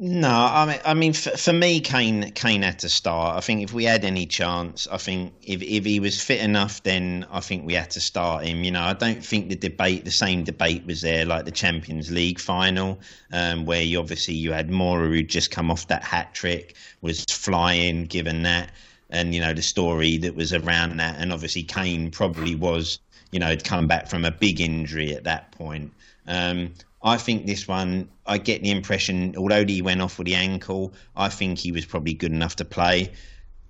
No, 0.00 0.30
I 0.30 0.64
mean, 0.64 0.80
I 0.84 0.94
mean, 0.94 1.12
for, 1.12 1.30
for 1.36 1.52
me, 1.52 1.80
Kane, 1.80 2.30
Kane 2.30 2.62
had 2.62 2.78
to 2.80 2.88
start. 2.88 3.36
I 3.36 3.40
think 3.40 3.62
if 3.62 3.72
we 3.72 3.82
had 3.82 4.04
any 4.04 4.26
chance, 4.26 4.86
I 4.86 4.96
think 4.96 5.34
if 5.42 5.60
if 5.60 5.84
he 5.84 5.98
was 5.98 6.22
fit 6.22 6.40
enough, 6.40 6.80
then 6.84 7.26
I 7.32 7.40
think 7.40 7.66
we 7.66 7.74
had 7.74 7.90
to 7.90 8.00
start 8.00 8.44
him. 8.44 8.62
You 8.62 8.70
know, 8.70 8.82
I 8.82 8.92
don't 8.92 9.24
think 9.24 9.48
the 9.48 9.56
debate, 9.56 10.04
the 10.04 10.12
same 10.12 10.44
debate, 10.44 10.86
was 10.86 11.00
there 11.00 11.24
like 11.24 11.46
the 11.46 11.50
Champions 11.50 12.12
League 12.12 12.38
final, 12.38 13.00
um, 13.32 13.66
where 13.66 13.82
you 13.82 13.98
obviously 13.98 14.34
you 14.34 14.52
had 14.52 14.68
Moura 14.70 15.08
who'd 15.08 15.28
just 15.28 15.50
come 15.50 15.68
off 15.68 15.88
that 15.88 16.04
hat 16.04 16.32
trick, 16.32 16.76
was 17.00 17.24
flying, 17.24 18.04
given 18.04 18.44
that, 18.44 18.70
and 19.10 19.34
you 19.34 19.40
know 19.40 19.52
the 19.52 19.62
story 19.62 20.16
that 20.18 20.36
was 20.36 20.52
around 20.52 20.98
that, 20.98 21.16
and 21.18 21.32
obviously 21.32 21.64
Kane 21.64 22.12
probably 22.12 22.54
was, 22.54 23.00
you 23.32 23.40
know, 23.40 23.46
had 23.48 23.64
come 23.64 23.88
back 23.88 24.06
from 24.06 24.24
a 24.24 24.30
big 24.30 24.60
injury 24.60 25.12
at 25.16 25.24
that 25.24 25.50
point. 25.50 25.92
Um, 26.28 26.74
I 27.02 27.16
think 27.16 27.46
this 27.46 27.68
one, 27.68 28.08
I 28.26 28.38
get 28.38 28.62
the 28.62 28.70
impression, 28.70 29.34
although 29.36 29.64
he 29.64 29.82
went 29.82 30.02
off 30.02 30.18
with 30.18 30.26
the 30.26 30.34
ankle, 30.34 30.94
I 31.16 31.28
think 31.28 31.58
he 31.58 31.70
was 31.70 31.84
probably 31.84 32.14
good 32.14 32.32
enough 32.32 32.56
to 32.56 32.64
play. 32.64 33.12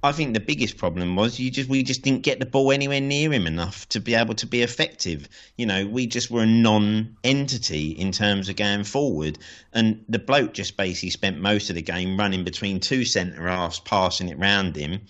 I 0.03 0.13
think 0.13 0.33
the 0.33 0.41
biggest 0.41 0.77
problem 0.77 1.17
was 1.17 1.41
you 1.41 1.51
just 1.51 1.69
we 1.69 1.83
just 1.83 2.03
didn't 2.03 2.23
get 2.23 2.39
the 2.39 2.47
ball 2.47 2.71
anywhere 2.71 3.01
near 3.01 3.33
him 3.33 3.49
enough 3.49 3.89
to 3.89 4.01
be 4.01 4.15
able 4.15 4.35
to 4.35 4.47
be 4.47 4.63
effective. 4.63 5.29
You 5.57 5.67
know, 5.67 5.87
we 5.87 6.07
just 6.07 6.31
were 6.31 6.43
a 6.43 6.47
non-entity 6.47 7.91
in 7.91 8.13
terms 8.13 8.49
of 8.49 8.55
going 8.57 8.85
forward, 8.85 9.39
and 9.73 10.05
the 10.09 10.21
bloke 10.21 10.55
just 10.55 10.77
basically 10.77 11.11
spent 11.11 11.41
most 11.41 11.69
of 11.69 11.75
the 11.75 11.83
game 11.83 12.17
running 12.17 12.45
between 12.45 12.79
two 12.79 13.05
centre 13.05 13.49
halves, 13.49 13.81
passing 13.81 14.29
it 14.29 14.39
round 14.39 14.77
him, 14.77 15.01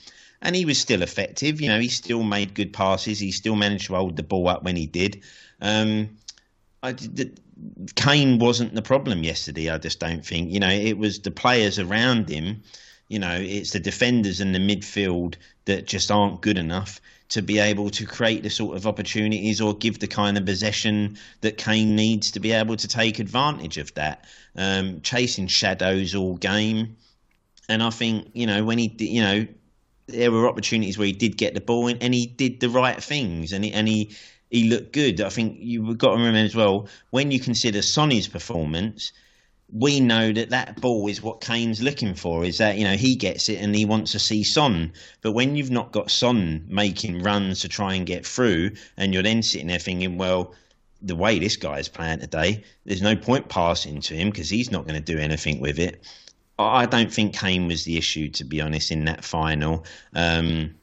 and 0.40 0.56
he 0.56 0.64
was 0.64 0.78
still 0.78 1.02
effective. 1.02 1.60
You 1.60 1.68
know, 1.68 1.80
he 1.80 1.88
still 1.88 2.22
made 2.22 2.54
good 2.54 2.72
passes. 2.72 3.18
He 3.18 3.30
still 3.30 3.56
managed 3.56 3.88
to 3.88 3.94
hold 3.94 4.16
the 4.16 4.22
ball 4.22 4.48
up 4.48 4.62
when 4.62 4.76
he 4.76 4.86
did. 4.86 5.22
Um, 5.60 6.16
I, 6.82 6.92
the, 6.92 7.30
Kane 7.96 8.38
wasn't 8.38 8.74
the 8.74 8.82
problem 8.82 9.24
yesterday. 9.24 9.70
I 9.70 9.78
just 9.78 10.00
don't 10.00 10.24
think. 10.24 10.50
You 10.50 10.60
know, 10.60 10.68
it 10.68 10.98
was 10.98 11.20
the 11.20 11.30
players 11.30 11.78
around 11.78 12.28
him. 12.28 12.62
You 13.08 13.18
know, 13.18 13.36
it's 13.40 13.72
the 13.72 13.80
defenders 13.80 14.40
in 14.40 14.52
the 14.52 14.58
midfield 14.58 15.36
that 15.64 15.86
just 15.86 16.10
aren't 16.10 16.40
good 16.40 16.58
enough 16.58 17.00
to 17.30 17.42
be 17.42 17.58
able 17.58 17.90
to 17.90 18.06
create 18.06 18.42
the 18.42 18.50
sort 18.50 18.76
of 18.76 18.86
opportunities 18.86 19.60
or 19.60 19.74
give 19.74 19.98
the 19.98 20.06
kind 20.06 20.38
of 20.38 20.46
possession 20.46 21.18
that 21.42 21.58
Kane 21.58 21.94
needs 21.94 22.30
to 22.32 22.40
be 22.40 22.52
able 22.52 22.76
to 22.76 22.88
take 22.88 23.18
advantage 23.18 23.76
of 23.76 23.92
that. 23.94 24.24
Um, 24.56 25.00
chasing 25.02 25.46
shadows 25.46 26.14
all 26.14 26.36
game, 26.36 26.96
and 27.68 27.82
I 27.82 27.90
think 27.90 28.30
you 28.32 28.46
know 28.46 28.64
when 28.64 28.78
he, 28.78 28.94
you 28.98 29.22
know, 29.22 29.46
there 30.06 30.32
were 30.32 30.48
opportunities 30.48 30.96
where 30.96 31.06
he 31.06 31.12
did 31.12 31.36
get 31.36 31.54
the 31.54 31.60
ball 31.60 31.88
and 31.88 32.14
he 32.14 32.26
did 32.26 32.60
the 32.60 32.70
right 32.70 33.02
things 33.02 33.52
and 33.52 33.64
he, 33.64 33.72
and 33.72 33.86
he 33.86 34.16
he 34.50 34.68
looked 34.68 34.92
good. 34.92 35.20
I 35.20 35.28
think 35.28 35.58
you've 35.60 35.98
got 35.98 36.12
to 36.12 36.16
remember 36.16 36.38
as 36.38 36.54
well 36.54 36.88
when 37.10 37.30
you 37.30 37.40
consider 37.40 37.82
Sonny's 37.82 38.28
performance. 38.28 39.12
We 39.70 40.00
know 40.00 40.32
that 40.32 40.48
that 40.48 40.80
ball 40.80 41.08
is 41.08 41.20
what 41.20 41.42
Kane's 41.42 41.82
looking 41.82 42.14
for. 42.14 42.42
Is 42.42 42.56
that 42.56 42.78
you 42.78 42.84
know 42.84 42.94
he 42.94 43.14
gets 43.16 43.50
it 43.50 43.60
and 43.60 43.74
he 43.74 43.84
wants 43.84 44.12
to 44.12 44.18
see 44.18 44.42
Son. 44.42 44.92
But 45.20 45.32
when 45.32 45.56
you've 45.56 45.70
not 45.70 45.92
got 45.92 46.10
Son 46.10 46.64
making 46.68 47.22
runs 47.22 47.60
to 47.60 47.68
try 47.68 47.94
and 47.94 48.06
get 48.06 48.24
through, 48.24 48.70
and 48.96 49.12
you're 49.12 49.22
then 49.22 49.42
sitting 49.42 49.66
there 49.66 49.78
thinking, 49.78 50.16
well, 50.16 50.54
the 51.02 51.16
way 51.16 51.38
this 51.38 51.56
guy 51.56 51.78
is 51.78 51.88
playing 51.88 52.20
today, 52.20 52.64
there's 52.86 53.02
no 53.02 53.14
point 53.14 53.50
passing 53.50 54.00
to 54.00 54.14
him 54.14 54.30
because 54.30 54.48
he's 54.48 54.70
not 54.70 54.86
going 54.86 55.02
to 55.02 55.12
do 55.12 55.18
anything 55.18 55.60
with 55.60 55.78
it. 55.78 56.02
I 56.58 56.86
don't 56.86 57.12
think 57.12 57.36
Kane 57.36 57.68
was 57.68 57.84
the 57.84 57.96
issue, 57.96 58.28
to 58.30 58.44
be 58.44 58.60
honest, 58.60 58.90
in 58.90 59.04
that 59.04 59.22
final. 59.22 59.84
Um, 60.14 60.74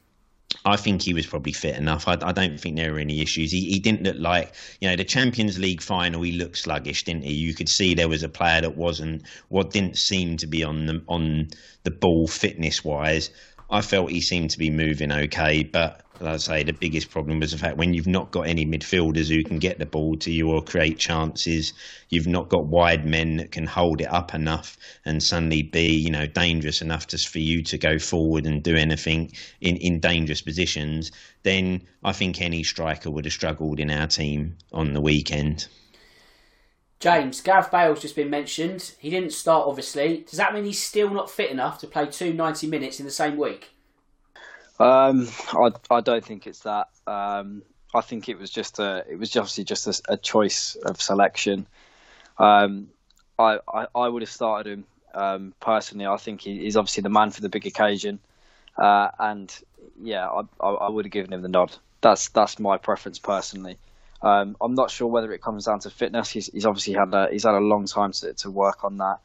I 0.64 0.76
think 0.76 1.02
he 1.02 1.14
was 1.14 1.26
probably 1.26 1.52
fit 1.52 1.76
enough. 1.76 2.08
I, 2.08 2.16
I, 2.22 2.32
don't 2.32 2.58
think 2.58 2.76
there 2.76 2.92
were 2.92 2.98
any 2.98 3.20
issues. 3.20 3.52
He, 3.52 3.70
he 3.70 3.78
didn't 3.78 4.02
look 4.02 4.16
like, 4.18 4.54
you 4.80 4.88
know, 4.88 4.96
the 4.96 5.04
Champions 5.04 5.58
League 5.58 5.82
final. 5.82 6.22
He 6.22 6.32
looked 6.32 6.58
sluggish, 6.58 7.04
didn't 7.04 7.24
he? 7.24 7.34
You 7.34 7.54
could 7.54 7.68
see 7.68 7.94
there 7.94 8.08
was 8.08 8.22
a 8.22 8.28
player 8.28 8.60
that 8.60 8.76
wasn't, 8.76 9.22
what 9.48 9.70
didn't 9.70 9.98
seem 9.98 10.36
to 10.38 10.46
be 10.46 10.64
on 10.64 10.86
the 10.86 11.02
on 11.08 11.48
the 11.84 11.90
ball 11.90 12.26
fitness 12.26 12.84
wise. 12.84 13.30
I 13.70 13.80
felt 13.80 14.10
he 14.10 14.20
seemed 14.20 14.50
to 14.50 14.58
be 14.58 14.70
moving 14.70 15.10
okay, 15.10 15.64
but 15.64 16.05
as 16.20 16.48
I 16.48 16.58
say, 16.58 16.62
the 16.64 16.72
biggest 16.72 17.10
problem 17.10 17.40
was 17.40 17.52
the 17.52 17.58
fact 17.58 17.76
when 17.76 17.94
you've 17.94 18.06
not 18.06 18.30
got 18.30 18.46
any 18.46 18.64
midfielders 18.64 19.28
who 19.28 19.44
can 19.44 19.58
get 19.58 19.78
the 19.78 19.86
ball 19.86 20.16
to 20.18 20.30
you 20.30 20.50
or 20.50 20.62
create 20.62 20.98
chances, 20.98 21.72
you've 22.08 22.26
not 22.26 22.48
got 22.48 22.66
wide 22.66 23.04
men 23.04 23.36
that 23.36 23.52
can 23.52 23.66
hold 23.66 24.00
it 24.00 24.12
up 24.12 24.34
enough 24.34 24.76
and 25.04 25.22
suddenly 25.22 25.62
be, 25.62 25.86
you 25.86 26.10
know, 26.10 26.26
dangerous 26.26 26.80
enough 26.82 27.06
to, 27.08 27.18
for 27.18 27.38
you 27.38 27.62
to 27.64 27.78
go 27.78 27.98
forward 27.98 28.46
and 28.46 28.62
do 28.62 28.74
anything 28.74 29.32
in, 29.60 29.76
in 29.76 30.00
dangerous 30.00 30.42
positions, 30.42 31.12
then 31.42 31.82
I 32.02 32.12
think 32.12 32.40
any 32.40 32.62
striker 32.62 33.10
would 33.10 33.24
have 33.24 33.34
struggled 33.34 33.80
in 33.80 33.90
our 33.90 34.06
team 34.06 34.56
on 34.72 34.92
the 34.94 35.00
weekend. 35.00 35.68
James, 36.98 37.42
Gareth 37.42 37.70
Bale's 37.70 38.00
just 38.00 38.16
been 38.16 38.30
mentioned. 38.30 38.92
He 38.98 39.10
didn't 39.10 39.32
start, 39.32 39.68
obviously. 39.68 40.24
Does 40.28 40.38
that 40.38 40.54
mean 40.54 40.64
he's 40.64 40.82
still 40.82 41.10
not 41.10 41.30
fit 41.30 41.50
enough 41.50 41.78
to 41.80 41.86
play 41.86 42.06
two 42.06 42.32
90 42.32 42.66
minutes 42.68 42.98
in 42.98 43.04
the 43.04 43.12
same 43.12 43.36
week? 43.36 43.75
Um, 44.78 45.28
I 45.52 45.70
I 45.90 46.00
don't 46.00 46.24
think 46.24 46.46
it's 46.46 46.60
that. 46.60 46.88
Um, 47.06 47.62
I 47.94 48.00
think 48.02 48.28
it 48.28 48.38
was 48.38 48.50
just 48.50 48.78
a 48.78 49.04
it 49.08 49.18
was 49.18 49.34
obviously 49.36 49.64
just 49.64 49.86
a, 49.86 50.12
a 50.12 50.16
choice 50.16 50.76
of 50.84 51.00
selection. 51.00 51.66
Um, 52.38 52.88
I, 53.38 53.58
I, 53.72 53.86
I 53.94 54.08
would 54.08 54.22
have 54.22 54.30
started 54.30 54.70
him 54.70 54.84
um, 55.14 55.54
personally. 55.60 56.06
I 56.06 56.16
think 56.16 56.42
he, 56.42 56.58
he's 56.58 56.76
obviously 56.76 57.02
the 57.02 57.08
man 57.08 57.30
for 57.30 57.40
the 57.40 57.48
big 57.48 57.66
occasion, 57.66 58.18
uh, 58.76 59.08
and 59.18 59.54
yeah, 60.00 60.28
I, 60.28 60.66
I, 60.66 60.88
would 60.88 61.06
have 61.06 61.12
given 61.12 61.32
him 61.32 61.42
the 61.42 61.48
nod. 61.48 61.74
That's 62.00 62.28
that's 62.28 62.58
my 62.58 62.76
preference 62.76 63.18
personally. 63.18 63.78
Um, 64.22 64.56
I'm 64.60 64.74
not 64.74 64.90
sure 64.90 65.08
whether 65.08 65.32
it 65.32 65.42
comes 65.42 65.66
down 65.66 65.80
to 65.80 65.90
fitness. 65.90 66.30
He's, 66.30 66.46
he's 66.46 66.66
obviously 66.66 66.94
had 66.94 67.12
a, 67.14 67.28
he's 67.30 67.44
had 67.44 67.54
a 67.54 67.60
long 67.60 67.86
time 67.86 68.12
to, 68.12 68.32
to 68.34 68.50
work 68.50 68.84
on 68.84 68.98
that. 68.98 69.18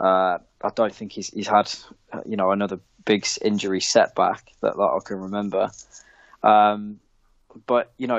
Uh, 0.00 0.38
I 0.62 0.70
don't 0.74 0.94
think 0.94 1.12
he's 1.12 1.30
he's 1.30 1.48
had 1.48 1.72
you 2.26 2.36
know 2.36 2.50
another 2.50 2.78
big 3.08 3.26
injury 3.40 3.80
setback 3.80 4.52
that, 4.60 4.76
that 4.76 4.82
I 4.82 4.98
can 5.02 5.16
remember. 5.16 5.70
Um, 6.42 7.00
but 7.66 7.90
you 7.96 8.06
know, 8.06 8.18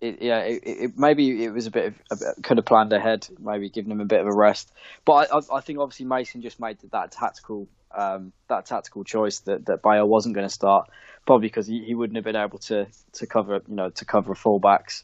it, 0.00 0.22
yeah, 0.22 0.38
it, 0.42 0.62
it, 0.64 0.90
maybe 0.96 1.44
it 1.44 1.50
was 1.50 1.66
a 1.66 1.72
bit 1.72 1.92
of 2.10 2.22
a, 2.22 2.40
could 2.40 2.56
have 2.56 2.64
planned 2.64 2.92
ahead, 2.92 3.28
maybe 3.40 3.68
giving 3.68 3.90
him 3.90 4.00
a 4.00 4.04
bit 4.04 4.20
of 4.20 4.28
a 4.28 4.34
rest. 4.34 4.72
But 5.04 5.28
I, 5.32 5.56
I 5.56 5.60
think 5.60 5.80
obviously 5.80 6.06
Mason 6.06 6.40
just 6.40 6.60
made 6.60 6.78
that 6.92 7.10
tactical 7.10 7.66
um, 7.96 8.32
that 8.48 8.66
tactical 8.66 9.02
choice 9.02 9.40
that 9.40 9.66
that 9.66 9.82
Bale 9.82 10.06
wasn't 10.06 10.36
going 10.36 10.46
to 10.46 10.54
start, 10.54 10.88
probably 11.26 11.48
because 11.48 11.66
he, 11.66 11.82
he 11.84 11.96
wouldn't 11.96 12.16
have 12.16 12.24
been 12.24 12.36
able 12.36 12.58
to 12.58 12.86
to 13.14 13.26
cover 13.26 13.60
you 13.66 13.74
know 13.74 13.90
to 13.90 14.04
cover 14.04 14.34
fullbacks 14.34 15.02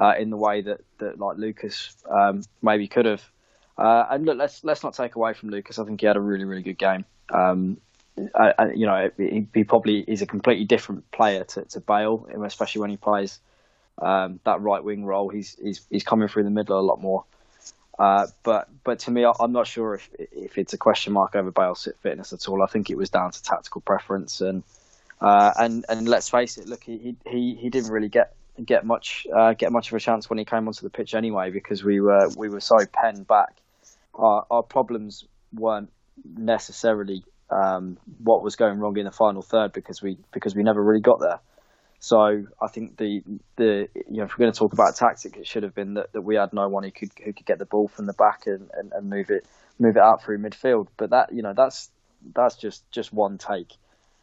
uh, 0.00 0.14
in 0.18 0.30
the 0.30 0.36
way 0.36 0.62
that 0.62 0.80
that 0.98 1.20
like 1.20 1.38
Lucas 1.38 1.96
um, 2.10 2.42
maybe 2.62 2.88
could 2.88 3.06
have. 3.06 3.22
Uh, 3.78 4.06
and 4.10 4.26
look, 4.26 4.36
let's 4.36 4.64
let's 4.64 4.82
not 4.82 4.94
take 4.94 5.14
away 5.14 5.34
from 5.34 5.50
Lucas. 5.50 5.78
I 5.78 5.84
think 5.84 6.00
he 6.00 6.06
had 6.08 6.16
a 6.16 6.20
really 6.20 6.44
really 6.44 6.62
good 6.62 6.78
game. 6.78 7.04
Um, 7.32 7.78
I, 8.34 8.54
I, 8.58 8.72
you 8.72 8.86
know, 8.86 9.10
he, 9.16 9.64
probably 9.64 10.00
is 10.00 10.22
a 10.22 10.26
completely 10.26 10.64
different 10.64 11.10
player 11.10 11.44
to, 11.44 11.64
to 11.64 11.80
Bale, 11.80 12.28
especially 12.44 12.80
when 12.82 12.90
he 12.90 12.96
plays 12.96 13.38
um, 13.98 14.40
that 14.44 14.60
right 14.60 14.82
wing 14.82 15.04
role. 15.04 15.28
He's, 15.28 15.56
he's 15.62 15.86
he's 15.90 16.04
coming 16.04 16.28
through 16.28 16.44
the 16.44 16.50
middle 16.50 16.78
a 16.78 16.82
lot 16.82 17.00
more. 17.00 17.24
Uh, 17.98 18.26
but 18.42 18.68
but 18.84 19.00
to 19.00 19.10
me, 19.10 19.24
I'm 19.24 19.52
not 19.52 19.66
sure 19.66 19.94
if 19.94 20.08
if 20.18 20.58
it's 20.58 20.72
a 20.72 20.78
question 20.78 21.12
mark 21.12 21.36
over 21.36 21.50
Bale's 21.50 21.86
fitness 22.02 22.32
at 22.32 22.48
all. 22.48 22.62
I 22.62 22.66
think 22.66 22.90
it 22.90 22.96
was 22.96 23.10
down 23.10 23.30
to 23.30 23.42
tactical 23.42 23.80
preference 23.80 24.40
and 24.40 24.62
uh, 25.20 25.52
and 25.58 25.84
and 25.88 26.08
let's 26.08 26.28
face 26.28 26.58
it. 26.58 26.66
Look, 26.66 26.84
he 26.84 27.16
he, 27.26 27.54
he 27.54 27.70
didn't 27.70 27.90
really 27.90 28.08
get 28.08 28.34
get 28.64 28.84
much 28.84 29.26
uh, 29.34 29.54
get 29.54 29.72
much 29.72 29.88
of 29.88 29.96
a 29.96 30.00
chance 30.00 30.28
when 30.28 30.38
he 30.38 30.44
came 30.44 30.66
onto 30.66 30.82
the 30.82 30.90
pitch 30.90 31.14
anyway 31.14 31.50
because 31.50 31.84
we 31.84 32.00
were 32.00 32.28
we 32.36 32.48
were 32.48 32.60
so 32.60 32.78
penned 32.92 33.26
back 33.26 33.60
our, 34.14 34.46
our 34.50 34.62
problems 34.62 35.24
weren't 35.52 35.90
necessarily 36.24 37.24
um, 37.50 37.98
what 38.22 38.42
was 38.42 38.56
going 38.56 38.78
wrong 38.78 38.96
in 38.96 39.04
the 39.04 39.10
final 39.10 39.42
third 39.42 39.72
because 39.72 40.02
we 40.02 40.18
because 40.32 40.54
we 40.54 40.62
never 40.62 40.82
really 40.82 41.00
got 41.00 41.20
there. 41.20 41.40
So 41.98 42.46
I 42.60 42.68
think 42.68 42.96
the 42.96 43.22
the 43.56 43.88
you 43.94 44.18
know 44.18 44.24
if 44.24 44.32
we're 44.32 44.44
going 44.44 44.52
to 44.52 44.58
talk 44.58 44.72
about 44.72 44.96
tactic, 44.96 45.36
it 45.36 45.46
should 45.46 45.64
have 45.64 45.74
been 45.74 45.94
that, 45.94 46.12
that 46.12 46.22
we 46.22 46.36
had 46.36 46.52
no 46.52 46.68
one 46.68 46.82
who 46.82 46.90
could 46.90 47.10
who 47.22 47.32
could 47.32 47.46
get 47.46 47.58
the 47.58 47.66
ball 47.66 47.88
from 47.88 48.06
the 48.06 48.14
back 48.14 48.46
and, 48.46 48.70
and, 48.72 48.92
and 48.92 49.10
move 49.10 49.30
it 49.30 49.46
move 49.78 49.96
it 49.96 50.02
out 50.02 50.22
through 50.22 50.38
midfield. 50.38 50.88
But 50.96 51.10
that 51.10 51.32
you 51.32 51.42
know 51.42 51.52
that's 51.54 51.90
that's 52.34 52.56
just 52.56 52.90
just 52.90 53.12
one 53.12 53.38
take. 53.38 53.74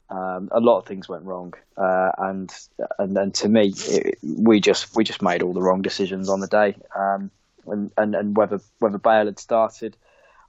Um, 0.10 0.48
a 0.54 0.62
lot 0.62 0.80
of 0.80 0.86
things 0.86 1.10
went 1.10 1.26
wrong, 1.26 1.54
uh, 1.76 2.12
and 2.18 2.50
and 2.98 3.16
then 3.16 3.32
to 3.34 3.50
me, 3.50 3.74
it, 3.76 4.18
we 4.24 4.60
just 4.60 4.96
we 4.96 5.04
just 5.04 5.22
made 5.22 5.44
all 5.44 5.54
the 5.54 5.62
wrong 5.62 5.82
decisions 5.82 6.30
on 6.30 6.40
the 6.40 6.48
day. 6.48 6.78
Um, 6.96 7.30
and, 7.68 7.92
and, 7.98 8.16
and 8.16 8.38
whether 8.38 8.60
whether 8.80 8.98
Bale 8.98 9.26
had 9.26 9.40
started, 9.40 9.98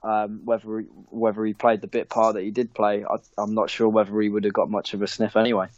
um, 0.03 0.42
whether 0.44 0.80
he, 0.80 0.86
whether 1.11 1.44
he 1.44 1.55
played 1.55 1.80
the 1.80 1.86
bit 1.86 2.09
part 2.09 2.34
that 2.34 2.42
he 2.42 2.51
did 2.51 2.74
play, 2.74 3.05
I, 3.05 3.42
am 3.42 3.55
not 3.55 3.70
sure 3.70 3.88
whether 3.88 4.20
he 4.20 4.28
would 4.28 4.44
have 4.44 4.53
got 4.53 4.70
much 4.70 4.94
of 4.94 5.03
a 5.03 5.07
sniff 5.07 5.36
anyway. 5.36 5.68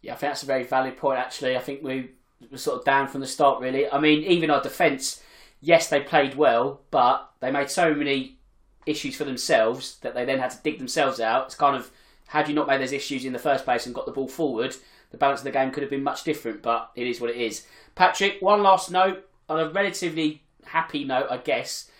Yeah, 0.00 0.12
I 0.12 0.16
think 0.16 0.30
that's 0.30 0.42
a 0.42 0.46
very 0.46 0.64
valid 0.64 0.96
point. 0.96 1.18
Actually, 1.18 1.56
I 1.56 1.60
think 1.60 1.82
we 1.82 2.10
were 2.50 2.58
sort 2.58 2.78
of 2.78 2.84
down 2.84 3.08
from 3.08 3.20
the 3.20 3.26
start. 3.26 3.60
Really, 3.60 3.90
I 3.90 3.98
mean, 3.98 4.22
even 4.22 4.50
our 4.50 4.62
defence, 4.62 5.22
yes, 5.60 5.88
they 5.88 6.00
played 6.00 6.36
well, 6.36 6.80
but 6.90 7.30
they 7.40 7.50
made 7.50 7.70
so 7.70 7.94
many 7.94 8.38
issues 8.86 9.16
for 9.16 9.24
themselves 9.24 9.98
that 10.00 10.14
they 10.14 10.24
then 10.24 10.38
had 10.38 10.50
to 10.50 10.62
dig 10.62 10.78
themselves 10.78 11.20
out. 11.20 11.46
It's 11.46 11.54
kind 11.54 11.76
of 11.76 11.90
had 12.28 12.48
you 12.48 12.54
not 12.54 12.68
made 12.68 12.80
those 12.80 12.92
issues 12.92 13.24
in 13.24 13.32
the 13.32 13.38
first 13.38 13.64
place 13.64 13.86
and 13.86 13.94
got 13.94 14.06
the 14.06 14.12
ball 14.12 14.28
forward, 14.28 14.76
the 15.10 15.16
balance 15.16 15.40
of 15.40 15.44
the 15.44 15.50
game 15.50 15.70
could 15.70 15.82
have 15.82 15.90
been 15.90 16.02
much 16.02 16.24
different. 16.24 16.62
But 16.62 16.90
it 16.94 17.06
is 17.06 17.20
what 17.20 17.30
it 17.30 17.36
is. 17.36 17.66
Patrick, 17.94 18.40
one 18.40 18.62
last 18.62 18.90
note 18.90 19.28
on 19.48 19.58
a 19.58 19.70
relatively 19.70 20.42
happy 20.64 21.04
note, 21.04 21.26
I 21.30 21.38
guess. 21.38 21.90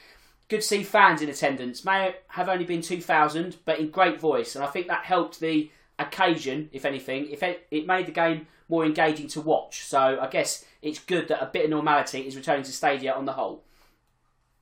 Good 0.48 0.62
to 0.62 0.66
see 0.66 0.82
fans 0.82 1.20
in 1.20 1.28
attendance. 1.28 1.84
May 1.84 2.14
have 2.28 2.48
only 2.48 2.64
been 2.64 2.80
2,000, 2.80 3.56
but 3.64 3.78
in 3.78 3.90
great 3.90 4.18
voice. 4.18 4.56
And 4.56 4.64
I 4.64 4.68
think 4.68 4.88
that 4.88 5.04
helped 5.04 5.40
the 5.40 5.70
occasion, 5.98 6.70
if 6.72 6.84
anything. 6.84 7.28
If 7.30 7.42
it, 7.42 7.66
it 7.70 7.86
made 7.86 8.06
the 8.06 8.12
game 8.12 8.46
more 8.68 8.84
engaging 8.84 9.28
to 9.28 9.40
watch. 9.40 9.84
So 9.84 10.18
I 10.20 10.26
guess 10.28 10.64
it's 10.80 11.00
good 11.00 11.28
that 11.28 11.42
a 11.42 11.46
bit 11.46 11.64
of 11.64 11.70
normality 11.70 12.20
is 12.20 12.36
returning 12.36 12.64
to 12.64 12.72
Stadia 12.72 13.12
on 13.12 13.26
the 13.26 13.32
whole. 13.32 13.62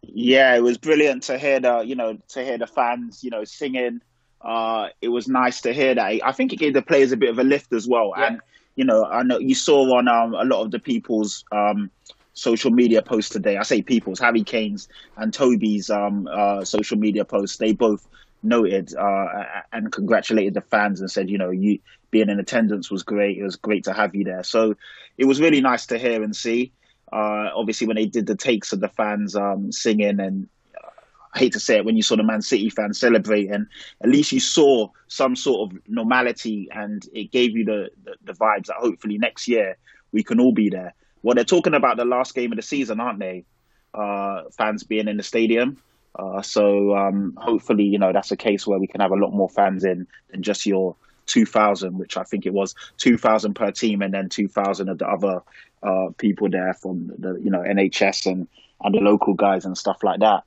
Yeah, 0.02 0.54
it 0.56 0.60
was 0.60 0.78
brilliant 0.78 1.24
to 1.24 1.38
hear 1.38 1.58
the 1.58 1.80
you 1.80 1.96
know 1.96 2.18
to 2.28 2.44
hear 2.44 2.58
the 2.58 2.66
fans 2.66 3.24
you 3.24 3.30
know 3.30 3.44
singing. 3.44 4.00
Uh, 4.40 4.88
it 5.00 5.08
was 5.08 5.26
nice 5.26 5.60
to 5.62 5.72
hear 5.72 5.94
that. 5.94 6.20
I 6.24 6.32
think 6.32 6.52
it 6.52 6.56
gave 6.56 6.74
the 6.74 6.82
players 6.82 7.10
a 7.10 7.16
bit 7.16 7.30
of 7.30 7.38
a 7.38 7.44
lift 7.44 7.72
as 7.72 7.88
well. 7.88 8.12
Yeah. 8.16 8.26
And 8.26 8.40
you 8.76 8.84
know, 8.84 9.04
I 9.04 9.22
know 9.22 9.38
you 9.38 9.54
saw 9.54 9.96
on 9.96 10.06
um, 10.06 10.34
a 10.34 10.44
lot 10.44 10.62
of 10.62 10.70
the 10.70 10.78
people's 10.78 11.44
um, 11.50 11.90
social 12.36 12.70
media 12.70 13.00
posts 13.00 13.30
today. 13.30 13.56
I 13.56 13.62
say 13.62 13.80
people's, 13.80 14.20
Harry 14.20 14.44
Kane's 14.44 14.88
and 15.16 15.32
Toby's 15.32 15.88
um, 15.88 16.28
uh, 16.30 16.64
social 16.64 16.98
media 16.98 17.24
posts. 17.24 17.56
They 17.56 17.72
both 17.72 18.06
noted 18.42 18.94
uh, 18.94 19.44
and 19.72 19.90
congratulated 19.90 20.52
the 20.52 20.60
fans 20.60 21.00
and 21.00 21.10
said, 21.10 21.30
you 21.30 21.38
know, 21.38 21.50
you 21.50 21.78
being 22.10 22.28
in 22.28 22.38
attendance 22.38 22.90
was 22.90 23.02
great. 23.02 23.38
It 23.38 23.42
was 23.42 23.56
great 23.56 23.84
to 23.84 23.94
have 23.94 24.14
you 24.14 24.22
there. 24.22 24.42
So 24.42 24.76
it 25.16 25.24
was 25.24 25.40
really 25.40 25.62
nice 25.62 25.86
to 25.86 25.98
hear 25.98 26.22
and 26.22 26.36
see. 26.36 26.72
Uh, 27.10 27.48
obviously, 27.56 27.86
when 27.86 27.96
they 27.96 28.04
did 28.04 28.26
the 28.26 28.36
takes 28.36 28.70
of 28.72 28.80
the 28.80 28.88
fans 28.88 29.34
um, 29.34 29.72
singing 29.72 30.20
and 30.20 30.46
uh, 30.76 30.90
I 31.34 31.38
hate 31.38 31.54
to 31.54 31.60
say 31.60 31.78
it, 31.78 31.86
when 31.86 31.96
you 31.96 32.02
saw 32.02 32.16
the 32.16 32.22
Man 32.22 32.42
City 32.42 32.68
fans 32.68 33.00
celebrating, 33.00 33.66
at 34.02 34.10
least 34.10 34.30
you 34.30 34.40
saw 34.40 34.88
some 35.08 35.36
sort 35.36 35.72
of 35.72 35.78
normality 35.88 36.68
and 36.70 37.02
it 37.14 37.32
gave 37.32 37.56
you 37.56 37.64
the, 37.64 37.90
the, 38.04 38.16
the 38.24 38.32
vibes 38.34 38.66
that 38.66 38.76
hopefully 38.76 39.16
next 39.16 39.48
year 39.48 39.78
we 40.12 40.22
can 40.22 40.38
all 40.38 40.52
be 40.52 40.68
there. 40.68 40.92
Well, 41.26 41.34
they're 41.34 41.42
talking 41.42 41.74
about 41.74 41.96
the 41.96 42.04
last 42.04 42.36
game 42.36 42.52
of 42.52 42.56
the 42.56 42.62
season, 42.62 43.00
aren't 43.00 43.18
they? 43.18 43.44
Uh, 43.92 44.42
fans 44.56 44.84
being 44.84 45.08
in 45.08 45.16
the 45.16 45.24
stadium. 45.24 45.76
Uh, 46.16 46.40
so 46.40 46.94
um, 46.94 47.36
hopefully, 47.36 47.82
you 47.82 47.98
know, 47.98 48.12
that's 48.12 48.30
a 48.30 48.36
case 48.36 48.64
where 48.64 48.78
we 48.78 48.86
can 48.86 49.00
have 49.00 49.10
a 49.10 49.16
lot 49.16 49.32
more 49.32 49.48
fans 49.48 49.84
in 49.84 50.06
than 50.30 50.44
just 50.44 50.66
your 50.66 50.94
2,000, 51.26 51.98
which 51.98 52.16
I 52.16 52.22
think 52.22 52.46
it 52.46 52.52
was 52.52 52.76
2,000 52.98 53.54
per 53.54 53.72
team, 53.72 54.02
and 54.02 54.14
then 54.14 54.28
2,000 54.28 54.88
of 54.88 54.98
the 54.98 55.08
other 55.08 55.42
uh, 55.82 56.10
people 56.16 56.48
there 56.48 56.74
from 56.74 57.08
the, 57.18 57.40
you 57.42 57.50
know, 57.50 57.58
NHS 57.58 58.30
and, 58.30 58.46
and 58.84 58.94
the 58.94 59.00
local 59.00 59.34
guys 59.34 59.64
and 59.64 59.76
stuff 59.76 60.04
like 60.04 60.20
that. 60.20 60.44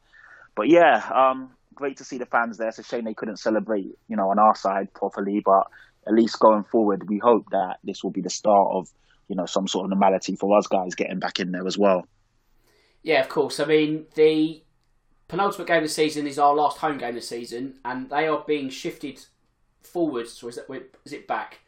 But 0.56 0.70
yeah, 0.70 1.04
um, 1.14 1.52
great 1.76 1.98
to 1.98 2.06
see 2.06 2.20
the 2.20 2.26
fans 2.26 2.58
there. 2.58 2.70
It's 2.70 2.80
a 2.80 2.84
shame 2.84 3.04
they 3.04 3.14
couldn't 3.14 3.40
celebrate, 3.40 3.98
you 4.08 4.16
know, 4.16 4.30
on 4.30 4.40
our 4.40 4.56
side 4.56 4.94
properly, 4.94 5.42
but 5.42 5.68
at 6.08 6.14
least 6.14 6.40
going 6.40 6.64
forward, 6.64 7.10
we 7.10 7.18
hope 7.18 7.48
that 7.52 7.80
this 7.84 8.02
will 8.02 8.12
be 8.12 8.22
the 8.22 8.30
start 8.30 8.70
of 8.72 8.90
you 9.30 9.36
know 9.36 9.46
some 9.46 9.68
sort 9.68 9.86
of 9.86 9.92
normality 9.92 10.36
for 10.36 10.58
us 10.58 10.68
guys 10.68 10.96
getting 10.96 11.20
back 11.20 11.40
in 11.40 11.52
there 11.52 11.66
as 11.66 11.78
well. 11.78 12.06
Yeah, 13.02 13.22
of 13.22 13.30
course. 13.30 13.60
I 13.60 13.66
mean, 13.66 14.08
the 14.16 14.62
penultimate 15.30 15.68
game 15.68 15.78
of 15.78 15.84
the 15.84 15.90
season 15.90 16.28
is 16.28 16.38
our 16.38 16.54
last 16.54 16.80
home 16.80 16.98
game 16.98 17.10
of 17.10 17.16
the 17.16 17.22
season, 17.22 17.76
and 17.86 18.10
they 18.10 18.28
are 18.28 18.44
being 18.46 18.70
shifted 18.70 19.24
forwards. 19.82 20.44
Or 20.44 20.50
is, 20.50 20.56
that, 20.56 20.68
is 21.06 21.14
it 21.14 21.28
back 21.28 21.60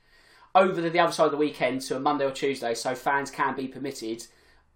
over 0.54 0.82
to 0.82 0.90
the 0.90 1.00
other 1.00 1.14
side 1.14 1.26
of 1.26 1.32
the 1.32 1.38
weekend 1.38 1.82
to 1.84 1.96
a 1.96 2.00
Monday 2.00 2.26
or 2.26 2.32
Tuesday, 2.32 2.74
so 2.74 2.96
fans 2.96 3.32
can 3.32 3.56
be 3.56 3.68
permitted 3.68 4.26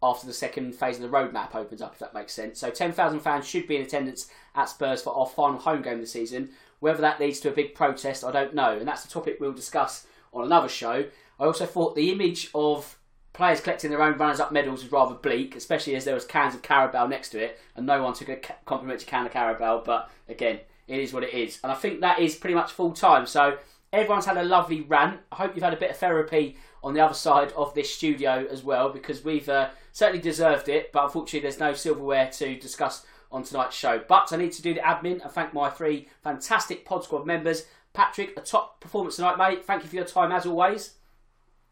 after 0.01 0.27
the 0.27 0.33
second 0.33 0.75
phase 0.75 0.97
of 0.97 1.01
the 1.01 1.17
roadmap 1.17 1.55
opens 1.55 1.81
up, 1.81 1.93
if 1.93 1.99
that 1.99 2.13
makes 2.13 2.33
sense. 2.33 2.59
So 2.59 2.69
10,000 2.69 3.19
fans 3.19 3.47
should 3.47 3.67
be 3.67 3.75
in 3.75 3.81
attendance 3.81 4.29
at 4.53 4.69
Spurs 4.69 5.01
for 5.01 5.15
our 5.15 5.25
final 5.25 5.59
home 5.59 5.81
game 5.81 5.95
of 5.95 6.01
the 6.01 6.07
season. 6.07 6.49
Whether 6.79 7.01
that 7.01 7.19
leads 7.19 7.39
to 7.41 7.49
a 7.49 7.53
big 7.53 7.73
protest, 7.73 8.23
I 8.23 8.31
don't 8.31 8.53
know. 8.53 8.77
And 8.77 8.88
that's 8.88 9.03
the 9.03 9.09
topic 9.09 9.38
we'll 9.39 9.53
discuss 9.53 10.05
on 10.33 10.45
another 10.45 10.69
show. 10.69 11.05
I 11.39 11.45
also 11.45 11.65
thought 11.65 11.95
the 11.95 12.11
image 12.11 12.49
of 12.55 12.97
players 13.33 13.59
collecting 13.59 13.89
their 13.89 14.01
own 14.01 14.17
runners-up 14.17 14.51
medals 14.51 14.83
was 14.83 14.91
rather 14.91 15.15
bleak, 15.15 15.55
especially 15.55 15.95
as 15.95 16.05
there 16.05 16.15
was 16.15 16.25
cans 16.25 16.55
of 16.55 16.61
Carabao 16.61 17.07
next 17.07 17.29
to 17.29 17.43
it, 17.43 17.59
and 17.75 17.86
no 17.86 18.01
one 18.01 18.13
took 18.13 18.29
a 18.29 18.39
complimentary 18.65 19.05
can 19.05 19.25
of 19.25 19.31
Carabao. 19.33 19.83
But 19.86 20.09
again, 20.29 20.59
it 20.88 20.99
is 20.99 21.13
what 21.13 21.23
it 21.23 21.33
is, 21.33 21.59
and 21.63 21.71
I 21.71 21.75
think 21.75 22.01
that 22.01 22.19
is 22.19 22.36
pretty 22.36 22.55
much 22.55 22.71
full 22.71 22.93
time. 22.93 23.25
So 23.25 23.57
everyone's 23.91 24.25
had 24.25 24.38
a 24.38 24.43
lovely 24.43 24.81
rant. 24.81 25.19
I 25.31 25.36
hope 25.36 25.55
you've 25.55 25.63
had 25.63 25.73
a 25.73 25.77
bit 25.77 25.91
of 25.91 25.97
therapy 25.97 26.57
on 26.83 26.93
the 26.93 27.01
other 27.01 27.13
side 27.13 27.51
of 27.53 27.73
this 27.73 27.93
studio 27.93 28.47
as 28.49 28.63
well, 28.63 28.89
because 28.89 29.25
we've 29.25 29.49
uh, 29.49 29.69
certainly 29.91 30.21
deserved 30.21 30.69
it. 30.69 30.91
But 30.91 31.05
unfortunately, 31.05 31.41
there's 31.41 31.59
no 31.59 31.73
silverware 31.73 32.29
to 32.33 32.59
discuss 32.59 33.05
on 33.31 33.43
tonight's 33.43 33.75
show. 33.75 34.01
But 34.07 34.31
I 34.31 34.38
need 34.38 34.53
to 34.53 34.61
do 34.61 34.73
the 34.73 34.79
admin 34.81 35.21
and 35.21 35.31
thank 35.31 35.53
my 35.53 35.69
three 35.69 36.07
fantastic 36.23 36.86
Pod 36.86 37.03
Squad 37.03 37.25
members. 37.25 37.65
Patrick, 37.91 38.38
a 38.38 38.41
top 38.41 38.79
performance 38.79 39.15
tonight, 39.15 39.38
mate. 39.38 39.65
Thank 39.65 39.83
you 39.83 39.89
for 39.89 39.95
your 39.95 40.05
time 40.05 40.31
as 40.31 40.45
always. 40.45 40.93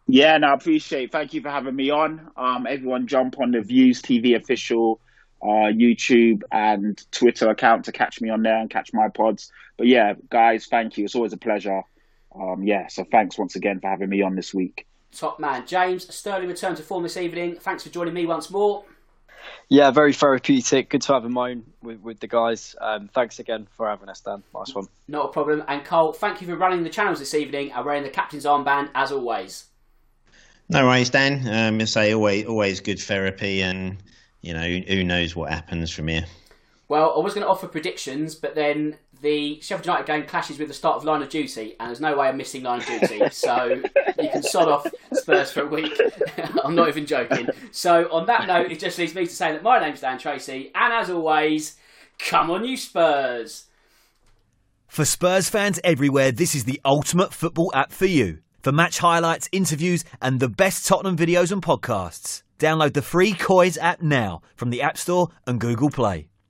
Yeah, 0.08 0.38
no, 0.38 0.48
I 0.48 0.54
appreciate. 0.54 1.06
It. 1.06 1.12
Thank 1.12 1.34
you 1.34 1.42
for 1.42 1.50
having 1.50 1.76
me 1.76 1.90
on. 1.90 2.30
Um, 2.36 2.68
everyone, 2.68 3.08
jump 3.08 3.40
on 3.40 3.52
the 3.52 3.62
Views 3.62 4.02
TV 4.02 4.36
official 4.36 5.00
uh, 5.42 5.72
YouTube 5.72 6.44
and 6.52 7.02
Twitter 7.12 7.50
account 7.50 7.86
to 7.86 7.92
catch 7.92 8.22
me 8.22 8.30
on 8.30 8.44
there 8.44 8.58
and 8.58 8.70
catch 8.70 8.94
my 8.94 9.10
pods. 9.10 9.52
But 9.78 9.88
yeah, 9.88 10.14
guys, 10.30 10.68
thank 10.68 10.98
you. 10.98 11.06
It's 11.06 11.16
always 11.16 11.34
a 11.34 11.38
pleasure. 11.38 11.84
Um, 12.36 12.64
yeah, 12.64 12.88
so 12.88 13.04
thanks 13.12 13.38
once 13.38 13.56
again 13.56 13.80
for 13.80 13.90
having 13.90 14.10
me 14.10 14.22
on 14.22 14.36
this 14.36 14.54
week. 14.54 14.88
Top 15.12 15.40
man, 15.40 15.68
James 15.68 16.14
Sterling 16.14 16.48
returned 16.48 16.78
to 16.78 16.84
form 16.84 17.04
this 17.04 17.18
evening. 17.18 17.58
Thanks 17.58 17.84
for 17.84 17.90
joining 17.90 18.14
me 18.14 18.26
once 18.26 18.50
more. 18.50 18.84
Yeah, 19.70 19.92
very 19.92 20.14
therapeutic. 20.14 20.90
Good 20.90 21.02
to 21.04 21.14
have 21.14 21.26
a 21.26 21.30
moan 21.30 21.66
with, 21.82 22.00
with 22.00 22.20
the 22.20 22.28
guys. 22.28 22.76
Um, 22.80 23.10
thanks 23.14 23.40
again 23.40 23.68
for 23.76 23.88
having 23.88 24.10
us, 24.10 24.22
Dan. 24.22 24.42
Nice 24.56 24.74
one. 24.74 24.88
Not 25.08 25.26
a 25.26 25.30
problem. 25.30 25.64
And 25.68 25.84
Cole, 25.84 26.14
thank 26.14 26.42
you 26.42 26.48
for 26.48 26.56
running 26.56 26.84
the 26.84 26.90
channels 26.90 27.20
this 27.20 27.34
evening 27.34 27.72
and 27.72 27.86
wearing 27.86 28.04
the 28.04 28.10
captain's 28.10 28.46
armband 28.46 28.90
as 28.96 29.12
always. 29.12 29.66
No 30.74 30.88
worries, 30.88 31.12
Dan. 31.12 31.48
Um, 31.48 31.80
I 31.80 31.86
say 31.86 32.16
always, 32.16 32.48
always 32.48 32.80
good 32.80 33.00
therapy, 33.00 33.62
and 33.62 33.98
you 34.42 34.56
know 34.56 34.68
who 34.68 35.04
knows 35.04 35.36
what 35.36 35.52
happens 35.52 35.92
from 35.92 36.08
here. 36.08 36.26
Well, 36.88 37.14
I 37.16 37.24
was 37.24 37.36
going 37.36 37.46
to 37.46 37.50
offer 37.50 37.68
predictions, 37.68 38.34
but 38.34 38.56
then 38.56 38.98
the 39.22 39.62
Sheffield 39.62 39.86
United 39.86 40.08
game 40.08 40.26
clashes 40.26 40.58
with 40.58 40.70
the 40.70 40.74
start 40.74 40.98
of 40.98 41.04
Line 41.04 41.22
of 41.22 41.30
Duty, 41.30 41.76
and 41.80 41.90
there's 41.90 42.02
no 42.02 42.18
way 42.18 42.28
I'm 42.28 42.38
missing 42.38 42.64
Line 42.64 42.80
of 42.80 42.88
Duty. 42.88 43.22
so 43.32 43.84
you 44.20 44.30
can 44.32 44.42
sod 44.42 44.68
off 44.68 44.88
Spurs 45.14 45.52
for 45.52 45.62
a 45.62 45.68
week. 45.68 45.94
I'm 46.64 46.74
not 46.74 46.88
even 46.88 47.06
joking. 47.06 47.50
So 47.72 48.12
on 48.12 48.26
that 48.26 48.48
note, 48.48 48.72
it 48.72 48.80
just 48.80 48.98
leaves 48.98 49.14
me 49.14 49.28
to 49.28 49.36
say 49.36 49.52
that 49.52 49.62
my 49.62 49.80
name's 49.80 50.02
Dan 50.02 50.18
Tracy, 50.18 50.72
and 50.74 50.92
as 50.92 51.08
always, 51.12 51.78
come 52.18 52.50
on, 52.50 52.66
you 52.66 52.78
Spurs! 52.78 53.66
For 54.88 55.06
Spurs 55.06 55.50
fans 55.50 55.80
everywhere, 55.84 56.32
this 56.32 56.56
is 56.56 56.64
the 56.64 56.82
ultimate 56.84 57.32
football 57.32 57.72
app 57.76 57.92
for 57.92 58.08
you. 58.08 58.40
For 58.64 58.72
match 58.72 59.00
highlights, 59.00 59.50
interviews, 59.52 60.06
and 60.22 60.40
the 60.40 60.48
best 60.48 60.88
Tottenham 60.88 61.18
videos 61.18 61.52
and 61.52 61.62
podcasts, 61.62 62.44
download 62.60 62.94
the 62.94 63.02
free 63.02 63.34
COYS 63.34 63.78
app 63.78 64.02
now 64.02 64.42
from 64.56 64.70
the 64.70 64.82
App 64.82 64.98
Store 64.98 65.28
and 65.46 65.60
Google 65.60 65.90
Play. 65.90 66.30